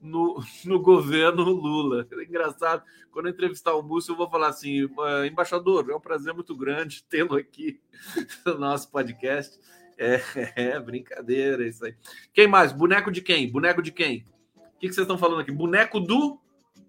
no, 0.00 0.42
no 0.64 0.80
governo 0.80 1.42
Lula. 1.44 2.06
É 2.10 2.24
engraçado, 2.24 2.82
quando 3.10 3.26
eu 3.26 3.32
entrevistar 3.32 3.74
o 3.74 3.82
Múcio, 3.82 4.12
eu 4.12 4.16
vou 4.16 4.30
falar 4.30 4.48
assim: 4.48 4.88
embaixador, 5.26 5.88
é 5.90 5.94
um 5.94 6.00
prazer 6.00 6.32
muito 6.32 6.56
grande 6.56 7.04
tê-lo 7.04 7.36
aqui 7.36 7.80
no 8.46 8.58
nosso 8.58 8.90
podcast. 8.90 9.58
É, 9.98 10.22
é, 10.56 10.80
brincadeira 10.80 11.66
isso 11.68 11.84
aí. 11.84 11.94
Quem 12.32 12.48
mais? 12.48 12.72
Boneco 12.72 13.10
de 13.10 13.20
quem? 13.20 13.50
Boneco 13.50 13.82
de 13.82 13.92
quem? 13.92 14.26
O 14.56 14.78
que, 14.80 14.88
que 14.88 14.94
vocês 14.94 15.04
estão 15.04 15.18
falando 15.18 15.40
aqui? 15.40 15.52
Boneco 15.52 16.00
do 16.00 16.40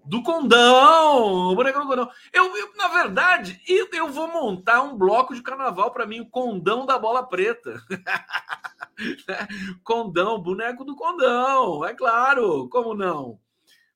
do 0.04 0.24
condão, 0.24 1.56
boneco 1.56 1.80
do 1.80 1.88
condão. 1.88 2.10
Eu, 2.34 2.56
eu, 2.58 2.76
na 2.76 2.88
verdade, 2.88 3.62
eu, 3.68 3.88
eu 3.94 4.10
vou 4.10 4.28
montar 4.28 4.82
um 4.82 4.98
bloco 4.98 5.34
de 5.36 5.42
carnaval 5.42 5.92
para 5.92 6.06
mim, 6.06 6.22
o 6.22 6.30
condão 6.30 6.86
da 6.86 6.98
bola 6.98 7.28
preta. 7.28 7.82
condão, 9.84 10.42
boneco 10.42 10.84
do 10.84 10.96
condão, 10.96 11.86
é 11.86 11.94
claro, 11.94 12.68
como 12.70 12.94
não? 12.94 13.40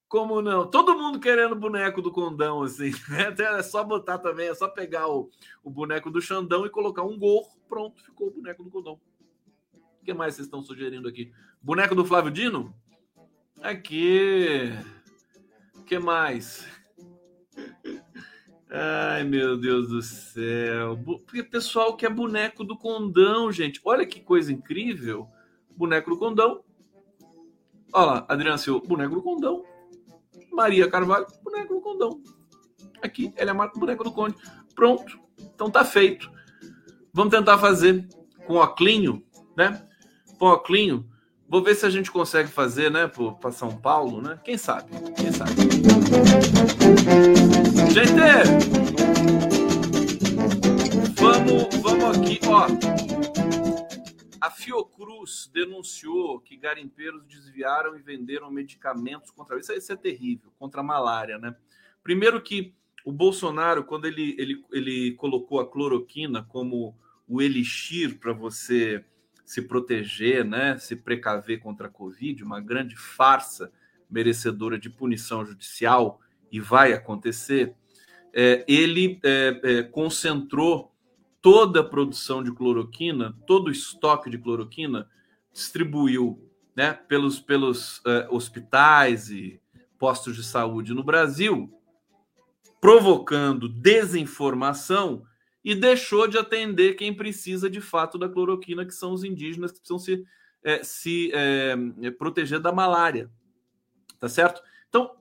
Como 0.08 0.42
não? 0.42 0.70
Todo 0.70 0.98
mundo 0.98 1.20
querendo 1.20 1.56
boneco 1.56 2.02
do 2.02 2.12
condão, 2.12 2.62
assim. 2.62 2.92
Né? 3.10 3.36
É 3.58 3.64
só 3.64 3.84
botar 3.84 4.20
também, 4.20 4.48
é 4.48 4.56
só 4.56 4.68
pegar 4.68 5.08
o, 5.08 5.30
o 5.64 5.70
boneco 5.70 6.12
do 6.12 6.22
Xandão 6.22 6.66
e 6.66 6.70
colocar 6.70 7.04
um 7.04 7.18
gorro, 7.18 7.50
pronto, 7.68 8.02
ficou 8.04 8.28
o 8.28 8.32
boneco 8.32 8.64
do 8.64 8.70
condão. 8.70 9.00
O 9.74 10.06
que 10.06 10.14
mais 10.14 10.36
vocês 10.36 10.46
estão 10.46 10.62
sugerindo 10.62 11.08
aqui? 11.08 11.34
Boneco 11.62 11.96
do 11.96 12.06
Flávio 12.06 12.32
Dino? 12.32 12.74
Aqui. 13.62 14.72
Que 15.86 16.00
mais? 16.00 16.68
Ai, 18.70 19.24
meu 19.24 19.56
Deus 19.56 19.90
do 19.90 20.02
céu. 20.02 21.00
Porque 21.06 21.44
pessoal 21.44 21.96
que 21.96 22.06
é 22.06 22.10
boneco 22.10 22.64
do 22.64 22.78
condão, 22.78 23.52
gente. 23.52 23.80
Olha 23.86 24.06
que 24.06 24.20
coisa 24.20 24.52
incrível. 24.52 25.28
Boneco 25.78 26.10
do 26.10 26.18
condão. 26.18 26.64
Olha 27.94 28.06
lá, 28.06 28.26
Adriana 28.28 28.58
Silva, 28.58 28.86
boneco 28.86 29.16
do 29.16 29.22
condão. 29.22 29.64
Maria 30.52 30.90
Carvalho, 30.90 31.28
boneco 31.44 31.76
do 31.76 31.82
condão. 31.82 32.22
Aqui, 33.02 33.32
ela 33.38 33.52
é 33.52 33.54
marca 33.54 33.80
boneco 33.80 34.04
do 34.04 34.12
conde. 34.12 34.36
Pronto. 34.74 35.20
Então 35.40 35.70
tá 35.70 35.86
feito. 35.86 36.32
Vamos 37.14 37.34
tentar 37.34 37.60
fazer 37.60 38.08
com 38.48 38.56
o 38.56 38.68
Clinho, 38.70 39.24
né? 39.56 39.88
Com 40.40 40.48
o 40.48 40.60
Clinho. 40.60 41.08
Vou 41.48 41.64
ver 41.64 41.76
se 41.76 41.86
a 41.86 41.90
gente 41.90 42.12
consegue 42.12 42.50
fazer, 42.50 42.90
né, 42.90 43.08
para 43.40 43.52
São 43.52 43.76
Paulo, 43.76 44.22
né? 44.22 44.40
Quem 44.44 44.58
sabe? 44.58 44.90
Quem 45.16 45.32
sabe? 45.32 45.52
Gente, 47.94 48.16
vamos, 51.16 51.76
vamos 51.82 52.18
aqui, 52.18 52.40
ó. 52.48 52.68
A 54.42 54.50
Fiocruz 54.50 55.50
denunciou 55.54 56.40
que 56.40 56.58
garimpeiros 56.58 57.24
desviaram 57.28 57.96
e 57.96 58.02
venderam 58.02 58.52
medicamentos 58.52 59.30
contra 59.30 59.60
isso. 59.60 59.72
Isso 59.72 59.94
é 59.94 59.96
terrível, 59.96 60.52
contra 60.58 60.82
a 60.82 60.84
malária, 60.84 61.38
né? 61.38 61.56
Primeiro 62.04 62.42
que 62.42 62.74
o 63.06 63.12
Bolsonaro, 63.12 63.84
quando 63.84 64.06
ele, 64.06 64.36
ele, 64.40 64.66
ele 64.72 65.12
colocou 65.14 65.60
a 65.60 65.70
cloroquina 65.70 66.44
como 66.44 66.98
o 67.28 67.40
elixir 67.40 68.20
para 68.20 68.34
você 68.34 69.06
se 69.46 69.62
proteger, 69.62 70.44
né, 70.44 70.78
se 70.78 70.96
precaver 70.96 71.60
contra 71.60 71.88
a 71.88 71.92
Covid, 71.92 72.44
uma 72.44 72.60
grande 72.60 72.98
farsa 72.98 73.72
merecedora 74.10 74.78
de 74.78 74.90
punição 74.90 75.46
judicial, 75.46 76.20
e 76.52 76.60
vai 76.60 76.94
acontecer, 76.94 77.76
é, 78.34 78.64
ele 78.68 79.20
é, 79.24 79.60
é, 79.64 79.84
concentrou 79.84 80.94
toda 81.42 81.82
a 81.82 81.84
produção 81.84 82.44
de 82.44 82.52
cloroquina, 82.52 83.36
todo 83.46 83.68
o 83.68 83.72
estoque 83.72 84.30
de 84.30 84.38
cloroquina, 84.38 85.10
distribuiu 85.54 86.50
né, 86.76 86.94
pelos, 86.94 87.40
pelos 87.40 88.02
é, 88.06 88.28
hospitais 88.30 89.30
e 89.30 89.60
postos 90.00 90.36
de 90.36 90.44
saúde 90.44 90.94
no 90.94 91.04
Brasil, 91.04 91.72
provocando 92.82 93.70
desinformação 93.70 95.24
e 95.66 95.74
deixou 95.74 96.28
de 96.28 96.38
atender 96.38 96.94
quem 96.94 97.12
precisa 97.12 97.68
de 97.68 97.82
fato 97.82 98.20
da 98.20 98.30
cloroquina, 98.30 98.86
que 98.86 98.94
são 98.94 99.12
os 99.12 99.24
indígenas 99.24 99.72
que 99.72 99.80
precisam 99.80 99.98
se, 99.98 100.24
é, 100.64 100.84
se 100.84 101.32
é, 101.34 102.12
proteger 102.12 102.60
da 102.60 102.72
malária. 102.72 103.32
Tá 104.20 104.30
certo? 104.30 104.62
Então, 104.88 105.16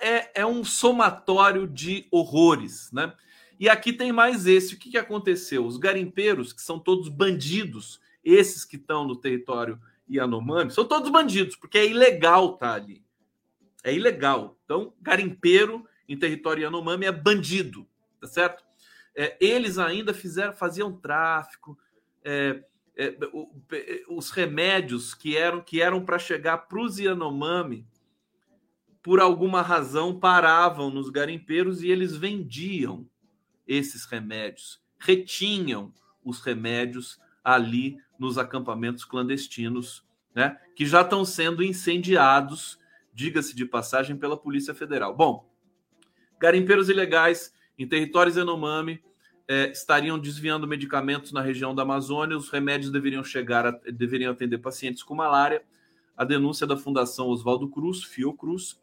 é, 0.00 0.08
é, 0.08 0.30
é 0.36 0.46
um 0.46 0.62
somatório 0.62 1.66
de 1.66 2.06
horrores, 2.08 2.92
né? 2.92 3.12
E 3.58 3.68
aqui 3.68 3.92
tem 3.92 4.12
mais 4.12 4.46
esse. 4.46 4.74
O 4.74 4.78
que, 4.78 4.90
que 4.90 4.96
aconteceu? 4.96 5.66
Os 5.66 5.76
garimpeiros, 5.76 6.52
que 6.52 6.62
são 6.62 6.78
todos 6.78 7.08
bandidos, 7.08 8.00
esses 8.24 8.64
que 8.64 8.76
estão 8.76 9.04
no 9.04 9.16
território 9.16 9.78
Yanomami, 10.08 10.70
são 10.70 10.84
todos 10.84 11.10
bandidos, 11.10 11.56
porque 11.56 11.76
é 11.76 11.86
ilegal 11.86 12.56
tá 12.56 12.74
ali. 12.74 13.04
É 13.82 13.92
ilegal. 13.92 14.56
Então, 14.64 14.94
garimpeiro 15.02 15.84
em 16.08 16.16
território 16.16 16.62
Yanomami 16.62 17.06
é 17.06 17.12
bandido, 17.12 17.86
tá 18.20 18.28
certo? 18.28 18.69
É, 19.14 19.36
eles 19.40 19.78
ainda 19.78 20.14
fizeram, 20.14 20.52
faziam 20.52 20.92
tráfico. 20.92 21.78
É, 22.24 22.62
é, 22.96 23.16
os 24.08 24.30
remédios 24.30 25.14
que 25.14 25.36
eram 25.36 25.62
que 25.62 25.80
eram 25.80 26.04
para 26.04 26.18
chegar 26.18 26.58
para 26.58 26.80
os 26.80 26.98
Yanomami, 26.98 27.86
por 29.02 29.20
alguma 29.20 29.62
razão, 29.62 30.18
paravam 30.18 30.90
nos 30.90 31.08
garimpeiros 31.08 31.82
e 31.82 31.88
eles 31.88 32.14
vendiam 32.14 33.08
esses 33.66 34.04
remédios, 34.04 34.82
retinham 34.98 35.92
os 36.22 36.40
remédios 36.40 37.18
ali 37.42 37.98
nos 38.18 38.36
acampamentos 38.36 39.04
clandestinos, 39.04 40.04
né, 40.34 40.60
que 40.76 40.84
já 40.84 41.00
estão 41.00 41.24
sendo 41.24 41.62
incendiados, 41.62 42.78
diga-se 43.14 43.56
de 43.56 43.64
passagem, 43.64 44.16
pela 44.16 44.36
Polícia 44.36 44.74
Federal. 44.74 45.16
Bom, 45.16 45.48
garimpeiros 46.38 46.88
ilegais 46.90 47.54
em 47.82 47.88
territórios 47.88 48.36
Yanomami, 48.36 49.02
é, 49.48 49.70
estariam 49.70 50.18
desviando 50.18 50.66
medicamentos 50.66 51.32
na 51.32 51.40
região 51.40 51.74
da 51.74 51.82
Amazônia, 51.82 52.36
os 52.36 52.50
remédios 52.50 52.92
deveriam 52.92 53.24
chegar, 53.24 53.66
a, 53.66 53.70
deveriam 53.90 54.30
atender 54.32 54.58
pacientes 54.58 55.02
com 55.02 55.14
malária. 55.14 55.62
A 56.16 56.24
denúncia 56.24 56.66
da 56.66 56.76
Fundação 56.76 57.28
Oswaldo 57.28 57.68
Cruz, 57.68 58.04
Fiocruz, 58.04 58.78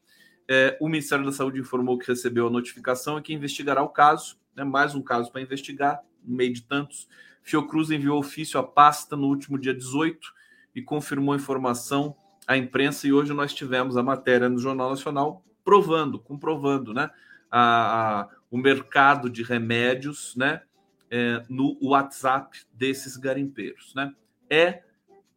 É, 0.49 0.77
o 0.79 0.87
Ministério 0.87 1.25
da 1.25 1.31
Saúde 1.33 1.59
informou 1.59 1.97
que 1.97 2.07
recebeu 2.07 2.47
a 2.47 2.49
notificação 2.49 3.19
e 3.19 3.21
que 3.21 3.33
investigará 3.33 3.83
o 3.83 3.89
caso, 3.89 4.37
né, 4.55 4.63
mais 4.63 4.95
um 4.95 5.01
caso 5.01 5.29
para 5.29 5.41
investigar, 5.41 6.01
no 6.23 6.35
meio 6.37 6.53
de 6.53 6.63
tantos. 6.63 7.07
Fiocruz 7.43 7.91
enviou 7.91 8.17
ofício 8.17 8.57
à 8.57 8.63
pasta 8.63 9.15
no 9.17 9.27
último 9.27 9.59
dia 9.59 9.73
18 9.73 10.33
e 10.73 10.81
confirmou 10.81 11.33
a 11.33 11.37
informação 11.37 12.15
à 12.47 12.55
imprensa, 12.57 13.05
e 13.07 13.11
hoje 13.11 13.33
nós 13.33 13.53
tivemos 13.53 13.97
a 13.97 14.03
matéria 14.03 14.47
no 14.47 14.57
Jornal 14.57 14.89
Nacional 14.89 15.43
provando, 15.65 16.17
comprovando, 16.17 16.93
né? 16.93 17.09
A, 17.51 18.21
a 18.21 18.29
o 18.49 18.57
mercado 18.57 19.29
de 19.29 19.43
remédios, 19.43 20.35
né? 20.35 20.61
É, 21.09 21.43
no 21.47 21.77
WhatsApp 21.81 22.59
desses 22.73 23.15
garimpeiros, 23.15 23.93
né? 23.95 24.13
É 24.49 24.83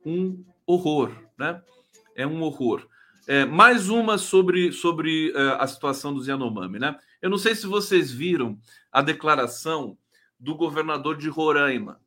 um 0.04 0.44
horror, 0.66 1.12
né? 1.38 1.62
É 2.14 2.26
um 2.26 2.42
horror. 2.42 2.88
É, 3.26 3.44
mais 3.44 3.88
uma 3.88 4.18
sobre, 4.18 4.72
sobre 4.72 5.30
uh, 5.30 5.60
a 5.60 5.66
situação 5.66 6.12
do 6.12 6.24
Yanomami, 6.24 6.78
né? 6.78 6.98
Eu 7.22 7.30
não 7.30 7.38
sei 7.38 7.54
se 7.54 7.66
vocês 7.66 8.10
viram 8.10 8.58
a 8.90 9.02
declaração 9.02 9.96
do 10.38 10.54
governador 10.54 11.16
de 11.16 11.28
Roraima, 11.28 12.00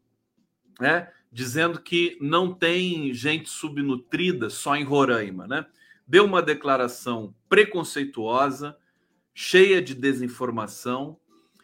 né? 0.79 1.09
Dizendo 1.31 1.79
que 1.79 2.17
não 2.19 2.53
tem 2.53 3.13
gente 3.13 3.49
subnutrida 3.49 4.49
só 4.49 4.75
em 4.75 4.83
Roraima, 4.83 5.47
né? 5.47 5.65
Deu 6.05 6.25
uma 6.25 6.41
declaração 6.41 7.33
preconceituosa, 7.47 8.75
cheia 9.33 9.81
de 9.81 9.95
desinformação, 9.95 11.17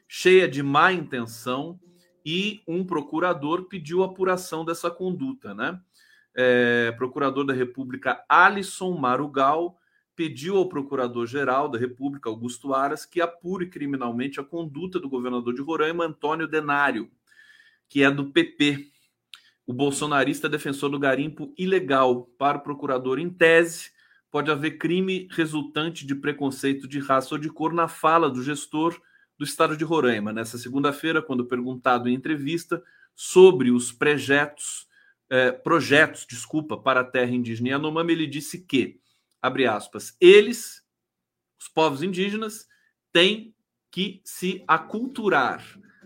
cheia 0.07 0.47
de 0.47 0.63
má 0.63 0.91
intenção, 0.91 1.79
e 2.25 2.61
um 2.67 2.85
procurador 2.85 3.65
pediu 3.65 4.03
apuração 4.03 4.65
dessa 4.65 4.91
conduta, 4.91 5.53
né? 5.53 5.79
É, 6.35 6.91
procurador 6.97 7.45
da 7.45 7.53
República 7.53 8.23
Alisson 8.29 8.95
Marugal 8.97 9.79
pediu 10.15 10.57
ao 10.57 10.67
Procurador-Geral 10.67 11.69
da 11.69 11.79
República, 11.79 12.29
Augusto 12.29 12.73
Aras, 12.73 13.05
que 13.05 13.21
apure 13.21 13.69
criminalmente 13.69 14.37
a 14.37 14.43
conduta 14.43 14.99
do 14.99 15.09
governador 15.09 15.53
de 15.53 15.61
Roraima, 15.61 16.05
Antônio 16.05 16.45
Denário, 16.45 17.09
que 17.87 18.03
é 18.03 18.11
do 18.11 18.29
PP. 18.29 18.91
O 19.65 19.73
bolsonarista 19.73 20.49
defensor 20.49 20.89
do 20.89 20.99
garimpo 20.99 21.53
ilegal 21.57 22.29
para 22.37 22.57
o 22.57 22.61
procurador, 22.61 23.17
em 23.17 23.29
tese, 23.29 23.91
pode 24.31 24.51
haver 24.51 24.77
crime 24.77 25.27
resultante 25.31 26.05
de 26.05 26.15
preconceito 26.15 26.87
de 26.87 26.99
raça 26.99 27.35
ou 27.35 27.39
de 27.39 27.49
cor 27.49 27.73
na 27.73 27.87
fala 27.87 28.29
do 28.29 28.43
gestor 28.43 28.99
do 29.37 29.45
estado 29.45 29.75
de 29.75 29.83
Roraima. 29.83 30.33
Nessa 30.33 30.57
segunda-feira, 30.57 31.21
quando 31.21 31.45
perguntado 31.45 32.09
em 32.09 32.13
entrevista 32.13 32.83
sobre 33.15 33.71
os 33.71 33.91
projetos, 33.91 34.87
eh, 35.29 35.51
projetos, 35.51 36.25
desculpa, 36.29 36.77
para 36.77 37.01
a 37.01 37.05
terra 37.05 37.31
indígena 37.31 37.69
Yanomami, 37.69 38.13
ele 38.13 38.27
disse 38.27 38.65
que 38.65 38.99
abre 39.41 39.65
aspas, 39.65 40.15
eles, 40.19 40.83
os 41.59 41.67
povos 41.67 42.03
indígenas, 42.03 42.67
têm 43.11 43.55
que 43.91 44.21
se 44.23 44.63
aculturar, 44.67 45.63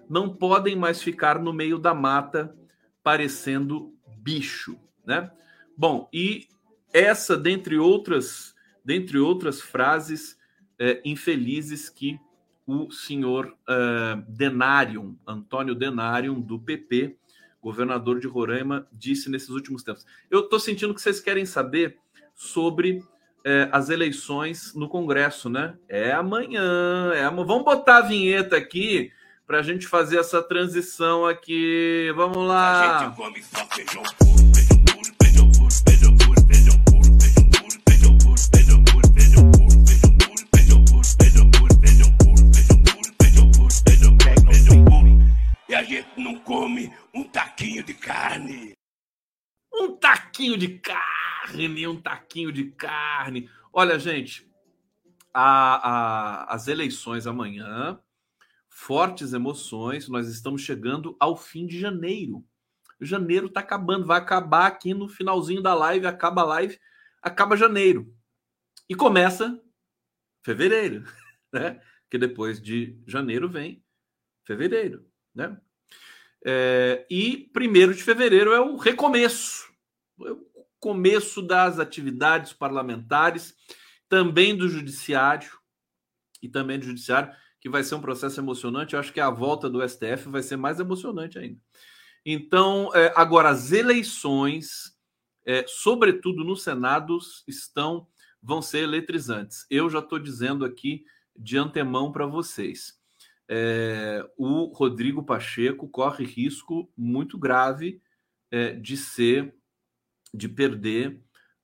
não 0.09 0.33
podem 0.35 0.75
mais 0.75 1.01
ficar 1.01 1.39
no 1.39 1.51
meio 1.51 1.77
da 1.77 1.93
mata 1.93 2.55
parecendo 3.01 3.93
bicho, 4.19 4.79
né? 5.05 5.31
Bom, 5.75 6.07
e 6.13 6.47
essa, 6.93 7.35
dentre 7.35 7.77
outras, 7.77 8.53
dentre 8.85 9.17
outras 9.17 9.59
frases 9.59 10.37
é, 10.79 11.01
infelizes 11.03 11.89
que 11.89 12.19
o 12.65 12.91
senhor 12.91 13.57
é, 13.67 14.23
Denarium, 14.27 15.17
Antônio 15.27 15.75
Denarium, 15.75 16.39
do 16.39 16.59
PP, 16.59 17.17
governador 17.61 18.19
de 18.19 18.27
Roraima, 18.27 18.87
disse 18.91 19.29
nesses 19.29 19.49
últimos 19.49 19.83
tempos. 19.83 20.05
Eu 20.29 20.41
estou 20.41 20.59
sentindo 20.59 20.93
que 20.93 21.01
vocês 21.01 21.19
querem 21.19 21.45
saber 21.45 21.97
sobre 22.35 23.03
é, 23.43 23.67
as 23.71 23.89
eleições 23.89 24.73
no 24.73 24.87
Congresso, 24.87 25.49
né? 25.49 25.75
É 25.87 26.11
amanhã. 26.11 27.11
É 27.13 27.23
am... 27.23 27.43
Vamos 27.45 27.63
botar 27.63 27.97
a 27.97 28.01
vinheta 28.01 28.55
aqui 28.55 29.11
para 29.45 29.59
a 29.59 29.63
gente 29.63 29.87
fazer 29.87 30.17
essa 30.17 30.41
transição 30.41 31.25
aqui. 31.25 32.11
Vamos 32.15 32.47
lá. 32.47 32.99
A 32.99 33.05
gente 33.05 33.15
come 33.15 33.43
só 33.43 33.65
feijão 33.67 34.03
taquinho 50.43 50.57
de 50.57 50.79
carne 50.79 51.87
um 51.87 52.01
taquinho 52.01 52.51
de 52.51 52.65
carne. 52.71 53.49
Olha, 53.71 53.97
gente, 53.97 54.49
a, 55.33 55.89
a, 55.89 56.53
as 56.53 56.67
eleições 56.67 57.25
amanhã, 57.25 57.99
fortes 58.69 59.33
emoções, 59.33 60.09
nós 60.09 60.27
estamos 60.27 60.61
chegando 60.61 61.15
ao 61.19 61.37
fim 61.37 61.65
de 61.65 61.79
janeiro. 61.79 62.45
Janeiro 62.99 63.47
está 63.47 63.59
acabando, 63.59 64.05
vai 64.05 64.17
acabar 64.17 64.67
aqui 64.67 64.93
no 64.93 65.09
finalzinho 65.09 65.61
da 65.61 65.73
live, 65.73 66.07
acaba 66.07 66.41
a 66.41 66.45
live, 66.45 66.79
acaba 67.21 67.57
janeiro. 67.57 68.13
E 68.89 68.95
começa 68.95 69.61
fevereiro, 70.41 71.03
né? 71.51 71.81
Que 72.09 72.17
depois 72.17 72.61
de 72.61 72.97
janeiro 73.07 73.49
vem 73.49 73.83
fevereiro, 74.45 75.05
né? 75.33 75.57
É, 76.45 77.05
e 77.09 77.49
primeiro 77.53 77.93
de 77.93 78.03
fevereiro 78.03 78.51
é 78.51 78.59
o 78.59 78.75
recomeço 78.75 79.72
começo 80.79 81.41
das 81.41 81.79
atividades 81.79 82.53
parlamentares, 82.53 83.55
também 84.09 84.55
do 84.55 84.67
judiciário 84.67 85.51
e 86.41 86.49
também 86.49 86.77
do 86.77 86.85
judiciário, 86.85 87.33
que 87.59 87.69
vai 87.69 87.83
ser 87.83 87.95
um 87.95 88.01
processo 88.01 88.39
emocionante. 88.39 88.93
Eu 88.93 88.99
acho 88.99 89.13
que 89.13 89.21
a 89.21 89.29
volta 89.29 89.69
do 89.69 89.87
STF 89.87 90.27
vai 90.27 90.43
ser 90.43 90.57
mais 90.57 90.79
emocionante 90.79 91.39
ainda. 91.39 91.59
Então, 92.25 92.89
é, 92.93 93.13
agora 93.15 93.49
as 93.49 93.71
eleições, 93.71 94.97
é, 95.45 95.65
sobretudo 95.67 96.43
no 96.43 96.55
Senado, 96.55 97.17
estão 97.47 98.07
vão 98.41 98.61
ser 98.61 98.79
eletrizantes. 98.79 99.65
Eu 99.69 99.89
já 99.89 99.99
estou 99.99 100.19
dizendo 100.19 100.65
aqui 100.65 101.05
de 101.35 101.57
antemão 101.57 102.11
para 102.11 102.25
vocês. 102.25 102.99
É, 103.47 104.25
o 104.37 104.65
Rodrigo 104.65 105.23
Pacheco 105.23 105.87
corre 105.87 106.25
risco 106.25 106.91
muito 106.97 107.37
grave 107.37 108.01
é, 108.51 108.73
de 108.73 108.97
ser 108.97 109.55
de 110.33 110.49
perder 110.49 111.19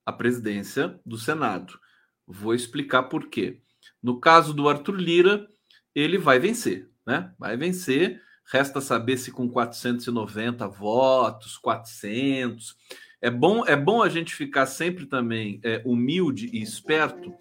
a 0.06 0.12
presidência 0.12 1.00
do 1.06 1.18
Senado. 1.18 1.80
Vou 2.26 2.54
explicar 2.54 3.04
por 3.04 3.28
quê. 3.28 3.62
No 4.02 4.20
caso 4.20 4.54
do 4.54 4.70
Arthur 4.70 4.96
Lira, 4.96 5.48
ele 5.94 6.18
vai 6.18 6.40
vencer, 6.40 6.90
né? 7.06 7.34
Vai 7.38 7.58
vencer. 7.58 8.22
Resta 8.52 8.82
saber 8.82 9.18
se 9.18 9.32
com 9.32 9.48
490 9.48 10.68
votos, 10.68 11.58
400. 11.58 12.76
É 13.22 13.30
bom, 13.30 13.66
é 13.66 13.76
bom 13.76 14.02
a 14.02 14.10
gente 14.10 14.34
ficar 14.34 14.66
sempre 14.66 15.06
também 15.06 15.60
é, 15.64 15.82
humilde 15.86 16.50
e 16.54 16.62
esperto, 16.62 17.34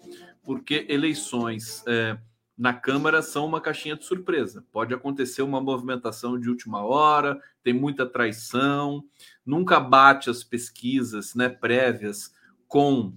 porque 0.43 0.85
eleições 0.89 1.83
é, 1.87 2.17
na 2.57 2.73
Câmara 2.73 3.21
são 3.21 3.45
uma 3.45 3.61
caixinha 3.61 3.95
de 3.95 4.03
surpresa. 4.03 4.65
Pode 4.71 4.93
acontecer 4.93 5.41
uma 5.41 5.61
movimentação 5.61 6.37
de 6.37 6.49
última 6.49 6.83
hora, 6.83 7.41
tem 7.69 7.73
muita 7.79 8.03
traição, 8.03 9.03
nunca 9.45 9.79
bate 9.79 10.27
as 10.27 10.43
pesquisas 10.43 11.35
né, 11.35 11.47
prévias 11.47 12.33
com 12.67 13.13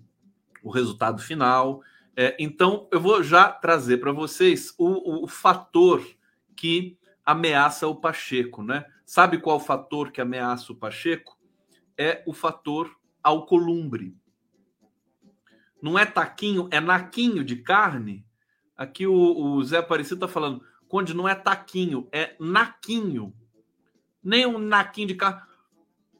o 0.62 0.70
resultado 0.70 1.22
final. 1.22 1.82
É, 2.14 2.36
então, 2.38 2.86
eu 2.92 3.00
vou 3.00 3.22
já 3.22 3.48
trazer 3.50 3.96
para 3.96 4.12
vocês 4.12 4.74
o, 4.76 5.24
o, 5.24 5.26
fator 5.26 6.06
que 6.54 6.98
ameaça 7.24 7.88
o 7.88 7.96
Pacheco. 7.96 8.62
Né? 8.62 8.84
Sabe 9.06 9.38
qual 9.38 9.58
fator 9.58 10.12
que 10.12 10.20
ameaça 10.20 10.70
o 10.70 10.76
Pacheco? 10.76 11.38
É 11.96 12.22
o 12.26 12.34
fator 12.34 12.94
alcolumbre. 13.22 14.14
Não 15.80 15.98
é 15.98 16.04
taquinho, 16.04 16.68
é 16.70 16.78
naquinho 16.78 17.42
de 17.42 17.56
carne 17.56 18.24
Aqui 18.76 19.06
o, 19.06 19.14
o 19.14 19.62
Zé 19.62 19.78
Aparecido 19.78 20.16
está 20.16 20.28
falando, 20.28 20.64
Conde, 20.88 21.14
não 21.14 21.28
é 21.28 21.34
taquinho, 21.34 22.08
é 22.10 22.34
naquinho. 22.40 23.32
Nem 24.22 24.46
um 24.46 24.58
naquinho 24.58 25.08
de 25.08 25.14
carro. 25.14 25.46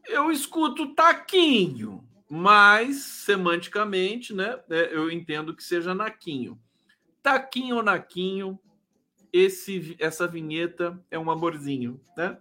Eu 0.07 0.31
escuto 0.31 0.95
taquinho, 0.95 2.03
mas 2.29 2.97
semanticamente, 2.97 4.35
né? 4.35 4.59
É, 4.69 4.95
eu 4.95 5.11
entendo 5.11 5.55
que 5.55 5.63
seja 5.63 5.95
naquinho. 5.95 6.59
Taquinho 7.23 7.77
ou 7.77 7.83
naquinho, 7.83 8.59
esse, 9.33 9.97
essa 9.99 10.27
vinheta 10.27 11.01
é 11.11 11.19
um 11.19 11.31
amorzinho, 11.31 12.01
né? 12.17 12.37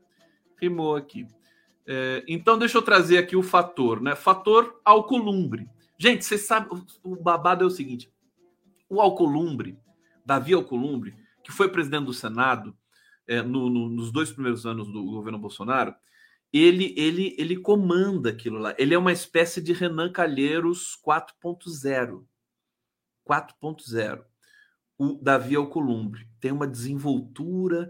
Rimou 0.60 0.96
aqui. 0.96 1.28
É, 1.86 2.24
então, 2.28 2.58
deixa 2.58 2.78
eu 2.78 2.82
trazer 2.82 3.18
aqui 3.18 3.36
o 3.36 3.44
fator, 3.44 4.02
né? 4.02 4.16
Fator 4.16 4.80
alcolumbre. 4.84 5.70
Gente, 5.98 6.26
você 6.26 6.38
sabe, 6.38 6.68
o 7.04 7.16
babado 7.16 7.64
é 7.64 7.68
o 7.68 7.72
seguinte: 7.72 8.12
o 8.90 9.00
alcolumbre 9.00 9.78
Davi 10.26 10.54
Alcolumbre, 10.54 11.16
que 11.44 11.52
foi 11.52 11.70
presidente 11.70 12.06
do 12.06 12.14
Senado 12.14 12.76
é, 13.32 13.42
no, 13.42 13.70
no, 13.70 13.88
nos 13.88 14.12
dois 14.12 14.30
primeiros 14.30 14.66
anos 14.66 14.92
do 14.92 15.06
governo 15.06 15.40
Bolsonaro, 15.40 15.96
ele, 16.52 16.94
ele, 16.98 17.34
ele 17.38 17.56
comanda 17.56 18.30
aquilo 18.30 18.58
lá. 18.58 18.76
Ele 18.78 18.94
é 18.94 18.98
uma 18.98 19.14
espécie 19.14 19.62
de 19.62 19.72
Renan 19.72 20.12
Calheiros 20.12 21.00
4.0. 21.08 22.26
4.0. 23.26 24.26
o 24.98 25.14
Davi 25.22 25.56
Alcolumbre. 25.56 26.28
Tem 26.42 26.52
uma 26.52 26.68
desenvoltura 26.68 27.90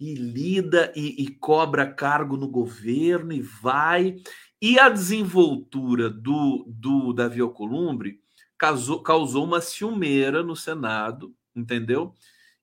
e 0.00 0.14
lida 0.14 0.90
e, 0.96 1.22
e, 1.22 1.28
cobra 1.34 1.92
cargo 1.92 2.36
no 2.38 2.48
governo 2.48 3.32
e 3.34 3.42
vai. 3.42 4.16
E 4.62 4.78
a 4.78 4.88
desenvoltura 4.88 6.08
do, 6.08 6.64
do 6.66 7.12
Davi 7.12 7.42
Alcolumbre 7.42 8.20
causou, 8.56 9.02
causou 9.02 9.44
uma 9.44 9.60
ciumeira 9.60 10.42
no 10.42 10.56
Senado, 10.56 11.34
entendeu? 11.54 12.14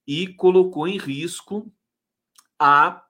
E 0.08 0.28
colocou 0.28 0.88
em 0.88 0.98
risco 0.98 1.72
a 2.60 3.04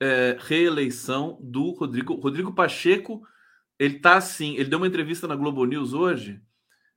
é, 0.00 0.36
reeleição 0.40 1.38
do 1.40 1.70
Rodrigo. 1.70 2.14
Rodrigo 2.14 2.54
Pacheco, 2.54 3.22
ele 3.78 3.98
tá 3.98 4.16
assim, 4.16 4.54
ele 4.56 4.68
deu 4.68 4.78
uma 4.78 4.86
entrevista 4.86 5.26
na 5.26 5.36
Globo 5.36 5.64
News 5.64 5.92
hoje 5.92 6.40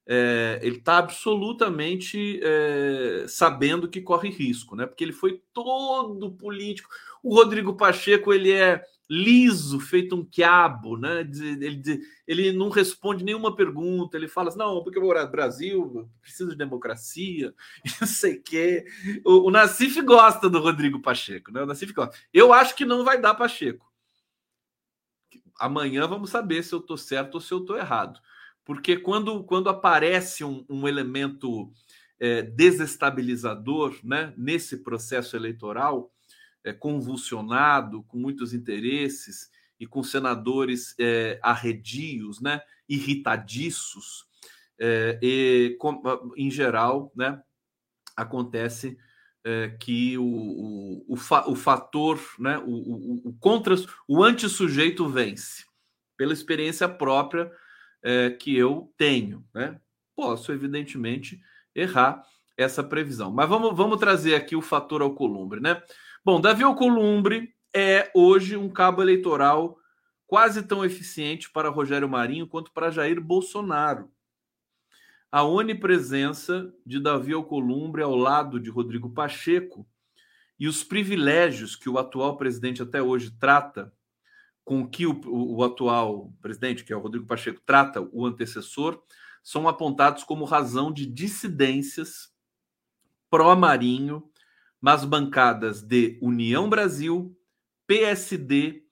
é, 0.08 0.60
ele 0.62 0.78
está 0.78 1.00
absolutamente 1.00 2.40
é, 2.44 3.26
sabendo 3.28 3.88
que 3.88 4.02
corre 4.02 4.30
risco, 4.30 4.76
né? 4.76 4.86
Porque 4.86 5.04
ele 5.04 5.12
foi 5.12 5.42
todo 5.52 6.32
político. 6.34 6.90
O 7.24 7.34
Rodrigo 7.34 7.76
Pacheco 7.76 8.32
ele 8.32 8.52
é 8.52 8.84
liso, 9.10 9.80
feito 9.80 10.16
um 10.16 10.26
quiabo, 10.26 10.98
né? 10.98 11.22
Ele, 11.22 12.02
ele 12.28 12.52
não 12.52 12.70
responde 12.70 13.24
nenhuma 13.24 13.56
pergunta. 13.56 14.18
Ele 14.18 14.28
fala 14.28 14.50
assim, 14.50 14.58
não, 14.58 14.84
porque 14.84 15.00
no 15.00 15.30
Brasil, 15.30 16.10
preciso 16.22 16.52
de 16.52 16.58
democracia, 16.58 17.54
não 18.02 18.08
sei 18.08 18.36
o 18.36 18.44
quê. 18.44 18.86
O, 19.24 19.48
o 19.48 19.52
Nassif 19.52 20.02
gosta 20.02 20.50
do 20.50 20.60
Rodrigo 20.60 21.02
Pacheco, 21.02 21.52
né? 21.52 21.62
O 21.62 21.66
Nassif 21.66 21.94
gosta. 21.94 22.16
Eu 22.34 22.52
acho 22.52 22.76
que 22.76 22.86
não 22.86 23.04
vai 23.04 23.20
dar 23.20 23.36
Pacheco. 23.36 23.86
Amanhã 25.60 26.08
vamos 26.08 26.32
saber 26.32 26.64
se 26.64 26.74
eu 26.74 26.80
estou 26.80 26.98
certo 26.98 27.36
ou 27.36 27.42
se 27.42 27.54
eu 27.54 27.60
estou 27.60 27.78
errado. 27.78 28.20
Porque 28.66 28.98
quando, 28.98 29.44
quando 29.44 29.70
aparece 29.70 30.44
um, 30.44 30.66
um 30.68 30.88
elemento 30.88 31.72
é, 32.20 32.42
desestabilizador 32.42 33.98
né, 34.04 34.34
nesse 34.36 34.78
processo 34.78 35.36
eleitoral, 35.36 36.12
é, 36.66 36.74
convulsionado, 36.74 38.04
com 38.04 38.18
muitos 38.18 38.54
interesses 38.54 39.50
e 39.80 39.86
com 39.86 40.04
senadores 40.04 40.96
é, 41.00 41.40
arredios, 41.42 42.42
né, 42.42 42.60
irritadiços, 42.90 44.26
é, 44.80 45.18
e 45.22 45.78
com, 45.80 46.02
em 46.36 46.50
geral, 46.50 47.14
né, 47.16 47.42
acontece 48.18 48.98
é, 49.46 49.70
que 49.80 50.18
o, 50.18 50.26
o, 50.26 51.06
o, 51.10 51.16
fa, 51.16 51.48
o, 51.48 51.56
fator, 51.56 52.20
né, 52.40 52.58
o, 52.58 52.72
o, 52.72 53.30
o 53.30 53.34
contra, 53.40 53.76
o 54.08 54.24
antissujeito 54.24 55.08
vence. 55.08 55.64
Pela 56.18 56.34
experiência 56.34 56.90
própria, 56.90 57.52
é, 58.02 58.30
que 58.30 58.56
eu 58.56 58.92
tenho. 58.98 59.46
Né? 59.54 59.80
Posso, 60.16 60.52
evidentemente, 60.52 61.42
errar 61.76 62.24
essa 62.58 62.84
previsão. 62.84 63.32
Mas 63.32 63.50
vamos, 63.50 63.76
vamos 63.76 64.00
trazer 64.00 64.34
aqui 64.34 64.56
o 64.56 64.62
fator 64.62 65.02
Alcolumbre. 65.02 65.60
Né? 65.60 65.82
Bom, 66.26 66.42
Davi 66.42 66.64
Alcolumbre 66.64 67.54
é 67.72 68.10
hoje 68.16 68.58
um 68.58 68.68
cabo 68.68 69.00
eleitoral 69.00 69.78
quase 70.26 70.64
tão 70.64 70.84
eficiente 70.84 71.52
para 71.52 71.70
Rogério 71.70 72.10
Marinho 72.10 72.48
quanto 72.48 72.72
para 72.72 72.90
Jair 72.90 73.22
Bolsonaro. 73.22 74.12
A 75.32 75.44
onipresença 75.44 76.74
de 76.84 77.00
Davi 77.00 77.32
Alcolumbre 77.32 78.02
ao 78.02 78.16
lado 78.16 78.60
de 78.60 78.72
Rodrigo 78.72 79.12
Pacheco 79.12 79.88
e 80.60 80.68
os 80.68 80.84
privilégios 80.84 81.76
que 81.76 81.88
o 81.88 82.00
atual 82.00 82.38
presidente 82.38 82.82
até 82.82 83.04
hoje 83.04 83.30
trata 83.40 83.94
com 84.64 84.90
que 84.90 85.06
o, 85.06 85.22
o, 85.28 85.64
atual 85.64 86.34
presidente, 86.42 86.84
que 86.84 86.92
é 86.92 86.96
o 86.96 87.02
Rodrigo 87.02 87.28
Pacheco, 87.28 87.62
trata 87.64 88.02
o 88.02 88.26
antecessor, 88.26 89.00
são 89.44 89.68
apontados 89.68 90.24
como 90.24 90.44
razão 90.44 90.92
de 90.92 91.06
dissidências 91.06 92.34
pró-marinho 93.30 94.28
nas 94.82 95.04
bancadas 95.04 95.82
de 95.82 96.18
União 96.22 96.70
Brasil, 96.70 97.36
PSD, 97.88 98.84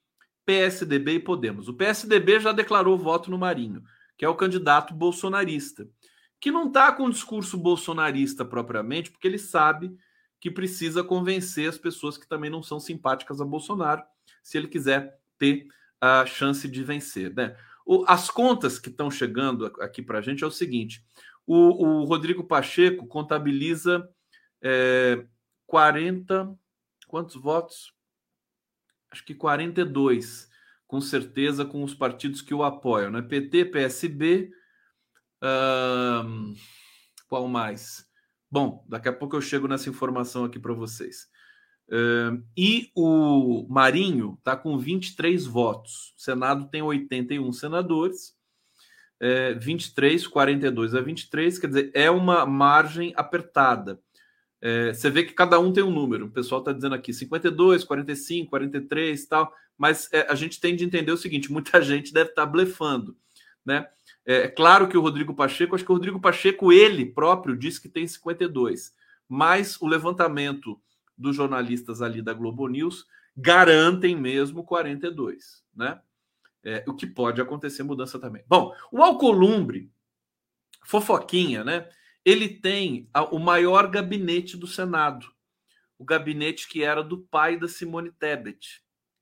PSDB 0.45 1.13
e 1.13 1.19
Podemos. 1.19 1.67
O 1.67 1.73
PSDB 1.73 2.39
já 2.39 2.51
declarou 2.51 2.97
voto 2.97 3.31
no 3.31 3.37
Marinho, 3.37 3.83
que 4.17 4.25
é 4.25 4.29
o 4.29 4.35
candidato 4.35 4.93
bolsonarista, 4.93 5.87
que 6.39 6.51
não 6.51 6.67
está 6.67 6.91
com 6.91 7.05
um 7.05 7.09
discurso 7.09 7.57
bolsonarista 7.57 8.43
propriamente, 8.43 9.11
porque 9.11 9.27
ele 9.27 9.37
sabe 9.37 9.95
que 10.39 10.51
precisa 10.51 11.03
convencer 11.03 11.69
as 11.69 11.77
pessoas 11.77 12.17
que 12.17 12.27
também 12.27 12.49
não 12.49 12.61
são 12.61 12.79
simpáticas 12.79 13.39
a 13.39 13.45
Bolsonaro, 13.45 14.03
se 14.41 14.57
ele 14.57 14.67
quiser 14.67 15.17
ter 15.37 15.67
a 16.01 16.25
chance 16.25 16.67
de 16.67 16.83
vencer. 16.83 17.33
Né? 17.33 17.55
O, 17.85 18.03
as 18.07 18.29
contas 18.29 18.77
que 18.77 18.89
estão 18.89 19.09
chegando 19.09 19.65
aqui 19.79 20.01
para 20.01 20.19
a 20.19 20.21
gente 20.21 20.43
é 20.43 20.47
o 20.47 20.51
seguinte: 20.51 21.01
o, 21.47 21.85
o 21.85 22.03
Rodrigo 22.03 22.43
Pacheco 22.43 23.07
contabiliza 23.07 24.05
é, 24.61 25.25
40. 25.73 26.55
Quantos 27.07 27.35
votos? 27.35 27.91
Acho 29.09 29.25
que 29.25 29.33
42, 29.33 30.47
com 30.85 31.01
certeza, 31.01 31.65
com 31.65 31.83
os 31.83 31.95
partidos 31.95 32.43
que 32.43 32.53
o 32.53 32.63
apoiam, 32.63 33.09
né? 33.09 33.23
PT, 33.23 33.65
PSB. 33.65 34.51
qual 37.27 37.47
mais? 37.47 38.07
Bom, 38.51 38.85
daqui 38.87 39.09
a 39.09 39.13
pouco 39.13 39.35
eu 39.35 39.41
chego 39.41 39.67
nessa 39.67 39.89
informação 39.89 40.45
aqui 40.45 40.59
para 40.59 40.75
vocês. 40.75 41.27
Uh, 41.89 42.45
e 42.55 42.91
o 42.95 43.65
Marinho 43.67 44.35
está 44.37 44.55
com 44.55 44.77
23 44.77 45.43
votos. 45.47 46.13
O 46.15 46.21
Senado 46.21 46.69
tem 46.69 46.83
81 46.83 47.51
senadores. 47.51 48.37
É, 49.19 49.55
23, 49.55 50.27
42 50.27 50.93
a 50.93 51.01
23, 51.01 51.57
quer 51.57 51.67
dizer, 51.67 51.91
é 51.95 52.11
uma 52.11 52.45
margem 52.45 53.11
apertada. 53.15 54.02
É, 54.65 54.93
você 54.93 55.09
vê 55.09 55.25
que 55.25 55.33
cada 55.33 55.59
um 55.59 55.73
tem 55.73 55.83
um 55.83 55.91
número. 55.91 56.27
O 56.27 56.31
pessoal 56.31 56.61
está 56.61 56.71
dizendo 56.71 56.95
aqui 56.95 57.13
52, 57.13 57.83
45, 57.83 58.49
43 58.49 59.25
tal. 59.25 59.53
Mas 59.77 60.07
é, 60.13 60.25
a 60.29 60.35
gente 60.35 60.61
tem 60.61 60.73
de 60.73 60.85
entender 60.85 61.11
o 61.11 61.17
seguinte: 61.17 61.51
muita 61.51 61.81
gente 61.83 62.13
deve 62.13 62.29
estar 62.29 62.45
tá 62.45 62.49
blefando. 62.49 63.17
Né? 63.65 63.85
É, 64.25 64.43
é 64.43 64.47
claro 64.47 64.87
que 64.87 64.97
o 64.97 65.01
Rodrigo 65.01 65.35
Pacheco, 65.35 65.75
acho 65.75 65.83
que 65.83 65.91
o 65.91 65.95
Rodrigo 65.95 66.17
Pacheco, 66.17 66.71
ele 66.71 67.05
próprio, 67.05 67.57
disse 67.57 67.81
que 67.81 67.89
tem 67.89 68.07
52. 68.07 68.95
Mas 69.27 69.81
o 69.81 69.85
levantamento 69.85 70.79
dos 71.17 71.35
jornalistas 71.35 72.01
ali 72.01 72.21
da 72.21 72.33
Globo 72.33 72.65
News 72.69 73.05
garantem 73.35 74.15
mesmo 74.15 74.63
42, 74.63 75.61
né? 75.75 75.99
É, 76.63 76.85
o 76.87 76.93
que 76.93 77.05
pode 77.05 77.41
acontecer 77.41 77.83
mudança 77.83 78.17
também. 78.17 78.45
Bom, 78.47 78.73
o 78.89 79.03
Alcolumbre, 79.03 79.91
fofoquinha, 80.85 81.65
né? 81.65 81.85
Ele 82.25 82.49
tem 82.49 83.09
a, 83.13 83.23
o 83.23 83.39
maior 83.39 83.87
gabinete 83.87 84.55
do 84.57 84.67
Senado, 84.67 85.27
o 85.97 86.05
gabinete 86.05 86.67
que 86.67 86.83
era 86.83 87.03
do 87.03 87.19
pai 87.19 87.57
da 87.57 87.67
Simone 87.67 88.11
Tebet, 88.11 88.81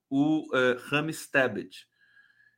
o 0.10 0.48
uh, 0.56 0.78
Rames 0.90 1.28
Tebet. 1.28 1.88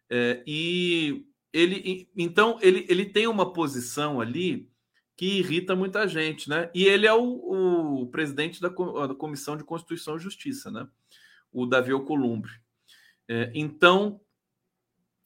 É, 0.10 0.44
e 0.46 1.26
ele, 1.52 2.10
então, 2.16 2.58
ele, 2.62 2.86
ele 2.90 3.06
tem 3.06 3.28
uma 3.28 3.54
posição 3.54 4.20
ali 4.20 4.70
que 5.16 5.38
irrita 5.38 5.76
muita 5.76 6.08
gente, 6.08 6.50
né? 6.50 6.70
E 6.74 6.86
ele 6.86 7.06
é 7.06 7.14
o, 7.14 8.02
o 8.02 8.08
presidente 8.08 8.60
da, 8.60 8.70
da, 8.70 9.16
Comissão 9.16 9.56
de 9.56 9.64
Constituição 9.64 10.16
e 10.16 10.20
Justiça, 10.20 10.72
né? 10.72 10.88
O 11.52 11.66
Davi 11.66 11.92
Alcolumbre. 11.92 12.52
É, 13.28 13.52
então, 13.54 14.20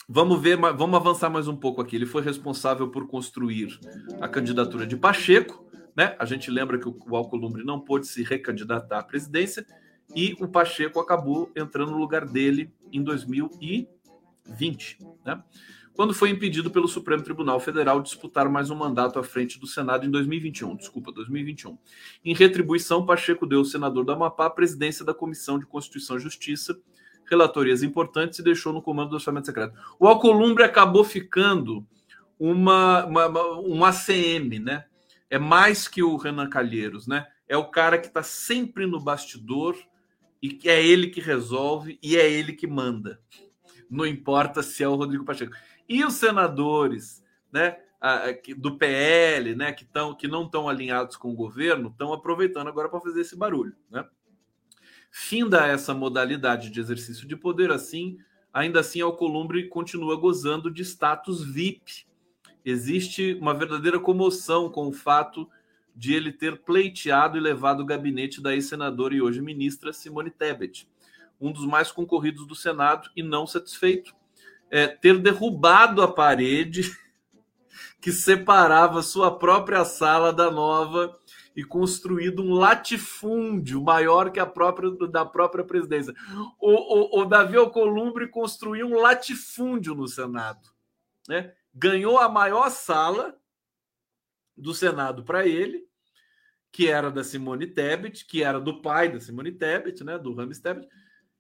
vamos 0.08 0.42
ver, 0.42 0.58
vamos 0.58 0.96
avançar 0.96 1.30
mais 1.30 1.48
um 1.48 1.56
pouco 1.56 1.82
aqui. 1.82 1.96
Ele 1.96 2.06
foi 2.06 2.22
responsável 2.22 2.90
por 2.90 3.08
construir 3.08 3.80
a 4.22 4.28
candidatura 4.28 4.86
de 4.88 4.96
Pacheco, 4.96 5.66
né? 5.96 6.16
A 6.20 6.26
gente 6.26 6.52
lembra 6.52 6.78
que 6.78 6.88
o, 6.88 7.16
Alcolumbre 7.16 7.64
não 7.64 7.80
pôde 7.80 8.08
se 8.08 8.24
recandidatar 8.24 9.00
à 9.00 9.04
presidência 9.04 9.66
e 10.16 10.36
o 10.40 10.48
Pacheco 10.48 11.00
acabou 11.00 11.52
entrando 11.56 11.92
no 11.92 11.98
lugar 11.98 12.26
dele 12.26 12.72
em 12.92 13.04
2020, 13.04 15.00
né? 15.26 15.44
quando 15.98 16.14
foi 16.14 16.30
impedido 16.30 16.70
pelo 16.70 16.88
Supremo 16.88 17.24
Tribunal 17.24 17.60
Federal 17.60 18.00
de 18.00 18.10
disputar 18.10 18.48
mais 18.48 18.70
um 18.70 18.76
mandato 18.76 19.18
à 19.18 19.24
frente 19.24 19.60
do 19.60 19.66
Senado 19.66 20.06
em 20.06 20.12
2021. 20.12 20.76
Desculpa, 20.76 21.12
2021. 21.12 21.76
Em 22.24 22.36
retribuição, 22.36 23.04
Pacheco 23.04 23.48
deu 23.48 23.58
ao 23.58 23.66
senador 23.66 24.06
da 24.06 24.14
Amapá 24.14 24.46
a 24.46 24.52
presidência 24.52 25.04
da 25.04 25.12
Comissão 25.12 25.58
de 25.58 25.66
Constituição 25.66 26.18
e 26.18 26.20
Justiça, 26.20 26.80
relatorias 27.30 27.84
importantes 27.84 28.40
e 28.40 28.44
deixou 28.44 28.74
no 28.74 28.82
comando 28.82 29.10
do 29.10 29.16
orçamento 29.16 29.46
secreto. 29.46 29.78
O 30.00 30.08
Alcolumbre 30.08 30.64
acabou 30.64 31.04
ficando 31.04 31.86
uma, 32.40 33.06
uma, 33.06 33.60
um 33.60 33.84
ACM, 33.84 34.60
né? 34.60 34.86
É 35.30 35.38
mais 35.38 35.88
que 35.88 36.02
o 36.02 36.16
Renan 36.16 36.50
Calheiros, 36.50 37.08
né? 37.08 37.28
É 37.48 37.58
o 37.58 37.70
cara 37.70 37.98
que 37.98 38.08
está 38.08 38.24
sempre 38.24 38.86
no 38.86 39.00
bastidor 39.00 39.76
e 40.42 40.50
que 40.50 40.70
é 40.70 40.84
ele 40.84 41.08
que 41.08 41.20
resolve 41.20 42.00
e 42.02 42.16
é 42.16 42.30
ele 42.30 42.54
que 42.54 42.68
manda. 42.68 43.20
Não 43.90 44.06
importa 44.06 44.62
se 44.62 44.84
é 44.84 44.88
o 44.88 44.96
Rodrigo 44.96 45.26
Pacheco. 45.26 45.54
E 45.88 46.04
os 46.04 46.14
senadores, 46.14 47.24
né, 47.52 47.78
do 48.58 48.78
PL, 48.78 49.56
né, 49.56 49.72
que, 49.72 49.86
tão, 49.86 50.14
que 50.14 50.28
não 50.28 50.44
estão 50.44 50.68
alinhados 50.68 51.16
com 51.16 51.32
o 51.32 51.36
governo, 51.36 51.90
estão 51.90 52.14
aproveitando 52.14 52.68
agora 52.68 52.90
para 52.90 53.00
fazer 53.00 53.22
esse 53.22 53.36
barulho, 53.36 53.76
né? 53.90 54.06
Finda 55.10 55.66
essa 55.66 55.94
modalidade 55.94 56.70
de 56.70 56.80
exercício 56.80 57.28
de 57.28 57.36
poder 57.36 57.72
assim, 57.72 58.18
ainda 58.54 58.80
assim 58.80 59.02
Alcolumbre 59.02 59.68
continua 59.68 60.16
gozando 60.16 60.72
de 60.72 60.84
status 60.84 61.44
VIP. 61.44 62.06
Existe 62.64 63.38
uma 63.40 63.54
verdadeira 63.54 64.00
comoção 64.00 64.70
com 64.70 64.88
o 64.88 64.94
fato 64.94 65.50
de 65.96 66.14
ele 66.14 66.32
ter 66.32 66.62
pleiteado 66.62 67.38
e 67.38 67.42
levado 67.42 67.80
o 67.80 67.86
gabinete 67.86 68.40
da 68.40 68.54
ex-senadora 68.54 69.16
e 69.16 69.22
hoje 69.22 69.42
ministra 69.42 69.92
Simone 69.92 70.30
Tebet, 70.30 70.88
um 71.42 71.52
dos 71.52 71.66
mais 71.66 71.92
concorridos 71.92 72.46
do 72.46 72.54
Senado 72.54 73.10
e 73.16 73.24
não 73.24 73.48
satisfeito. 73.48 74.16
É, 74.70 74.86
ter 74.86 75.18
derrubado 75.18 76.02
a 76.02 76.12
parede 76.12 76.92
que 78.00 78.12
separava 78.12 79.02
sua 79.02 79.40
própria 79.40 79.84
sala 79.86 80.32
da 80.32 80.52
nova 80.52 81.18
e 81.58 81.64
construído 81.64 82.44
um 82.44 82.54
latifúndio 82.54 83.82
maior 83.82 84.32
que 84.32 84.40
a 84.40 84.46
própria 84.46 84.92
da 85.08 85.26
própria 85.26 85.64
presidência. 85.64 86.14
O, 86.60 87.18
o, 87.18 87.22
o 87.22 87.26
Davi 87.26 87.58
Alcolumbre 87.58 88.28
construiu 88.28 88.86
um 88.86 89.02
latifúndio 89.02 89.96
no 89.96 90.08
Senado, 90.08 90.70
né? 91.28 91.52
Ganhou 91.74 92.20
a 92.20 92.30
maior 92.30 92.70
sala 92.70 93.36
do 94.56 94.72
Senado 94.72 95.24
para 95.24 95.48
ele, 95.48 95.84
que 96.72 96.88
era 96.90 97.10
da 97.10 97.24
Simone 97.24 97.66
Tebet, 97.66 98.26
que 98.28 98.44
era 98.44 98.62
do 98.62 98.80
pai 98.80 99.12
da 99.12 99.20
Simone 99.20 99.52
Tebet, 99.52 100.04
né, 100.04 100.20
do 100.20 100.36
Rames 100.36 100.60
Tebet, 100.60 100.88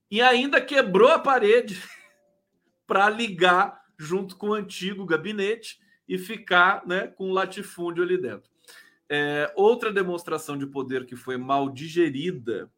e 0.09 0.19
ainda 0.19 0.59
quebrou 0.59 1.09
a 1.09 1.19
parede 1.19 1.79
para 2.87 3.07
ligar 3.07 3.79
junto 3.99 4.35
com 4.35 4.49
o 4.49 4.53
antigo 4.55 5.05
gabinete 5.05 5.79
e 6.07 6.17
ficar, 6.17 6.87
né, 6.87 7.07
com 7.07 7.29
o 7.29 7.33
latifúndio 7.33 8.03
ali 8.03 8.17
dentro. 8.19 8.49
É, 9.09 9.51
outra 9.55 9.91
demonstração 9.91 10.57
de 10.57 10.65
poder 10.65 11.05
que 11.05 11.15
foi 11.15 11.37
mal 11.37 11.69
digerida 11.69 12.69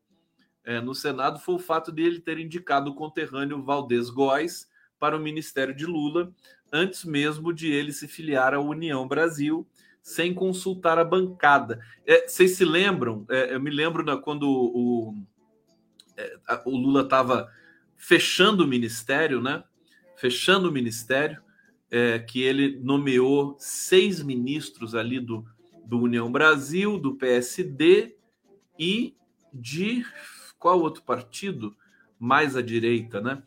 é, 0.64 0.80
no 0.80 0.94
Senado 0.94 1.40
foi 1.40 1.56
o 1.56 1.60
fato 1.60 1.92
de 1.92 2.04
ele 2.04 2.20
ter 2.20 2.38
indicado 2.38 2.92
o 2.92 2.96
conterrâneo 2.96 3.64
Valdez 3.64 4.10
Góes 4.10 4.70
para 5.00 5.18
o 5.18 5.20
ministério 5.20 5.74
de 5.74 5.86
Lula, 5.86 6.32
antes 6.72 7.04
mesmo 7.04 7.54
de 7.54 7.72
ele 7.72 7.92
se 7.92 8.08
filiar 8.08 8.54
à 8.54 8.60
União 8.60 9.08
Brasil, 9.08 9.68
sem 10.02 10.34
consultar 10.34 11.00
a 11.00 11.04
bancada. 11.04 11.80
É, 12.06 12.28
vocês 12.28 12.56
se 12.56 12.66
lembram? 12.66 13.26
É, 13.30 13.56
eu 13.56 13.60
me 13.60 13.72
lembro 13.72 14.22
quando 14.22 14.44
o, 14.50 15.16
é, 16.18 16.38
o 16.66 16.78
Lula 16.78 17.02
estava 17.02 17.50
fechando 17.96 18.64
o 18.64 18.68
ministério, 18.68 19.42
né? 19.42 19.64
Fechando 20.16 20.70
o 20.70 20.72
ministério, 20.72 21.42
é, 21.90 22.20
que 22.20 22.42
ele 22.42 22.80
nomeou 22.82 23.56
seis 23.58 24.22
ministros 24.22 24.94
ali 24.94 25.20
do 25.20 25.46
do 25.90 26.00
União 26.00 26.32
Brasil, 26.32 27.00
do 27.00 27.16
PSD 27.16 28.16
e 28.78 29.16
de 29.52 30.06
qual 30.60 30.80
outro 30.80 31.02
partido 31.02 31.76
mais 32.20 32.56
à 32.56 32.62
direita, 32.62 33.20
né? 33.20 33.42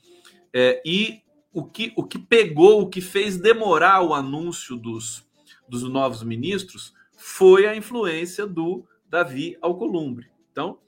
É, 0.53 0.83
e 0.85 1.23
o 1.53 1.65
que, 1.65 1.93
o 1.95 2.03
que 2.03 2.19
pegou, 2.19 2.83
o 2.83 2.89
que 2.89 3.01
fez 3.01 3.37
demorar 3.37 4.03
o 4.03 4.13
anúncio 4.13 4.77
dos, 4.77 5.25
dos 5.69 5.85
novos 5.85 6.25
ministros 6.25 6.93
foi 7.17 7.65
a 7.67 7.77
influência 7.77 8.45
do 8.45 8.85
Davi 9.09 9.57
Alcolumbre. 9.63 10.29
Então, 10.51 10.81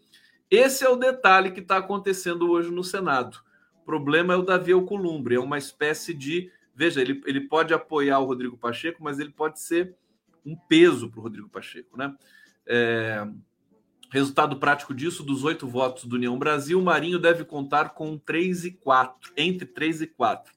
esse 0.51 0.85
é 0.85 0.89
o 0.89 0.97
detalhe 0.97 1.53
que 1.53 1.61
está 1.61 1.77
acontecendo 1.77 2.51
hoje 2.51 2.69
no 2.69 2.83
Senado. 2.83 3.39
O 3.81 3.85
problema 3.85 4.35
é 4.35 4.37
o 4.37 4.43
Davi 4.43 4.73
Alcolumbre, 4.73 5.37
é 5.37 5.41
uma 5.41 5.57
espécie 5.57 6.13
de. 6.13 6.51
Veja, 6.75 7.01
ele, 7.01 7.23
ele 7.27 7.43
pode 7.43 7.73
apoiar 7.73 8.19
o 8.19 8.25
Rodrigo 8.25 8.57
Pacheco, 8.57 9.05
mas 9.05 9.21
ele 9.21 9.31
pode 9.31 9.61
ser 9.61 9.95
um 10.45 10.57
peso 10.57 11.09
para 11.09 11.21
o 11.21 11.23
Rodrigo 11.23 11.49
Pacheco, 11.49 11.97
né? 11.97 12.15
É, 12.67 13.27
resultado 14.11 14.59
prático 14.59 14.95
disso, 14.95 15.23
dos 15.23 15.45
oito 15.45 15.67
votos 15.67 16.05
do 16.05 16.17
União 16.17 16.39
Brasil, 16.39 16.81
Marinho 16.81 17.19
deve 17.19 17.45
contar 17.45 17.91
com 17.91 18.17
3 18.17 18.67
e 18.67 18.71
4, 18.73 19.33
entre 19.37 19.67
3 19.67 20.03
e 20.03 20.07
4. 20.07 20.55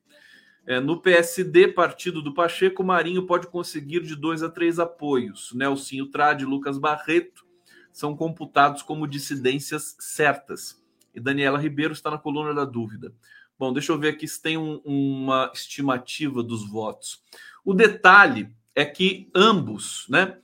É, 0.68 0.82
no 0.82 1.02
PSD, 1.02 1.70
partido 1.70 2.22
do 2.22 2.34
Pacheco, 2.34 2.84
Marinho 2.84 3.26
pode 3.26 3.48
conseguir 3.48 4.02
de 4.02 4.16
dois 4.16 4.44
a 4.44 4.50
três 4.50 4.80
apoios. 4.80 5.54
Nelsinho 5.54 6.08
Trade 6.08 6.44
e 6.44 6.48
Lucas 6.48 6.78
Barreto 6.78 7.48
são 7.92 8.16
computados 8.16 8.82
como 8.82 9.08
dissidências 9.08 9.96
certas. 9.98 10.84
E 11.16 11.22
Daniela 11.22 11.58
Ribeiro 11.58 11.94
está 11.94 12.12
na 12.12 12.18
coluna 12.18 12.54
da 12.54 12.66
dúvida. 12.66 13.14
Bom, 13.58 13.72
deixa 13.74 13.92
eu 13.92 13.98
ver 13.98 14.10
aqui 14.10 14.28
se 14.28 14.42
tem 14.42 14.58
um, 14.58 14.82
uma 14.86 15.50
estimativa 15.54 16.44
dos 16.44 16.70
votos. 16.70 17.24
O 17.64 17.74
detalhe 17.74 18.54
é 18.78 18.86
que 18.86 19.28
ambos, 19.34 20.06
né, 20.08 20.38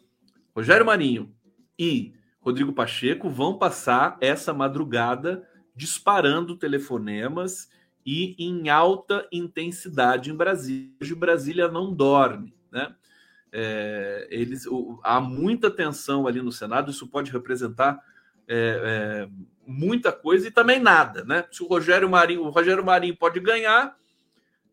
Rogério 0.55 0.83
Marinho 0.83 1.31
e 1.77 2.15
Rodrigo 2.41 2.73
Pacheco, 2.73 3.29
vão 3.29 3.59
passar 3.59 4.17
essa 4.19 4.51
madrugada 4.51 5.47
disparando 5.75 6.57
telefonemas 6.57 7.69
e 8.03 8.35
em 8.39 8.69
alta 8.69 9.27
intensidade 9.31 10.31
em 10.31 10.35
Brasília. 10.35 10.89
Hoje 10.99 11.13
Brasília 11.13 11.67
não 11.67 11.93
dorme, 11.93 12.55
né? 12.71 12.95
É, 13.51 14.27
eles, 14.31 14.65
o, 14.65 14.99
há 15.03 15.21
muita 15.21 15.69
tensão 15.69 16.25
ali 16.25 16.41
no 16.41 16.51
Senado, 16.51 16.89
isso 16.89 17.07
pode 17.07 17.31
representar 17.31 17.99
é, 18.47 19.27
é, 19.27 19.29
muita 19.67 20.11
coisa 20.11 20.47
e 20.47 20.51
também 20.51 20.79
nada, 20.79 21.23
né? 21.23 21.45
Se 21.51 21.61
o 21.61 21.67
Rogério 21.67 22.09
Marinho, 22.09 22.41
o 22.41 22.49
Rogério 22.49 22.83
Marinho 22.83 23.15
pode 23.15 23.39
ganhar, 23.39 23.95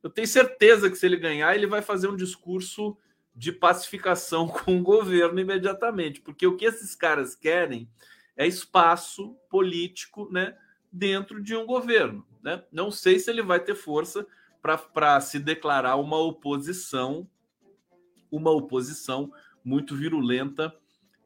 eu 0.03 0.09
tenho 0.09 0.27
certeza 0.27 0.89
que 0.89 0.97
se 0.97 1.05
ele 1.05 1.19
ganhar, 1.19 1.55
ele 1.55 1.67
vai 1.67 1.83
fazer 1.83 2.09
um 2.09 2.17
discurso 2.17 2.97
de 3.41 3.53
pacificação 3.53 4.47
com 4.53 4.78
o 4.78 4.82
governo 4.82 5.41
imediatamente, 5.41 6.20
porque 6.20 6.47
o 6.47 6.59
que 6.59 6.66
esses 6.66 6.95
caras 6.95 7.34
querem 7.34 7.88
é 8.36 8.47
espaço 8.47 9.34
político 9.49 10.28
né, 10.30 10.55
dentro 10.93 11.43
de 11.43 11.57
um 11.57 11.64
governo. 11.64 12.26
Né? 12.43 12.62
Não 12.70 12.91
sei 12.91 13.18
se 13.18 13.30
ele 13.30 13.43
vai 13.43 13.59
ter 13.59 13.74
força 13.74 14.26
para 14.62 15.18
se 15.22 15.38
declarar 15.38 15.97
uma 15.97 16.18
oposição, 16.18 17.26
uma 18.30 18.51
oposição 18.51 19.32
muito 19.64 19.97
virulenta 19.97 20.74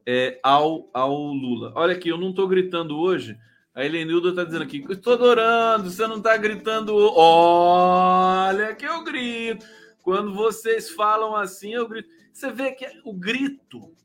é, 0.07 0.39
ao, 0.41 0.89
ao 0.95 1.17
Lula. 1.17 1.73
Olha 1.75 1.97
aqui, 1.97 2.11
eu 2.11 2.19
não 2.19 2.31
estou 2.31 2.47
gritando 2.47 2.97
hoje. 2.97 3.37
A 3.75 3.85
Helenilda 3.85 4.29
está 4.29 4.45
dizendo 4.45 4.63
aqui, 4.63 4.85
estou 4.89 5.15
adorando, 5.15 5.91
você 5.91 6.07
não 6.07 6.19
está 6.19 6.37
gritando. 6.37 6.95
Olha 6.97 8.73
que 8.77 8.85
eu 8.85 9.03
grito. 9.03 9.67
Quando 10.05 10.35
vocês 10.35 10.91
falam 10.91 11.35
assim, 11.35 11.73
eu 11.73 11.89
grito. 11.89 12.11
Você 12.31 12.53
vê 12.53 12.73
que 12.73 12.87
o 13.05 13.13
grito. 13.15 13.97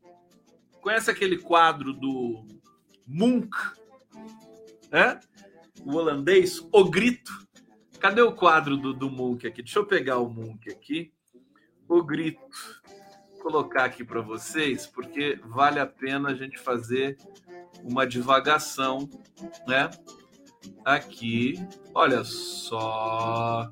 Conhece 0.82 1.12
aquele 1.12 1.38
quadro 1.38 1.92
do 1.94 2.48
Munch? 3.06 3.50
É? 4.92 5.20
O 5.84 5.96
holandês, 5.96 6.66
O 6.72 6.86
Grito. 6.86 7.32
Cadê 8.00 8.22
o 8.22 8.32
quadro 8.32 8.78
do, 8.78 8.94
do 8.94 9.12
Munch 9.12 9.46
aqui? 9.46 9.62
Deixa 9.62 9.78
eu 9.78 9.86
pegar 9.86 10.20
o 10.20 10.30
Munch 10.30 10.70
aqui. 10.70 11.12
O 11.88 12.02
Grito. 12.02 12.40
Colocar 13.42 13.84
aqui 13.84 14.04
para 14.04 14.22
vocês, 14.22 14.88
porque 14.88 15.38
vale 15.44 15.80
a 15.80 15.86
pena 15.86 16.30
a 16.30 16.34
gente 16.34 16.58
fazer 16.58 17.18
uma 17.84 18.08
divagação, 18.08 19.10
né? 19.68 19.90
Aqui, 20.86 21.56
olha 21.94 22.24
só 22.24 23.70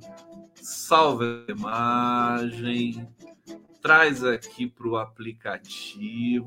salva 0.67 1.23
a 1.47 1.51
imagem, 1.51 3.07
traz 3.81 4.21
aqui 4.21 4.67
para 4.67 4.85
o 4.85 4.97
aplicativo. 4.97 6.43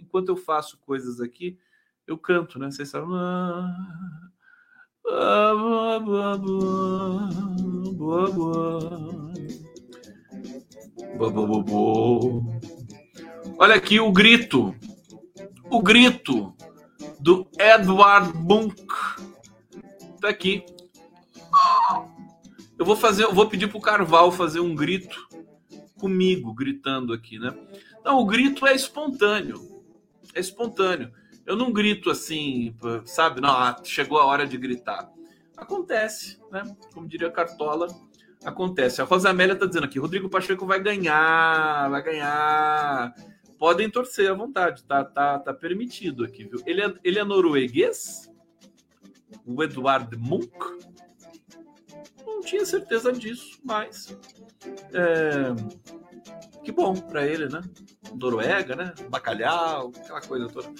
Enquanto 0.00 0.30
eu 0.30 0.36
faço 0.36 0.76
coisas 0.78 1.20
aqui, 1.20 1.56
eu 2.04 2.18
canto, 2.18 2.58
né? 2.58 2.68
Vocês 2.68 2.88
sabem. 2.88 3.08
Olha 13.56 13.76
aqui 13.76 14.00
o 14.00 14.10
grito. 14.10 14.74
O 15.70 15.80
grito 15.80 16.52
do 17.20 17.46
Edward 17.56 18.36
Munch. 18.36 18.74
Tá 20.20 20.28
aqui. 20.28 20.64
Eu 22.86 22.94
vou 22.94 22.96
fazer, 22.96 23.24
eu 23.24 23.34
vou 23.34 23.48
pedir 23.48 23.66
pro 23.66 23.80
Carval 23.80 24.30
fazer 24.30 24.60
um 24.60 24.72
grito 24.72 25.28
comigo, 25.98 26.54
gritando 26.54 27.12
aqui, 27.12 27.36
né? 27.36 27.52
Não, 28.04 28.20
o 28.20 28.24
grito 28.24 28.64
é 28.64 28.76
espontâneo. 28.76 29.82
É 30.32 30.38
espontâneo. 30.38 31.10
Eu 31.44 31.56
não 31.56 31.72
grito 31.72 32.08
assim, 32.10 32.76
sabe? 33.04 33.40
Não, 33.40 33.50
ah, 33.50 33.76
chegou 33.82 34.20
a 34.20 34.24
hora 34.24 34.46
de 34.46 34.56
gritar. 34.56 35.10
Acontece, 35.56 36.38
né? 36.52 36.62
Como 36.94 37.08
diria 37.08 37.28
Cartola, 37.28 37.88
acontece. 38.44 39.02
A 39.02 39.04
Rosamélia 39.04 39.54
está 39.54 39.66
dizendo 39.66 39.86
aqui, 39.86 39.98
Rodrigo 39.98 40.30
Pacheco 40.30 40.64
vai 40.64 40.78
ganhar, 40.78 41.90
vai 41.90 42.04
ganhar. 42.04 43.12
Podem 43.58 43.90
torcer 43.90 44.30
à 44.30 44.34
vontade, 44.34 44.84
tá, 44.84 45.04
tá, 45.04 45.40
tá 45.40 45.52
permitido 45.52 46.24
aqui, 46.24 46.44
viu? 46.44 46.62
Ele 46.64 46.82
é, 46.82 46.94
ele 47.02 47.18
é 47.18 47.24
norueguês? 47.24 48.30
O 49.44 49.60
Eduard 49.60 50.16
Munch? 50.16 50.95
Tinha 52.46 52.64
certeza 52.64 53.12
disso, 53.12 53.58
mas 53.64 54.16
é, 54.94 55.52
que 56.64 56.72
bom 56.72 56.94
para 56.94 57.26
ele, 57.26 57.48
né? 57.48 57.60
Noruega, 58.14 58.74
né? 58.76 58.94
Bacalhau, 59.10 59.92
aquela 59.96 60.20
coisa 60.20 60.48
toda. 60.48 60.72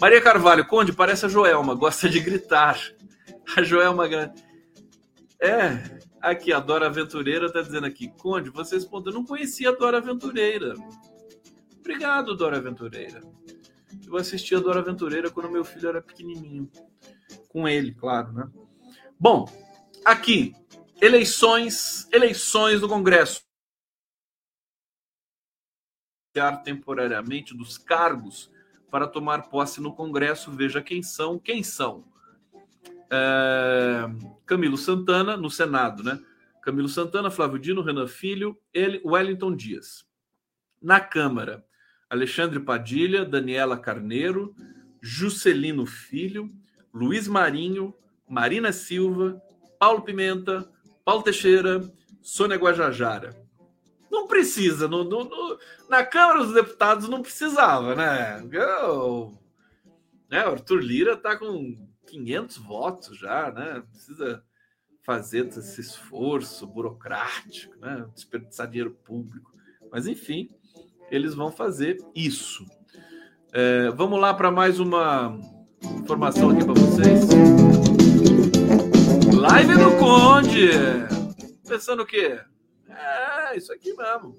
Maria 0.00 0.20
Carvalho, 0.20 0.66
Conde, 0.66 0.92
parece 0.92 1.24
a 1.24 1.28
Joelma, 1.28 1.74
gosta 1.74 2.08
de 2.08 2.20
gritar. 2.20 2.78
A 3.56 3.62
Joelma 3.62 4.06
É, 5.40 6.00
aqui, 6.20 6.52
a 6.52 6.58
Dora 6.58 6.86
Aventureira 6.86 7.52
tá 7.52 7.62
dizendo 7.62 7.86
aqui, 7.86 8.08
Conde, 8.08 8.50
você 8.50 8.76
respondeu, 8.76 9.12
não 9.12 9.24
conhecia 9.24 9.70
a 9.70 9.72
Dora 9.72 9.98
Aventureira. 9.98 10.74
Obrigado, 11.78 12.36
Dora 12.36 12.56
Aventureira. 12.56 13.20
Eu 14.06 14.16
assistia 14.16 14.60
Dora 14.60 14.80
Aventureira 14.80 15.30
quando 15.30 15.50
meu 15.50 15.64
filho 15.64 15.88
era 15.88 16.02
pequenininho. 16.02 16.70
Com 17.48 17.68
ele, 17.68 17.92
claro, 17.92 18.32
né? 18.32 18.48
Bom, 19.18 19.46
aqui, 20.04 20.54
eleições, 21.04 22.08
eleições 22.10 22.80
do 22.80 22.88
Congresso. 22.88 23.42
temporariamente 26.64 27.56
dos 27.56 27.78
cargos 27.78 28.50
para 28.90 29.06
tomar 29.06 29.50
posse 29.50 29.80
no 29.80 29.94
Congresso. 29.94 30.50
Veja 30.50 30.82
quem 30.82 31.02
são. 31.02 31.38
Quem 31.38 31.62
são? 31.62 32.04
É... 33.10 34.02
Camilo 34.44 34.76
Santana, 34.76 35.36
no 35.36 35.48
Senado, 35.48 36.02
né? 36.02 36.20
Camilo 36.60 36.88
Santana, 36.88 37.30
Flávio 37.30 37.58
Dino, 37.58 37.82
Renan 37.82 38.08
Filho, 38.08 38.58
ele, 38.72 39.00
Wellington 39.04 39.54
Dias. 39.54 40.04
Na 40.82 40.98
Câmara, 40.98 41.64
Alexandre 42.10 42.58
Padilha, 42.58 43.24
Daniela 43.24 43.78
Carneiro, 43.78 44.56
Juscelino 45.00 45.86
Filho, 45.86 46.50
Luiz 46.92 47.28
Marinho, 47.28 47.94
Marina 48.28 48.72
Silva, 48.72 49.40
Paulo 49.78 50.02
Pimenta, 50.02 50.73
Paulo 51.04 51.22
Teixeira, 51.22 51.82
Sônia 52.22 52.56
Guajajara. 52.56 53.36
Não 54.10 54.26
precisa, 54.26 54.88
no, 54.88 55.04
no, 55.04 55.24
no, 55.24 55.58
na 55.88 56.04
Câmara 56.04 56.38
dos 56.38 56.54
Deputados 56.54 57.08
não 57.08 57.20
precisava, 57.20 57.94
né? 57.94 58.42
Eu, 58.50 59.36
né? 60.30 60.38
Arthur 60.38 60.80
Lira 60.80 61.12
está 61.14 61.36
com 61.36 61.76
500 62.06 62.56
votos 62.58 63.18
já, 63.18 63.50
né? 63.50 63.82
Precisa 63.90 64.42
fazer 65.02 65.48
esse 65.48 65.80
esforço 65.80 66.66
burocrático, 66.66 67.76
né? 67.78 68.06
Desperdiçar 68.14 68.68
dinheiro 68.68 68.92
público. 69.04 69.52
Mas, 69.90 70.06
enfim, 70.06 70.48
eles 71.10 71.34
vão 71.34 71.50
fazer 71.50 71.98
isso. 72.14 72.64
É, 73.52 73.90
vamos 73.90 74.18
lá 74.18 74.32
para 74.32 74.50
mais 74.50 74.80
uma 74.80 75.38
informação 76.00 76.50
aqui 76.50 76.64
para 76.64 76.74
vocês. 76.74 77.53
Live 79.54 79.74
do 79.74 79.96
Conde! 80.00 80.70
Pensando 81.64 82.02
o 82.02 82.06
quê? 82.06 82.40
É, 82.88 83.56
isso 83.56 83.72
aqui 83.72 83.94
mesmo. 83.94 84.36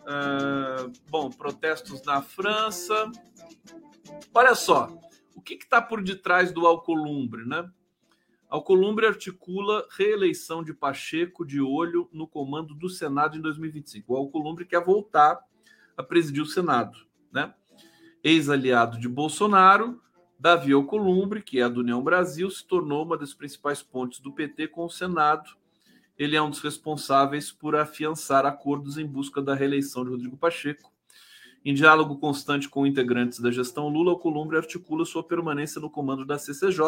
Uh, 0.00 0.90
bom, 1.10 1.28
protestos 1.28 2.02
na 2.02 2.22
França. 2.22 3.12
Olha 4.32 4.54
só, 4.54 4.98
o 5.34 5.42
que 5.42 5.56
está 5.56 5.82
por 5.82 6.02
detrás 6.02 6.52
do 6.52 6.66
Alcolumbre, 6.66 7.44
né? 7.44 7.70
Alcolumbre 8.48 9.06
articula 9.06 9.86
reeleição 9.90 10.64
de 10.64 10.72
Pacheco 10.72 11.44
de 11.44 11.60
olho 11.60 12.08
no 12.10 12.26
comando 12.26 12.74
do 12.74 12.88
Senado 12.88 13.36
em 13.36 13.42
2025. 13.42 14.10
O 14.10 14.16
Alcolumbre 14.16 14.64
quer 14.64 14.82
voltar 14.82 15.38
a 15.94 16.02
presidir 16.02 16.42
o 16.42 16.46
Senado, 16.46 16.98
né? 17.30 17.52
Ex-aliado 18.24 18.98
de 18.98 19.06
Bolsonaro, 19.06 20.00
Davi 20.38 20.72
Alcolumbre, 20.72 21.42
que 21.42 21.60
é 21.60 21.68
do 21.68 21.80
União 21.80 22.02
Brasil, 22.02 22.50
se 22.50 22.64
tornou 22.66 23.04
uma 23.04 23.16
das 23.16 23.32
principais 23.32 23.82
pontes 23.82 24.20
do 24.20 24.32
PT 24.32 24.68
com 24.68 24.84
o 24.84 24.90
Senado 24.90 25.56
ele 26.18 26.34
é 26.34 26.40
um 26.40 26.48
dos 26.48 26.60
responsáveis 26.60 27.52
por 27.52 27.76
afiançar 27.76 28.46
acordos 28.46 28.96
em 28.96 29.06
busca 29.06 29.42
da 29.42 29.54
reeleição 29.54 30.02
de 30.04 30.10
Rodrigo 30.10 30.36
Pacheco. 30.36 30.90
Em 31.64 31.74
diálogo 31.74 32.16
constante 32.16 32.68
com 32.68 32.86
integrantes 32.86 33.38
da 33.38 33.50
gestão 33.50 33.88
Lula, 33.88 34.12
o 34.12 34.18
Columbre 34.18 34.56
articula 34.56 35.04
sua 35.04 35.22
permanência 35.22 35.80
no 35.80 35.90
comando 35.90 36.24
da 36.24 36.38
CCJ, 36.38 36.80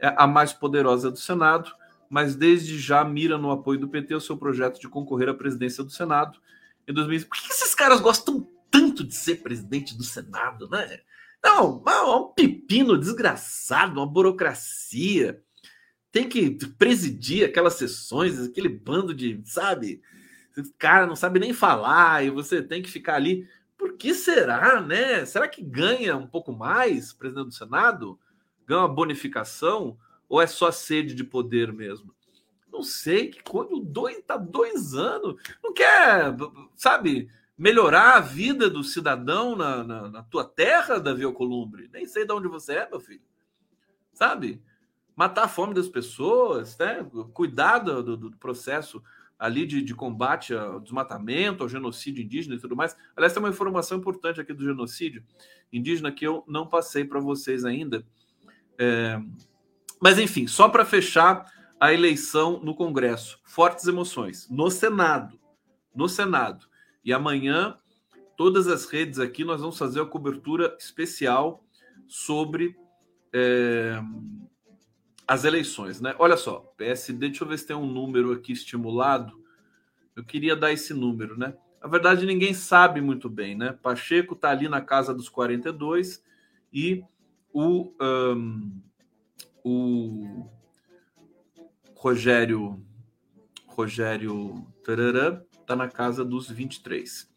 é 0.00 0.14
a 0.16 0.26
mais 0.26 0.52
poderosa 0.52 1.10
do 1.10 1.18
Senado, 1.18 1.70
mas 2.08 2.34
desde 2.34 2.78
já 2.78 3.04
mira 3.04 3.36
no 3.36 3.50
apoio 3.50 3.78
do 3.78 3.88
PT 3.88 4.14
ao 4.14 4.20
seu 4.20 4.36
projeto 4.36 4.80
de 4.80 4.88
concorrer 4.88 5.28
à 5.28 5.34
presidência 5.34 5.84
do 5.84 5.90
Senado 5.90 6.38
em 6.86 6.94
2020. 6.94 7.28
Por 7.28 7.38
que 7.38 7.52
esses 7.52 7.74
caras 7.74 8.00
gostam 8.00 8.48
tanto 8.70 9.04
de 9.04 9.14
ser 9.14 9.42
presidente 9.42 9.96
do 9.96 10.04
Senado, 10.04 10.68
né? 10.68 11.00
Não, 11.44 11.84
é 11.86 12.16
um 12.16 12.28
pepino 12.28 12.98
desgraçado, 12.98 14.00
uma 14.00 14.06
burocracia 14.06 15.44
tem 16.14 16.28
que 16.28 16.48
presidir 16.78 17.44
aquelas 17.44 17.74
sessões, 17.74 18.40
aquele 18.40 18.68
bando 18.68 19.12
de, 19.12 19.40
sabe? 19.44 20.00
Cara 20.78 21.08
não 21.08 21.16
sabe 21.16 21.40
nem 21.40 21.52
falar 21.52 22.24
e 22.24 22.30
você 22.30 22.62
tem 22.62 22.80
que 22.80 22.88
ficar 22.88 23.16
ali. 23.16 23.48
Por 23.76 23.96
que 23.96 24.14
será, 24.14 24.80
né? 24.80 25.24
Será 25.24 25.48
que 25.48 25.60
ganha 25.60 26.16
um 26.16 26.28
pouco 26.28 26.52
mais, 26.52 27.12
presidente 27.12 27.46
do 27.46 27.54
Senado? 27.54 28.16
Ganha 28.64 28.82
uma 28.82 28.88
bonificação? 28.88 29.98
Ou 30.28 30.40
é 30.40 30.46
só 30.46 30.70
sede 30.70 31.16
de 31.16 31.24
poder 31.24 31.72
mesmo? 31.72 32.14
Não 32.72 32.84
sei, 32.84 33.30
que 33.30 33.42
quando 33.42 33.80
dois, 33.80 34.22
tá 34.24 34.36
dois 34.36 34.94
anos, 34.94 35.42
não 35.60 35.74
quer, 35.74 36.32
sabe, 36.76 37.28
melhorar 37.56 38.16
a 38.16 38.20
vida 38.20 38.68
do 38.68 38.82
cidadão 38.82 39.54
na, 39.54 39.84
na, 39.84 40.08
na 40.08 40.22
tua 40.22 40.44
terra, 40.44 40.98
Davi 40.98 41.24
Alcolumbre? 41.24 41.88
Nem 41.92 42.06
sei 42.06 42.26
de 42.26 42.32
onde 42.32 42.48
você 42.48 42.74
é, 42.74 42.88
meu 42.88 43.00
filho. 43.00 43.22
Sabe? 44.12 44.62
matar 45.16 45.44
a 45.44 45.48
fome 45.48 45.74
das 45.74 45.88
pessoas, 45.88 46.76
né? 46.78 47.06
cuidar 47.32 47.78
do, 47.78 48.02
do, 48.02 48.16
do 48.16 48.36
processo 48.36 49.02
ali 49.38 49.66
de, 49.66 49.82
de, 49.82 49.94
combate 49.94 50.54
ao 50.54 50.80
desmatamento, 50.80 51.62
ao 51.62 51.68
genocídio 51.68 52.22
indígena 52.22 52.54
e 52.54 52.58
tudo 52.58 52.76
mais. 52.76 52.96
Aliás, 53.16 53.32
tem 53.32 53.42
uma 53.42 53.48
informação 53.48 53.98
importante 53.98 54.40
aqui 54.40 54.52
do 54.52 54.64
genocídio 54.64 55.24
indígena 55.72 56.12
que 56.12 56.26
eu 56.26 56.44
não 56.46 56.66
passei 56.66 57.04
para 57.04 57.20
vocês 57.20 57.64
ainda. 57.64 58.04
É... 58.78 59.20
Mas, 60.00 60.18
enfim, 60.18 60.46
só 60.46 60.68
para 60.68 60.84
fechar 60.84 61.52
a 61.80 61.92
eleição 61.92 62.60
no 62.62 62.74
Congresso. 62.74 63.40
Fortes 63.44 63.86
emoções. 63.86 64.48
No 64.48 64.70
Senado. 64.70 65.38
No 65.94 66.08
Senado. 66.08 66.66
E 67.04 67.12
amanhã, 67.12 67.76
todas 68.36 68.66
as 68.66 68.86
redes 68.86 69.18
aqui, 69.18 69.44
nós 69.44 69.60
vamos 69.60 69.78
fazer 69.78 70.00
a 70.00 70.06
cobertura 70.06 70.76
especial 70.78 71.64
sobre. 72.06 72.76
É 73.32 74.00
as 75.26 75.44
eleições, 75.44 76.00
né? 76.00 76.14
Olha 76.18 76.36
só, 76.36 76.60
PSD, 76.76 77.28
deixa 77.28 77.44
eu 77.44 77.48
ver 77.48 77.58
se 77.58 77.66
tem 77.66 77.76
um 77.76 77.86
número 77.86 78.32
aqui 78.32 78.52
estimulado. 78.52 79.42
Eu 80.14 80.24
queria 80.24 80.54
dar 80.54 80.72
esse 80.72 80.92
número, 80.92 81.36
né? 81.36 81.56
Na 81.82 81.88
verdade, 81.88 82.26
ninguém 82.26 82.54
sabe 82.54 83.00
muito 83.00 83.28
bem, 83.28 83.56
né? 83.56 83.76
Pacheco 83.82 84.34
está 84.34 84.50
ali 84.50 84.68
na 84.68 84.80
casa 84.80 85.14
dos 85.14 85.28
42 85.28 86.22
e 86.72 87.02
o, 87.52 87.92
um, 88.00 88.80
o 89.62 90.48
Rogério 91.94 92.82
Rogério 93.66 94.66
está 95.64 95.74
na 95.74 95.88
casa 95.88 96.24
dos 96.24 96.50
23. 96.50 97.28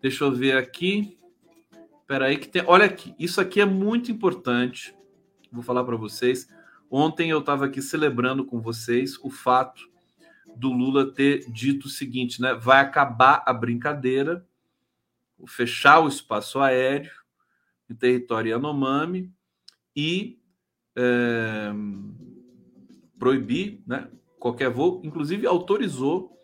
Deixa 0.00 0.24
eu 0.24 0.32
ver 0.32 0.56
aqui. 0.56 1.18
Espera 2.00 2.26
aí 2.26 2.38
que 2.38 2.48
tem. 2.48 2.62
Olha 2.66 2.84
aqui, 2.84 3.14
isso 3.18 3.40
aqui 3.40 3.60
é 3.60 3.64
muito 3.64 4.12
importante. 4.12 4.94
Vou 5.50 5.62
falar 5.62 5.84
para 5.84 5.96
vocês. 5.96 6.48
Ontem 6.90 7.30
eu 7.30 7.40
estava 7.40 7.66
aqui 7.66 7.82
celebrando 7.82 8.44
com 8.44 8.60
vocês 8.60 9.18
o 9.18 9.30
fato 9.30 9.88
do 10.56 10.72
Lula 10.72 11.12
ter 11.12 11.50
dito 11.50 11.86
o 11.86 11.90
seguinte, 11.90 12.40
né? 12.40 12.54
Vai 12.54 12.80
acabar 12.80 13.42
a 13.46 13.52
brincadeira, 13.52 14.46
fechar 15.46 16.00
o 16.00 16.08
espaço 16.08 16.60
aéreo 16.60 17.12
em 17.88 17.94
território 17.94 18.50
Yanomami 18.50 19.32
e 19.94 20.38
é, 20.96 21.72
proibir 23.18 23.82
né, 23.86 24.08
qualquer 24.38 24.70
voo, 24.70 25.00
inclusive 25.04 25.46
autorizou 25.46 26.37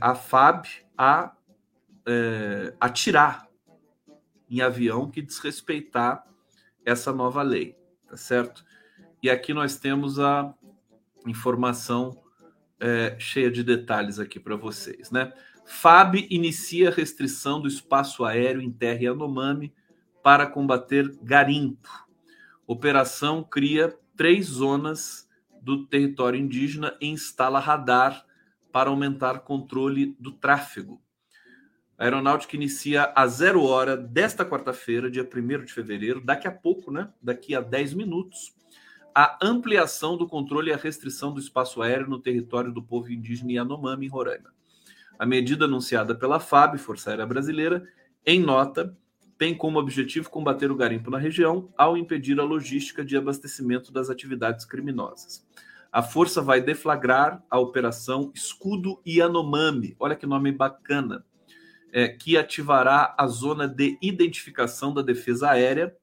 a 0.00 0.14
FAB 0.14 0.66
a 0.96 1.32
é, 2.06 2.74
atirar 2.80 3.48
em 4.48 4.60
avião 4.60 5.10
que 5.10 5.22
desrespeitar 5.22 6.24
essa 6.84 7.12
nova 7.12 7.42
lei, 7.42 7.76
tá 8.08 8.16
certo? 8.16 8.64
E 9.22 9.30
aqui 9.30 9.54
nós 9.54 9.76
temos 9.78 10.18
a 10.18 10.54
informação 11.26 12.22
é, 12.78 13.16
cheia 13.18 13.50
de 13.50 13.64
detalhes 13.64 14.18
aqui 14.18 14.38
para 14.38 14.56
vocês, 14.56 15.10
né? 15.10 15.32
FAB 15.64 16.26
inicia 16.28 16.90
restrição 16.90 17.60
do 17.60 17.66
espaço 17.66 18.22
aéreo 18.22 18.60
em 18.60 18.70
terra 18.70 19.04
Yanomami 19.04 19.72
para 20.22 20.46
combater 20.46 21.10
garimpo. 21.22 21.88
Operação 22.66 23.42
cria 23.42 23.96
três 24.14 24.46
zonas 24.46 25.26
do 25.62 25.86
território 25.86 26.38
indígena 26.38 26.94
e 27.00 27.08
instala 27.08 27.58
radar 27.58 28.26
para 28.74 28.90
aumentar 28.90 29.38
controle 29.38 30.16
do 30.18 30.32
tráfego. 30.32 31.00
A 31.96 32.02
aeronáutica 32.02 32.56
inicia 32.56 33.12
a 33.14 33.24
zero 33.28 33.62
hora 33.62 33.96
desta 33.96 34.44
quarta-feira, 34.44 35.08
dia 35.08 35.22
1 35.22 35.64
de 35.64 35.72
fevereiro, 35.72 36.20
daqui 36.20 36.48
a 36.48 36.50
pouco, 36.50 36.90
né? 36.90 37.08
Daqui 37.22 37.54
a 37.54 37.60
10 37.60 37.94
minutos, 37.94 38.52
a 39.14 39.38
ampliação 39.40 40.16
do 40.16 40.26
controle 40.26 40.70
e 40.70 40.74
a 40.74 40.76
restrição 40.76 41.32
do 41.32 41.38
espaço 41.38 41.80
aéreo 41.82 42.08
no 42.08 42.18
território 42.18 42.72
do 42.72 42.82
povo 42.82 43.12
indígena 43.12 43.52
Yanomami, 43.52 44.06
em 44.06 44.08
Roraima. 44.08 44.52
A 45.16 45.24
medida 45.24 45.66
anunciada 45.66 46.12
pela 46.12 46.40
FAB, 46.40 46.76
Força 46.76 47.10
Aérea 47.10 47.26
Brasileira, 47.26 47.86
em 48.26 48.40
nota, 48.40 48.98
tem 49.38 49.56
como 49.56 49.78
objetivo 49.78 50.28
combater 50.28 50.72
o 50.72 50.76
garimpo 50.76 51.12
na 51.12 51.18
região 51.18 51.72
ao 51.78 51.96
impedir 51.96 52.40
a 52.40 52.42
logística 52.42 53.04
de 53.04 53.16
abastecimento 53.16 53.92
das 53.92 54.10
atividades 54.10 54.64
criminosas. 54.64 55.46
A 55.94 56.02
força 56.02 56.42
vai 56.42 56.60
deflagrar 56.60 57.40
a 57.48 57.56
operação 57.56 58.32
Escudo 58.34 59.00
Yanomami. 59.06 59.94
Olha 60.00 60.16
que 60.16 60.26
nome 60.26 60.50
bacana. 60.50 61.24
é, 61.92 62.08
que 62.08 62.36
ativará 62.36 63.14
a 63.16 63.24
zona 63.28 63.68
de 63.68 63.96
identificação 64.02 64.92
da 64.92 65.00
defesa 65.00 65.50
aérea 65.50 65.96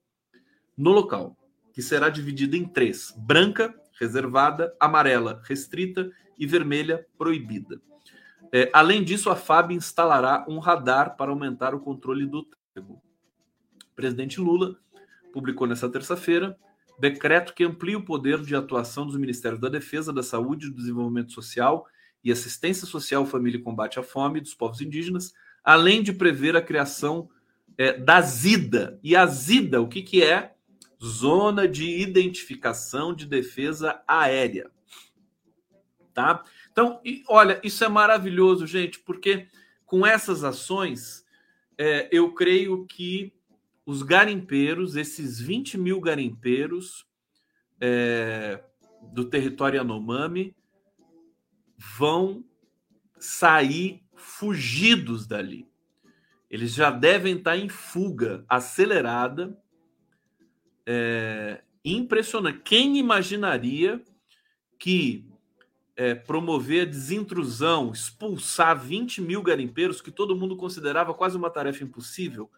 no 0.78 0.92
local, 0.92 1.36
que 1.74 1.82
será 1.82 2.08
dividida 2.08 2.56
em 2.56 2.66
três: 2.66 3.14
branca, 3.18 3.76
reservada, 4.00 4.74
amarela, 4.80 5.42
restrita 5.44 6.10
e 6.40 6.48
vermelha, 6.48 7.06
proibida. 7.18 7.82
É, 8.54 8.70
além 8.72 9.04
disso, 9.04 9.30
a 9.30 9.36
FAB 9.36 9.72
instalará 9.72 10.46
um 10.48 10.60
radar 10.60 11.18
para 11.18 11.32
aumentar 11.32 11.76
o 11.76 11.82
controle 11.82 12.26
do 12.26 12.44
tráfego. 12.44 13.02
O 13.92 13.96
presidente 13.96 14.40
Lula 14.40 14.78
publicou 15.34 15.68
nesta 15.68 15.90
terça-feira 15.90 16.58
decreto 17.02 17.56
que 17.56 17.64
amplia 17.64 17.98
o 17.98 18.06
poder 18.06 18.42
de 18.42 18.56
atuação 18.56 19.08
dos 19.08 19.18
Ministérios 19.18 19.60
da 19.60 19.68
Defesa, 19.68 20.14
da 20.14 20.22
Saúde, 20.22 20.70
do 20.70 20.76
Desenvolvimento 20.76 21.34
Social 21.34 21.88
e 22.24 22.32
Assistência 22.32 22.86
Social, 22.86 23.26
Família 23.26 23.60
e 23.60 23.64
Combate 23.64 24.00
à 24.00 24.04
Fome 24.04 24.40
dos 24.40 24.54
povos 24.54 24.82
indígenas, 24.82 25.34
além 25.64 26.04
de 26.04 26.14
prever 26.14 26.56
a 26.56 26.62
criação 26.62 27.28
é, 27.76 27.94
da 27.94 28.22
ZIDA. 28.22 29.00
E 29.04 29.16
a 29.16 29.26
ZIDA, 29.26 29.82
o 29.82 29.88
que, 29.88 30.04
que 30.04 30.24
é? 30.24 30.54
Zona 31.04 31.68
de 31.68 32.00
Identificação 32.00 33.16
de 33.16 33.26
Defesa 33.26 34.04
Aérea. 34.08 34.70
Tá? 36.14 36.44
Então, 36.72 37.02
e, 37.04 37.24
olha, 37.28 37.60
isso 37.64 37.84
é 37.84 37.90
maravilhoso, 37.90 38.68
gente, 38.68 39.00
porque 39.00 39.48
com 39.88 40.06
essas 40.06 40.44
ações, 40.44 41.26
é, 41.78 42.08
eu 42.12 42.32
creio 42.34 42.86
que 42.86 43.34
os 43.86 44.04
garimpeiros, 44.04 44.96
esses 44.96 45.40
20 45.40 45.78
mil 45.78 46.00
garimpeiros 46.00 47.06
é, 47.80 48.64
do 49.14 49.26
território 49.26 49.78
Yanomami, 49.78 50.56
vão 51.98 52.46
sair 53.20 54.04
fugidos 54.16 55.26
dali. 55.26 55.68
Eles 56.50 56.74
já 56.74 56.92
devem 56.92 57.38
estar 57.38 57.58
em 57.58 57.70
fuga 57.70 58.44
acelerada. 58.48 59.58
É, 60.86 61.62
impressionante. 61.84 62.60
Quem 62.64 62.98
imaginaria 62.98 64.04
que 64.78 65.26
é, 65.96 66.16
promover 66.16 66.82
a 66.82 66.90
desintrusão, 66.90 67.92
expulsar 67.92 68.80
20 68.80 69.22
mil 69.22 69.42
garimpeiros, 69.42 70.02
que 70.02 70.12
todo 70.12 70.36
mundo 70.36 70.58
considerava 70.58 71.14
quase 71.14 71.38
uma 71.38 71.50
tarefa 71.50 71.84
impossível, 71.84 72.50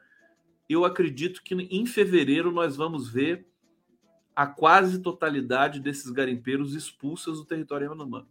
eu 0.70 0.86
acredito 0.86 1.44
que 1.44 1.54
em 1.54 1.86
fevereiro 1.86 2.52
nós 2.52 2.76
vamos 2.76 3.10
ver 3.10 3.46
a 4.36 4.48
quase 4.48 5.00
totalidade 5.00 5.80
desses 5.80 6.10
garimpeiros 6.10 6.74
expulsos 6.74 7.40
do 7.40 7.46
território 7.46 7.88
Yanomami. 7.88 8.28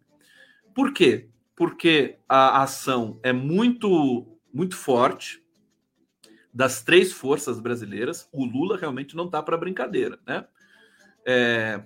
Por 0.73 0.93
quê? 0.93 1.29
Porque 1.55 2.17
a 2.27 2.61
ação 2.61 3.19
é 3.23 3.31
muito, 3.31 4.27
muito 4.53 4.75
forte 4.75 5.43
das 6.53 6.83
três 6.83 7.11
forças 7.11 7.59
brasileiras. 7.59 8.27
O 8.31 8.43
Lula 8.45 8.77
realmente 8.77 9.15
não 9.15 9.25
está 9.25 9.41
para 9.41 9.57
brincadeira, 9.57 10.19
né? 10.25 10.45
É, 11.25 11.83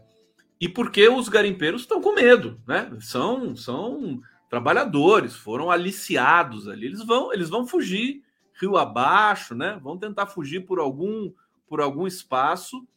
e 0.60 0.68
porque 0.68 1.08
os 1.08 1.30
garimpeiros 1.30 1.82
estão 1.82 2.02
com 2.02 2.14
medo, 2.14 2.60
né? 2.68 2.92
São, 3.00 3.56
são 3.56 4.20
trabalhadores, 4.50 5.36
foram 5.36 5.70
aliciados 5.70 6.68
ali. 6.68 6.88
Eles 6.88 7.06
vão, 7.06 7.32
eles 7.32 7.50
vão 7.50 7.68
fugir 7.68 8.24
rio 8.60 8.78
abaixo, 8.78 9.56
né? 9.56 9.80
Vão 9.82 9.98
tentar 9.98 10.28
fugir 10.28 10.66
por 10.66 10.80
algum, 10.80 11.32
por 11.68 11.82
algum 11.82 12.08
espaço. 12.08 12.88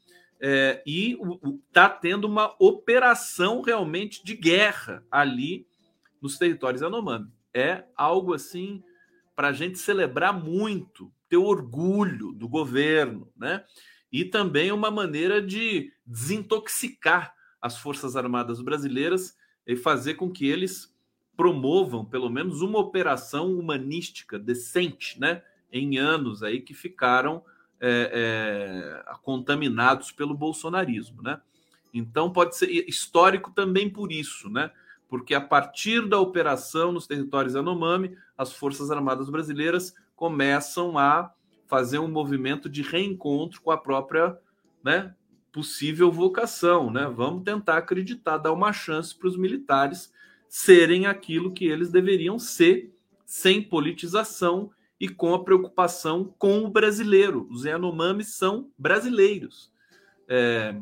É, 0.41 0.83
e 0.87 1.19
está 1.69 1.89
tendo 1.89 2.27
uma 2.27 2.55
operação 2.59 3.61
realmente 3.61 4.25
de 4.25 4.35
guerra 4.35 5.05
ali 5.11 5.67
nos 6.21 6.39
territórios 6.39 6.83
Yanomami. 6.83 7.31
É 7.53 7.85
algo 7.97 8.33
assim 8.33 8.83
para 9.37 9.49
a 9.49 9.53
gente 9.53 9.79
celebrar 9.79 10.33
muito, 10.33 11.13
ter 11.29 11.37
orgulho 11.37 12.33
do 12.33 12.49
governo, 12.49 13.31
né? 13.37 13.65
E 14.13 14.25
também 14.25 14.73
uma 14.73 14.91
maneira 14.91 15.41
de 15.41 15.93
desintoxicar 16.05 17.35
as 17.61 17.79
Forças 17.79 18.17
Armadas 18.17 18.61
brasileiras 18.61 19.37
e 19.67 19.77
fazer 19.77 20.15
com 20.15 20.31
que 20.31 20.47
eles 20.47 20.95
promovam 21.37 22.05
pelo 22.05 22.29
menos 22.29 22.61
uma 22.61 22.79
operação 22.79 23.59
humanística 23.59 24.39
decente, 24.39 25.19
né? 25.21 25.43
Em 25.73 25.99
anos 25.99 26.43
aí 26.43 26.61
que 26.61 26.75
ficaram 26.75 27.43
é, 27.81 29.03
é, 29.09 29.14
contaminados 29.23 30.12
pelo 30.12 30.35
bolsonarismo, 30.35 31.23
né? 31.23 31.41
Então 31.93 32.31
pode 32.33 32.57
ser 32.57 32.68
histórico 32.89 33.51
também 33.51 33.91
por 33.91 34.12
isso, 34.12 34.49
né? 34.49 34.71
porque 35.11 35.35
a 35.35 35.41
partir 35.41 36.07
da 36.07 36.21
operação 36.21 36.93
nos 36.93 37.05
territórios 37.05 37.55
Yanomami, 37.55 38.16
as 38.39 38.53
Forças 38.53 38.93
Armadas 38.93 39.29
Brasileiras 39.29 39.93
começam 40.14 40.97
a 40.97 41.35
fazer 41.66 41.99
um 41.99 42.07
movimento 42.07 42.68
de 42.68 42.81
reencontro 42.81 43.61
com 43.61 43.73
a 43.73 43.77
própria 43.77 44.39
né, 44.85 45.12
possível 45.51 46.12
vocação. 46.12 46.93
Né? 46.93 47.12
Vamos 47.12 47.43
tentar 47.43 47.79
acreditar, 47.79 48.39
dar 48.39 48.53
uma 48.53 48.73
chance 48.73 49.12
para 49.12 49.27
os 49.27 49.37
militares 49.37 50.12
serem 50.49 51.07
aquilo 51.07 51.53
que 51.53 51.64
eles 51.64 51.91
deveriam 51.91 52.39
ser, 52.39 52.95
sem 53.27 53.61
politização 53.61 54.71
e 55.01 55.09
com 55.09 55.33
a 55.33 55.43
preocupação 55.43 56.35
com 56.39 56.63
o 56.63 56.71
brasileiro. 56.71 57.49
Os 57.51 57.65
Yanomamis 57.65 58.35
são 58.35 58.71
brasileiros. 58.77 59.73
É, 60.29 60.77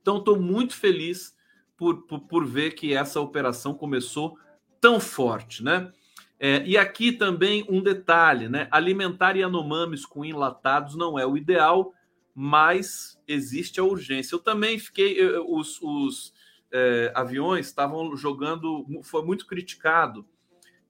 então, 0.00 0.18
estou 0.18 0.38
muito 0.38 0.76
feliz 0.76 1.36
por, 1.76 2.02
por, 2.06 2.20
por 2.20 2.46
ver 2.46 2.74
que 2.76 2.94
essa 2.94 3.20
operação 3.20 3.74
começou 3.74 4.38
tão 4.80 5.00
forte, 5.00 5.64
né? 5.64 5.92
É, 6.38 6.64
e 6.64 6.78
aqui 6.78 7.12
também 7.12 7.66
um 7.68 7.82
detalhe, 7.82 8.48
né? 8.48 8.68
Alimentar 8.70 9.36
Yanomamis 9.36 10.06
com 10.06 10.24
enlatados 10.24 10.94
não 10.94 11.18
é 11.18 11.26
o 11.26 11.36
ideal, 11.36 11.92
mas 12.34 13.20
existe 13.26 13.80
a 13.80 13.84
urgência. 13.84 14.34
Eu 14.34 14.38
também 14.38 14.78
fiquei. 14.78 15.20
Eu, 15.20 15.52
os, 15.52 15.78
os 15.82 16.32
é, 16.72 17.12
aviões 17.14 17.66
estavam 17.66 18.16
jogando, 18.16 18.86
foi 19.02 19.22
muito 19.22 19.46
criticado 19.46 20.24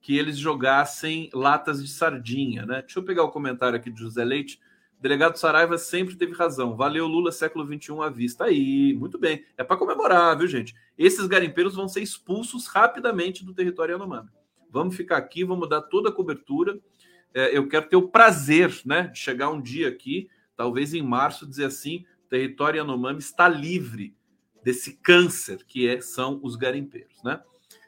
que 0.01 0.17
eles 0.17 0.37
jogassem 0.37 1.29
latas 1.33 1.81
de 1.83 1.89
sardinha, 1.89 2.65
né? 2.65 2.81
Deixa 2.81 2.99
eu 2.99 3.03
pegar 3.03 3.23
o 3.23 3.31
comentário 3.31 3.77
aqui 3.77 3.91
de 3.91 3.99
José 3.99 4.23
Leite. 4.23 4.59
Delegado 4.99 5.37
Saraiva 5.37 5.77
sempre 5.77 6.15
teve 6.15 6.33
razão. 6.33 6.75
Valeu, 6.75 7.07
Lula, 7.07 7.31
século 7.31 7.65
XXI 7.65 7.93
à 8.01 8.09
vista. 8.09 8.45
Aí, 8.45 8.93
muito 8.93 9.17
bem. 9.17 9.45
É 9.57 9.63
para 9.63 9.77
comemorar, 9.77 10.37
viu, 10.37 10.47
gente? 10.47 10.75
Esses 10.97 11.25
garimpeiros 11.27 11.75
vão 11.75 11.87
ser 11.87 12.01
expulsos 12.01 12.67
rapidamente 12.67 13.43
do 13.43 13.53
território 13.53 13.93
Yanomami. 13.93 14.29
Vamos 14.69 14.95
ficar 14.95 15.17
aqui, 15.17 15.43
vamos 15.43 15.67
dar 15.67 15.81
toda 15.81 16.09
a 16.09 16.11
cobertura. 16.11 16.79
É, 17.33 17.55
eu 17.57 17.67
quero 17.67 17.87
ter 17.87 17.95
o 17.95 18.07
prazer 18.07 18.79
né, 18.85 19.07
de 19.07 19.19
chegar 19.19 19.49
um 19.49 19.61
dia 19.61 19.87
aqui, 19.87 20.29
talvez 20.55 20.93
em 20.93 21.01
março, 21.01 21.47
dizer 21.47 21.65
assim: 21.65 22.05
território 22.29 22.77
Yanomami 22.77 23.19
está 23.19 23.47
livre 23.49 24.15
desse 24.63 24.93
câncer 24.97 25.63
que 25.65 25.87
é, 25.87 25.99
são 25.99 26.39
os 26.41 26.55
garimpeiros. 26.55 27.21
Né? 27.23 27.41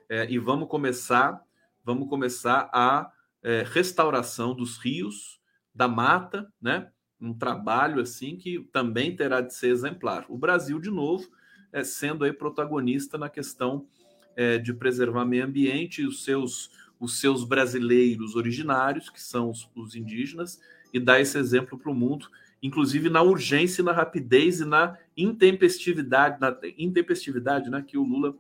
É, 0.10 0.30
e 0.30 0.38
vamos 0.38 0.68
começar, 0.68 1.42
vamos 1.84 2.08
começar 2.08 2.70
a 2.74 3.12
é, 3.42 3.64
restauração 3.66 4.56
dos 4.56 4.78
rios, 4.78 5.40
da 5.74 5.88
mata, 5.88 6.52
né? 6.62 6.90
um 7.20 7.34
trabalho 7.34 8.02
assim 8.02 8.36
que 8.36 8.60
também 8.72 9.16
terá 9.16 9.42
de 9.42 9.54
ser 9.54 9.70
exemplar. 9.70 10.26
O 10.30 10.38
Brasil, 10.38 10.80
de 10.80 10.90
novo, 10.90 11.28
é, 11.72 11.84
sendo 11.84 12.26
aí 12.26 12.34
protagonista 12.34 13.18
na 13.18 13.30
questão 13.30 13.88
é, 14.36 14.58
de 14.58 14.74
preservar 14.74 15.26
meio 15.26 15.46
ambiente 15.46 16.02
e 16.02 16.06
os 16.06 16.24
seus, 16.24 16.70
os 17.00 17.20
seus 17.20 17.44
brasileiros 17.44 18.36
originários, 18.36 19.10
que 19.10 19.22
são 19.22 19.50
os, 19.50 19.70
os 19.76 19.96
indígenas, 19.96 20.60
e 20.94 21.00
dar 21.00 21.20
esse 21.20 21.38
exemplo 21.38 21.78
para 21.78 21.92
o 21.92 21.96
mundo, 21.96 22.28
inclusive 22.62 23.10
na 23.10 23.22
urgência, 23.22 23.84
na 23.84 23.92
rapidez 23.92 24.60
e 24.60 24.66
na 24.66 24.98
intempestividade, 25.18 26.40
na 26.40 26.56
intempestividade 26.78 27.70
né, 27.70 27.84
que 27.86 27.98
o 27.98 28.04
Lula 28.04 28.36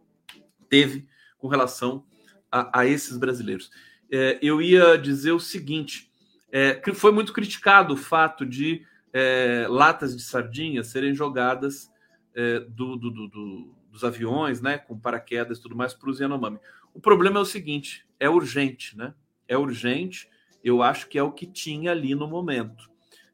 teve 0.70 1.08
com 1.38 1.48
relação 1.48 2.06
a, 2.54 2.82
a 2.82 2.86
esses 2.86 3.18
brasileiros. 3.18 3.72
É, 4.12 4.38
eu 4.39 4.62
ia 4.62 4.95
dizer 4.95 5.32
o 5.32 5.39
seguinte 5.39 6.12
é, 6.51 6.80
foi 6.93 7.12
muito 7.12 7.34
criticado 7.34 7.95
o 7.95 7.97
fato 7.97 8.45
de 8.45 8.86
é, 9.12 9.66
latas 9.68 10.16
de 10.16 10.22
sardinha 10.22 10.84
serem 10.84 11.16
jogadas 11.16 11.91
é, 12.36 12.60
do, 12.60 12.95
do, 12.95 13.10
do, 13.10 13.76
dos 13.89 14.04
aviões, 14.04 14.62
né, 14.62 14.78
com 14.78 14.99
paraquedas 14.99 15.58
e 15.58 15.62
tudo 15.62 15.76
mais, 15.76 15.95
para 15.95 16.12
os 16.12 16.20
Yanomami. 16.20 16.60
O 16.93 16.99
problema 16.99 17.39
é 17.39 17.41
o 17.41 17.45
seguinte: 17.45 18.06
é 18.20 18.30
urgente, 18.30 18.95
né? 18.95 19.16
É 19.47 19.58
urgente. 19.58 20.30
Eu 20.64 20.84
acho 20.84 21.10
que 21.10 21.18
é 21.18 21.24
o 21.24 21.32
que 21.32 21.47
tinha 21.47 21.91
ali 21.91 22.14
no 22.14 22.28
momento. 22.28 22.89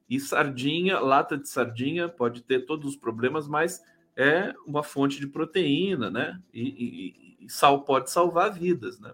E 0.10 0.18
sardinha, 0.18 1.00
lata 1.00 1.38
de 1.38 1.48
sardinha, 1.48 2.08
pode 2.08 2.42
ter 2.42 2.66
todos 2.66 2.92
os 2.92 2.96
problemas, 2.96 3.48
mas 3.48 3.84
é 4.20 4.54
uma 4.68 4.84
fonte 4.84 5.18
de 5.18 5.28
proteína, 5.28 6.10
né? 6.10 6.38
E, 6.54 7.38
e, 7.40 7.46
e 7.46 7.50
sal 7.50 7.86
pode 7.86 8.12
salvar 8.12 8.52
vidas, 8.52 9.00
né? 9.00 9.14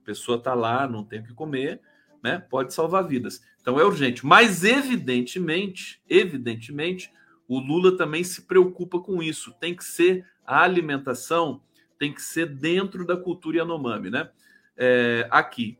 A 0.00 0.04
pessoa 0.04 0.38
está 0.38 0.54
lá, 0.54 0.86
não 0.86 1.02
tem 1.02 1.18
o 1.18 1.24
que 1.24 1.34
comer, 1.34 1.80
né? 2.22 2.38
Pode 2.38 2.72
salvar 2.72 3.04
vidas. 3.04 3.42
Então 3.60 3.80
é 3.80 3.84
urgente. 3.84 4.24
Mas 4.24 4.62
evidentemente, 4.62 6.00
evidentemente, 6.08 7.12
o 7.48 7.58
Lula 7.58 7.96
também 7.96 8.22
se 8.22 8.42
preocupa 8.42 9.00
com 9.00 9.20
isso. 9.20 9.52
Tem 9.58 9.74
que 9.74 9.84
ser 9.84 10.24
a 10.46 10.62
alimentação, 10.62 11.60
tem 11.98 12.14
que 12.14 12.22
ser 12.22 12.46
dentro 12.46 13.04
da 13.04 13.16
cultura 13.16 13.56
Yanomami, 13.56 14.08
né? 14.08 14.30
É, 14.76 15.26
aqui, 15.32 15.76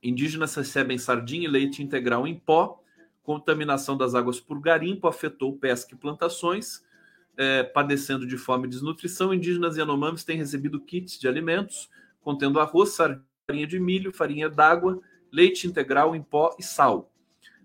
Indígenas 0.00 0.54
recebem 0.54 0.98
sardinha 0.98 1.48
e 1.48 1.50
leite 1.50 1.82
integral 1.82 2.28
em 2.28 2.38
pó. 2.38 2.80
Contaminação 3.24 3.96
das 3.96 4.14
águas 4.14 4.38
por 4.38 4.60
garimpo 4.60 5.08
afetou 5.08 5.56
pesca 5.58 5.94
e 5.94 5.98
plantações. 5.98 6.84
É, 7.36 7.62
padecendo 7.62 8.26
de 8.26 8.36
fome 8.36 8.66
e 8.66 8.70
desnutrição, 8.70 9.32
indígenas 9.32 9.76
e 9.76 9.80
Yanomamis 9.80 10.22
têm 10.22 10.36
recebido 10.36 10.78
kits 10.78 11.18
de 11.18 11.26
alimentos 11.26 11.88
contendo 12.22 12.60
arroz, 12.60 12.90
sardinha 12.90 13.66
de 13.66 13.78
milho, 13.78 14.12
farinha 14.12 14.48
d'água, 14.48 15.00
leite 15.30 15.66
integral 15.66 16.14
em 16.14 16.22
pó 16.22 16.54
e 16.58 16.62
sal. 16.62 17.10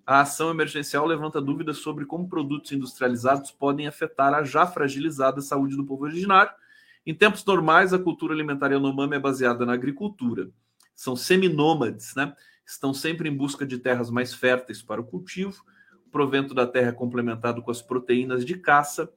A 0.05 0.22
ação 0.22 0.49
emergencial 0.49 1.05
levanta 1.05 1.41
dúvidas 1.41 1.78
sobre 1.78 2.05
como 2.05 2.30
produtos 2.30 2.72
industrializados 2.72 3.51
podem 3.51 3.88
afetar 3.88 4.34
a 4.34 4.43
já 4.43 4.65
fragilizada 4.65 5.41
saúde 5.41 5.76
do 5.76 5.86
povo 5.86 6.05
originário. 6.05 6.51
Em 7.05 7.13
tempos 7.13 7.43
normais, 7.45 7.93
a 7.93 7.99
cultura 7.99 8.34
alimentar 8.34 8.72
Yanomami 8.72 9.15
é 9.15 9.20
baseada 9.20 9.65
na 9.65 9.74
agricultura. 9.74 10.49
São 10.95 11.15
seminômades, 11.15 12.15
né? 12.15 12.34
Estão 12.65 12.93
sempre 12.93 13.30
em 13.30 13.36
busca 13.36 13.65
de 13.65 13.78
terras 13.78 14.09
mais 14.09 14.34
férteis 14.34 14.82
para 14.82 14.99
o 15.01 15.05
cultivo. 15.05 15.63
O 16.05 16.09
provento 16.09 16.53
da 16.53 16.65
terra 16.65 16.89
é 16.89 16.93
complementado 16.93 17.61
com 17.61 17.72
as 17.72 17.82
proteínas 17.82 18.45
de 18.45 18.57
caça 18.57 19.11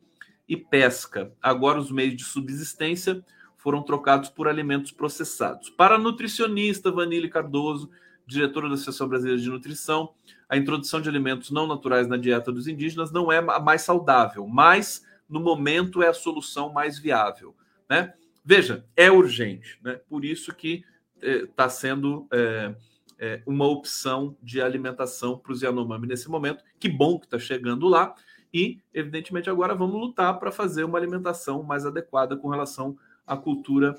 e 0.50 0.56
pesca. 0.56 1.32
Agora, 1.40 1.78
os 1.78 1.92
meios 1.92 2.16
de 2.16 2.24
subsistência 2.24 3.24
foram 3.56 3.84
trocados 3.84 4.28
por 4.28 4.48
alimentos 4.48 4.90
processados. 4.90 5.70
Para 5.70 5.94
a 5.94 5.98
nutricionista 5.98 6.90
Vanille 6.90 7.28
Cardoso, 7.28 7.88
diretora 8.26 8.66
da 8.66 8.74
Associação 8.74 9.08
Brasileira 9.08 9.40
de 9.40 9.48
Nutrição, 9.48 10.12
a 10.48 10.56
introdução 10.56 11.00
de 11.00 11.08
alimentos 11.08 11.52
não 11.52 11.68
naturais 11.68 12.08
na 12.08 12.16
dieta 12.16 12.50
dos 12.50 12.66
indígenas 12.66 13.12
não 13.12 13.30
é 13.30 13.38
a 13.38 13.60
mais 13.60 13.82
saudável, 13.82 14.44
mas 14.44 15.06
no 15.28 15.38
momento 15.38 16.02
é 16.02 16.08
a 16.08 16.14
solução 16.14 16.72
mais 16.72 16.98
viável. 16.98 17.54
Né? 17.88 18.12
Veja, 18.44 18.84
é 18.96 19.08
urgente, 19.08 19.78
né? 19.84 20.00
por 20.08 20.24
isso 20.24 20.52
que 20.52 20.84
está 21.22 21.66
eh, 21.66 21.68
sendo 21.68 22.26
eh, 22.32 22.74
eh, 23.20 23.42
uma 23.46 23.66
opção 23.68 24.36
de 24.42 24.60
alimentação 24.60 25.38
para 25.38 25.52
os 25.52 25.62
Yanomami 25.62 26.08
nesse 26.08 26.28
momento. 26.28 26.64
Que 26.80 26.88
bom 26.88 27.20
que 27.20 27.26
está 27.26 27.38
chegando 27.38 27.86
lá. 27.86 28.16
E, 28.52 28.80
evidentemente, 28.92 29.48
agora 29.48 29.74
vamos 29.74 30.00
lutar 30.00 30.38
para 30.38 30.50
fazer 30.50 30.84
uma 30.84 30.98
alimentação 30.98 31.62
mais 31.62 31.86
adequada 31.86 32.36
com 32.36 32.48
relação 32.48 32.96
à 33.26 33.36
cultura 33.36 33.94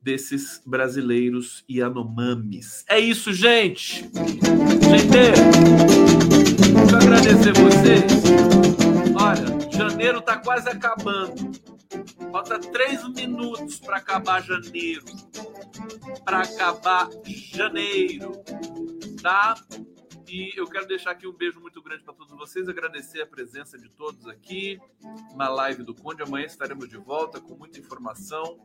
desses 0.00 0.62
brasileiros 0.64 1.64
Yanomamis. 1.68 2.84
É 2.88 2.98
isso, 2.98 3.32
gente! 3.32 4.04
Gente, 4.04 5.08
quero 6.86 6.96
agradecer 6.96 7.52
vocês. 7.54 8.04
Olha, 9.18 9.70
janeiro 9.72 10.20
está 10.20 10.36
quase 10.36 10.68
acabando. 10.68 11.50
Falta 12.30 12.58
três 12.60 13.02
minutos 13.08 13.80
para 13.80 13.96
acabar 13.96 14.42
janeiro. 14.42 15.04
Para 16.24 16.42
acabar 16.42 17.08
janeiro, 17.24 18.32
tá? 19.20 19.56
E 20.28 20.52
eu 20.56 20.66
quero 20.66 20.86
deixar 20.86 21.12
aqui 21.12 21.26
um 21.26 21.32
beijo 21.32 21.60
muito 21.60 21.80
grande 21.80 22.02
para 22.02 22.12
todos 22.12 22.36
vocês, 22.36 22.68
agradecer 22.68 23.22
a 23.22 23.26
presença 23.26 23.78
de 23.78 23.88
todos 23.88 24.26
aqui 24.26 24.78
na 25.34 25.48
live 25.48 25.84
do 25.84 25.94
Conde. 25.94 26.22
Amanhã 26.22 26.46
estaremos 26.46 26.88
de 26.88 26.96
volta 26.96 27.40
com 27.40 27.54
muita 27.54 27.78
informação 27.78 28.58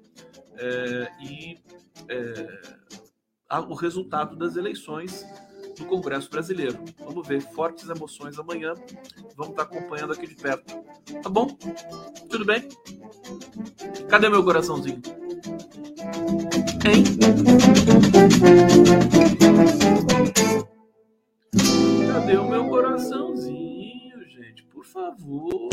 é, 0.58 1.12
e 1.22 1.60
é, 2.08 2.62
o 3.68 3.76
resultado 3.76 4.36
das 4.36 4.56
eleições 4.56 5.24
do 5.78 5.86
Congresso 5.86 6.30
Brasileiro. 6.30 6.80
Vamos 7.00 7.28
ver 7.28 7.42
fortes 7.42 7.88
emoções 7.88 8.40
amanhã. 8.40 8.74
Vamos 9.36 9.52
estar 9.52 9.64
acompanhando 9.64 10.14
aqui 10.14 10.28
de 10.28 10.36
perto. 10.36 10.74
Tá 11.22 11.30
bom? 11.30 11.48
Tudo 12.30 12.44
bem? 12.44 12.68
Cadê 14.10 14.30
meu 14.30 14.44
coraçãozinho? 14.44 15.02
Hein? 16.86 17.04
Cadê 22.12 22.36
o 22.36 22.46
meu 22.46 22.68
coraçãozinho, 22.68 24.22
gente? 24.28 24.64
Por 24.64 24.84
favor. 24.84 25.70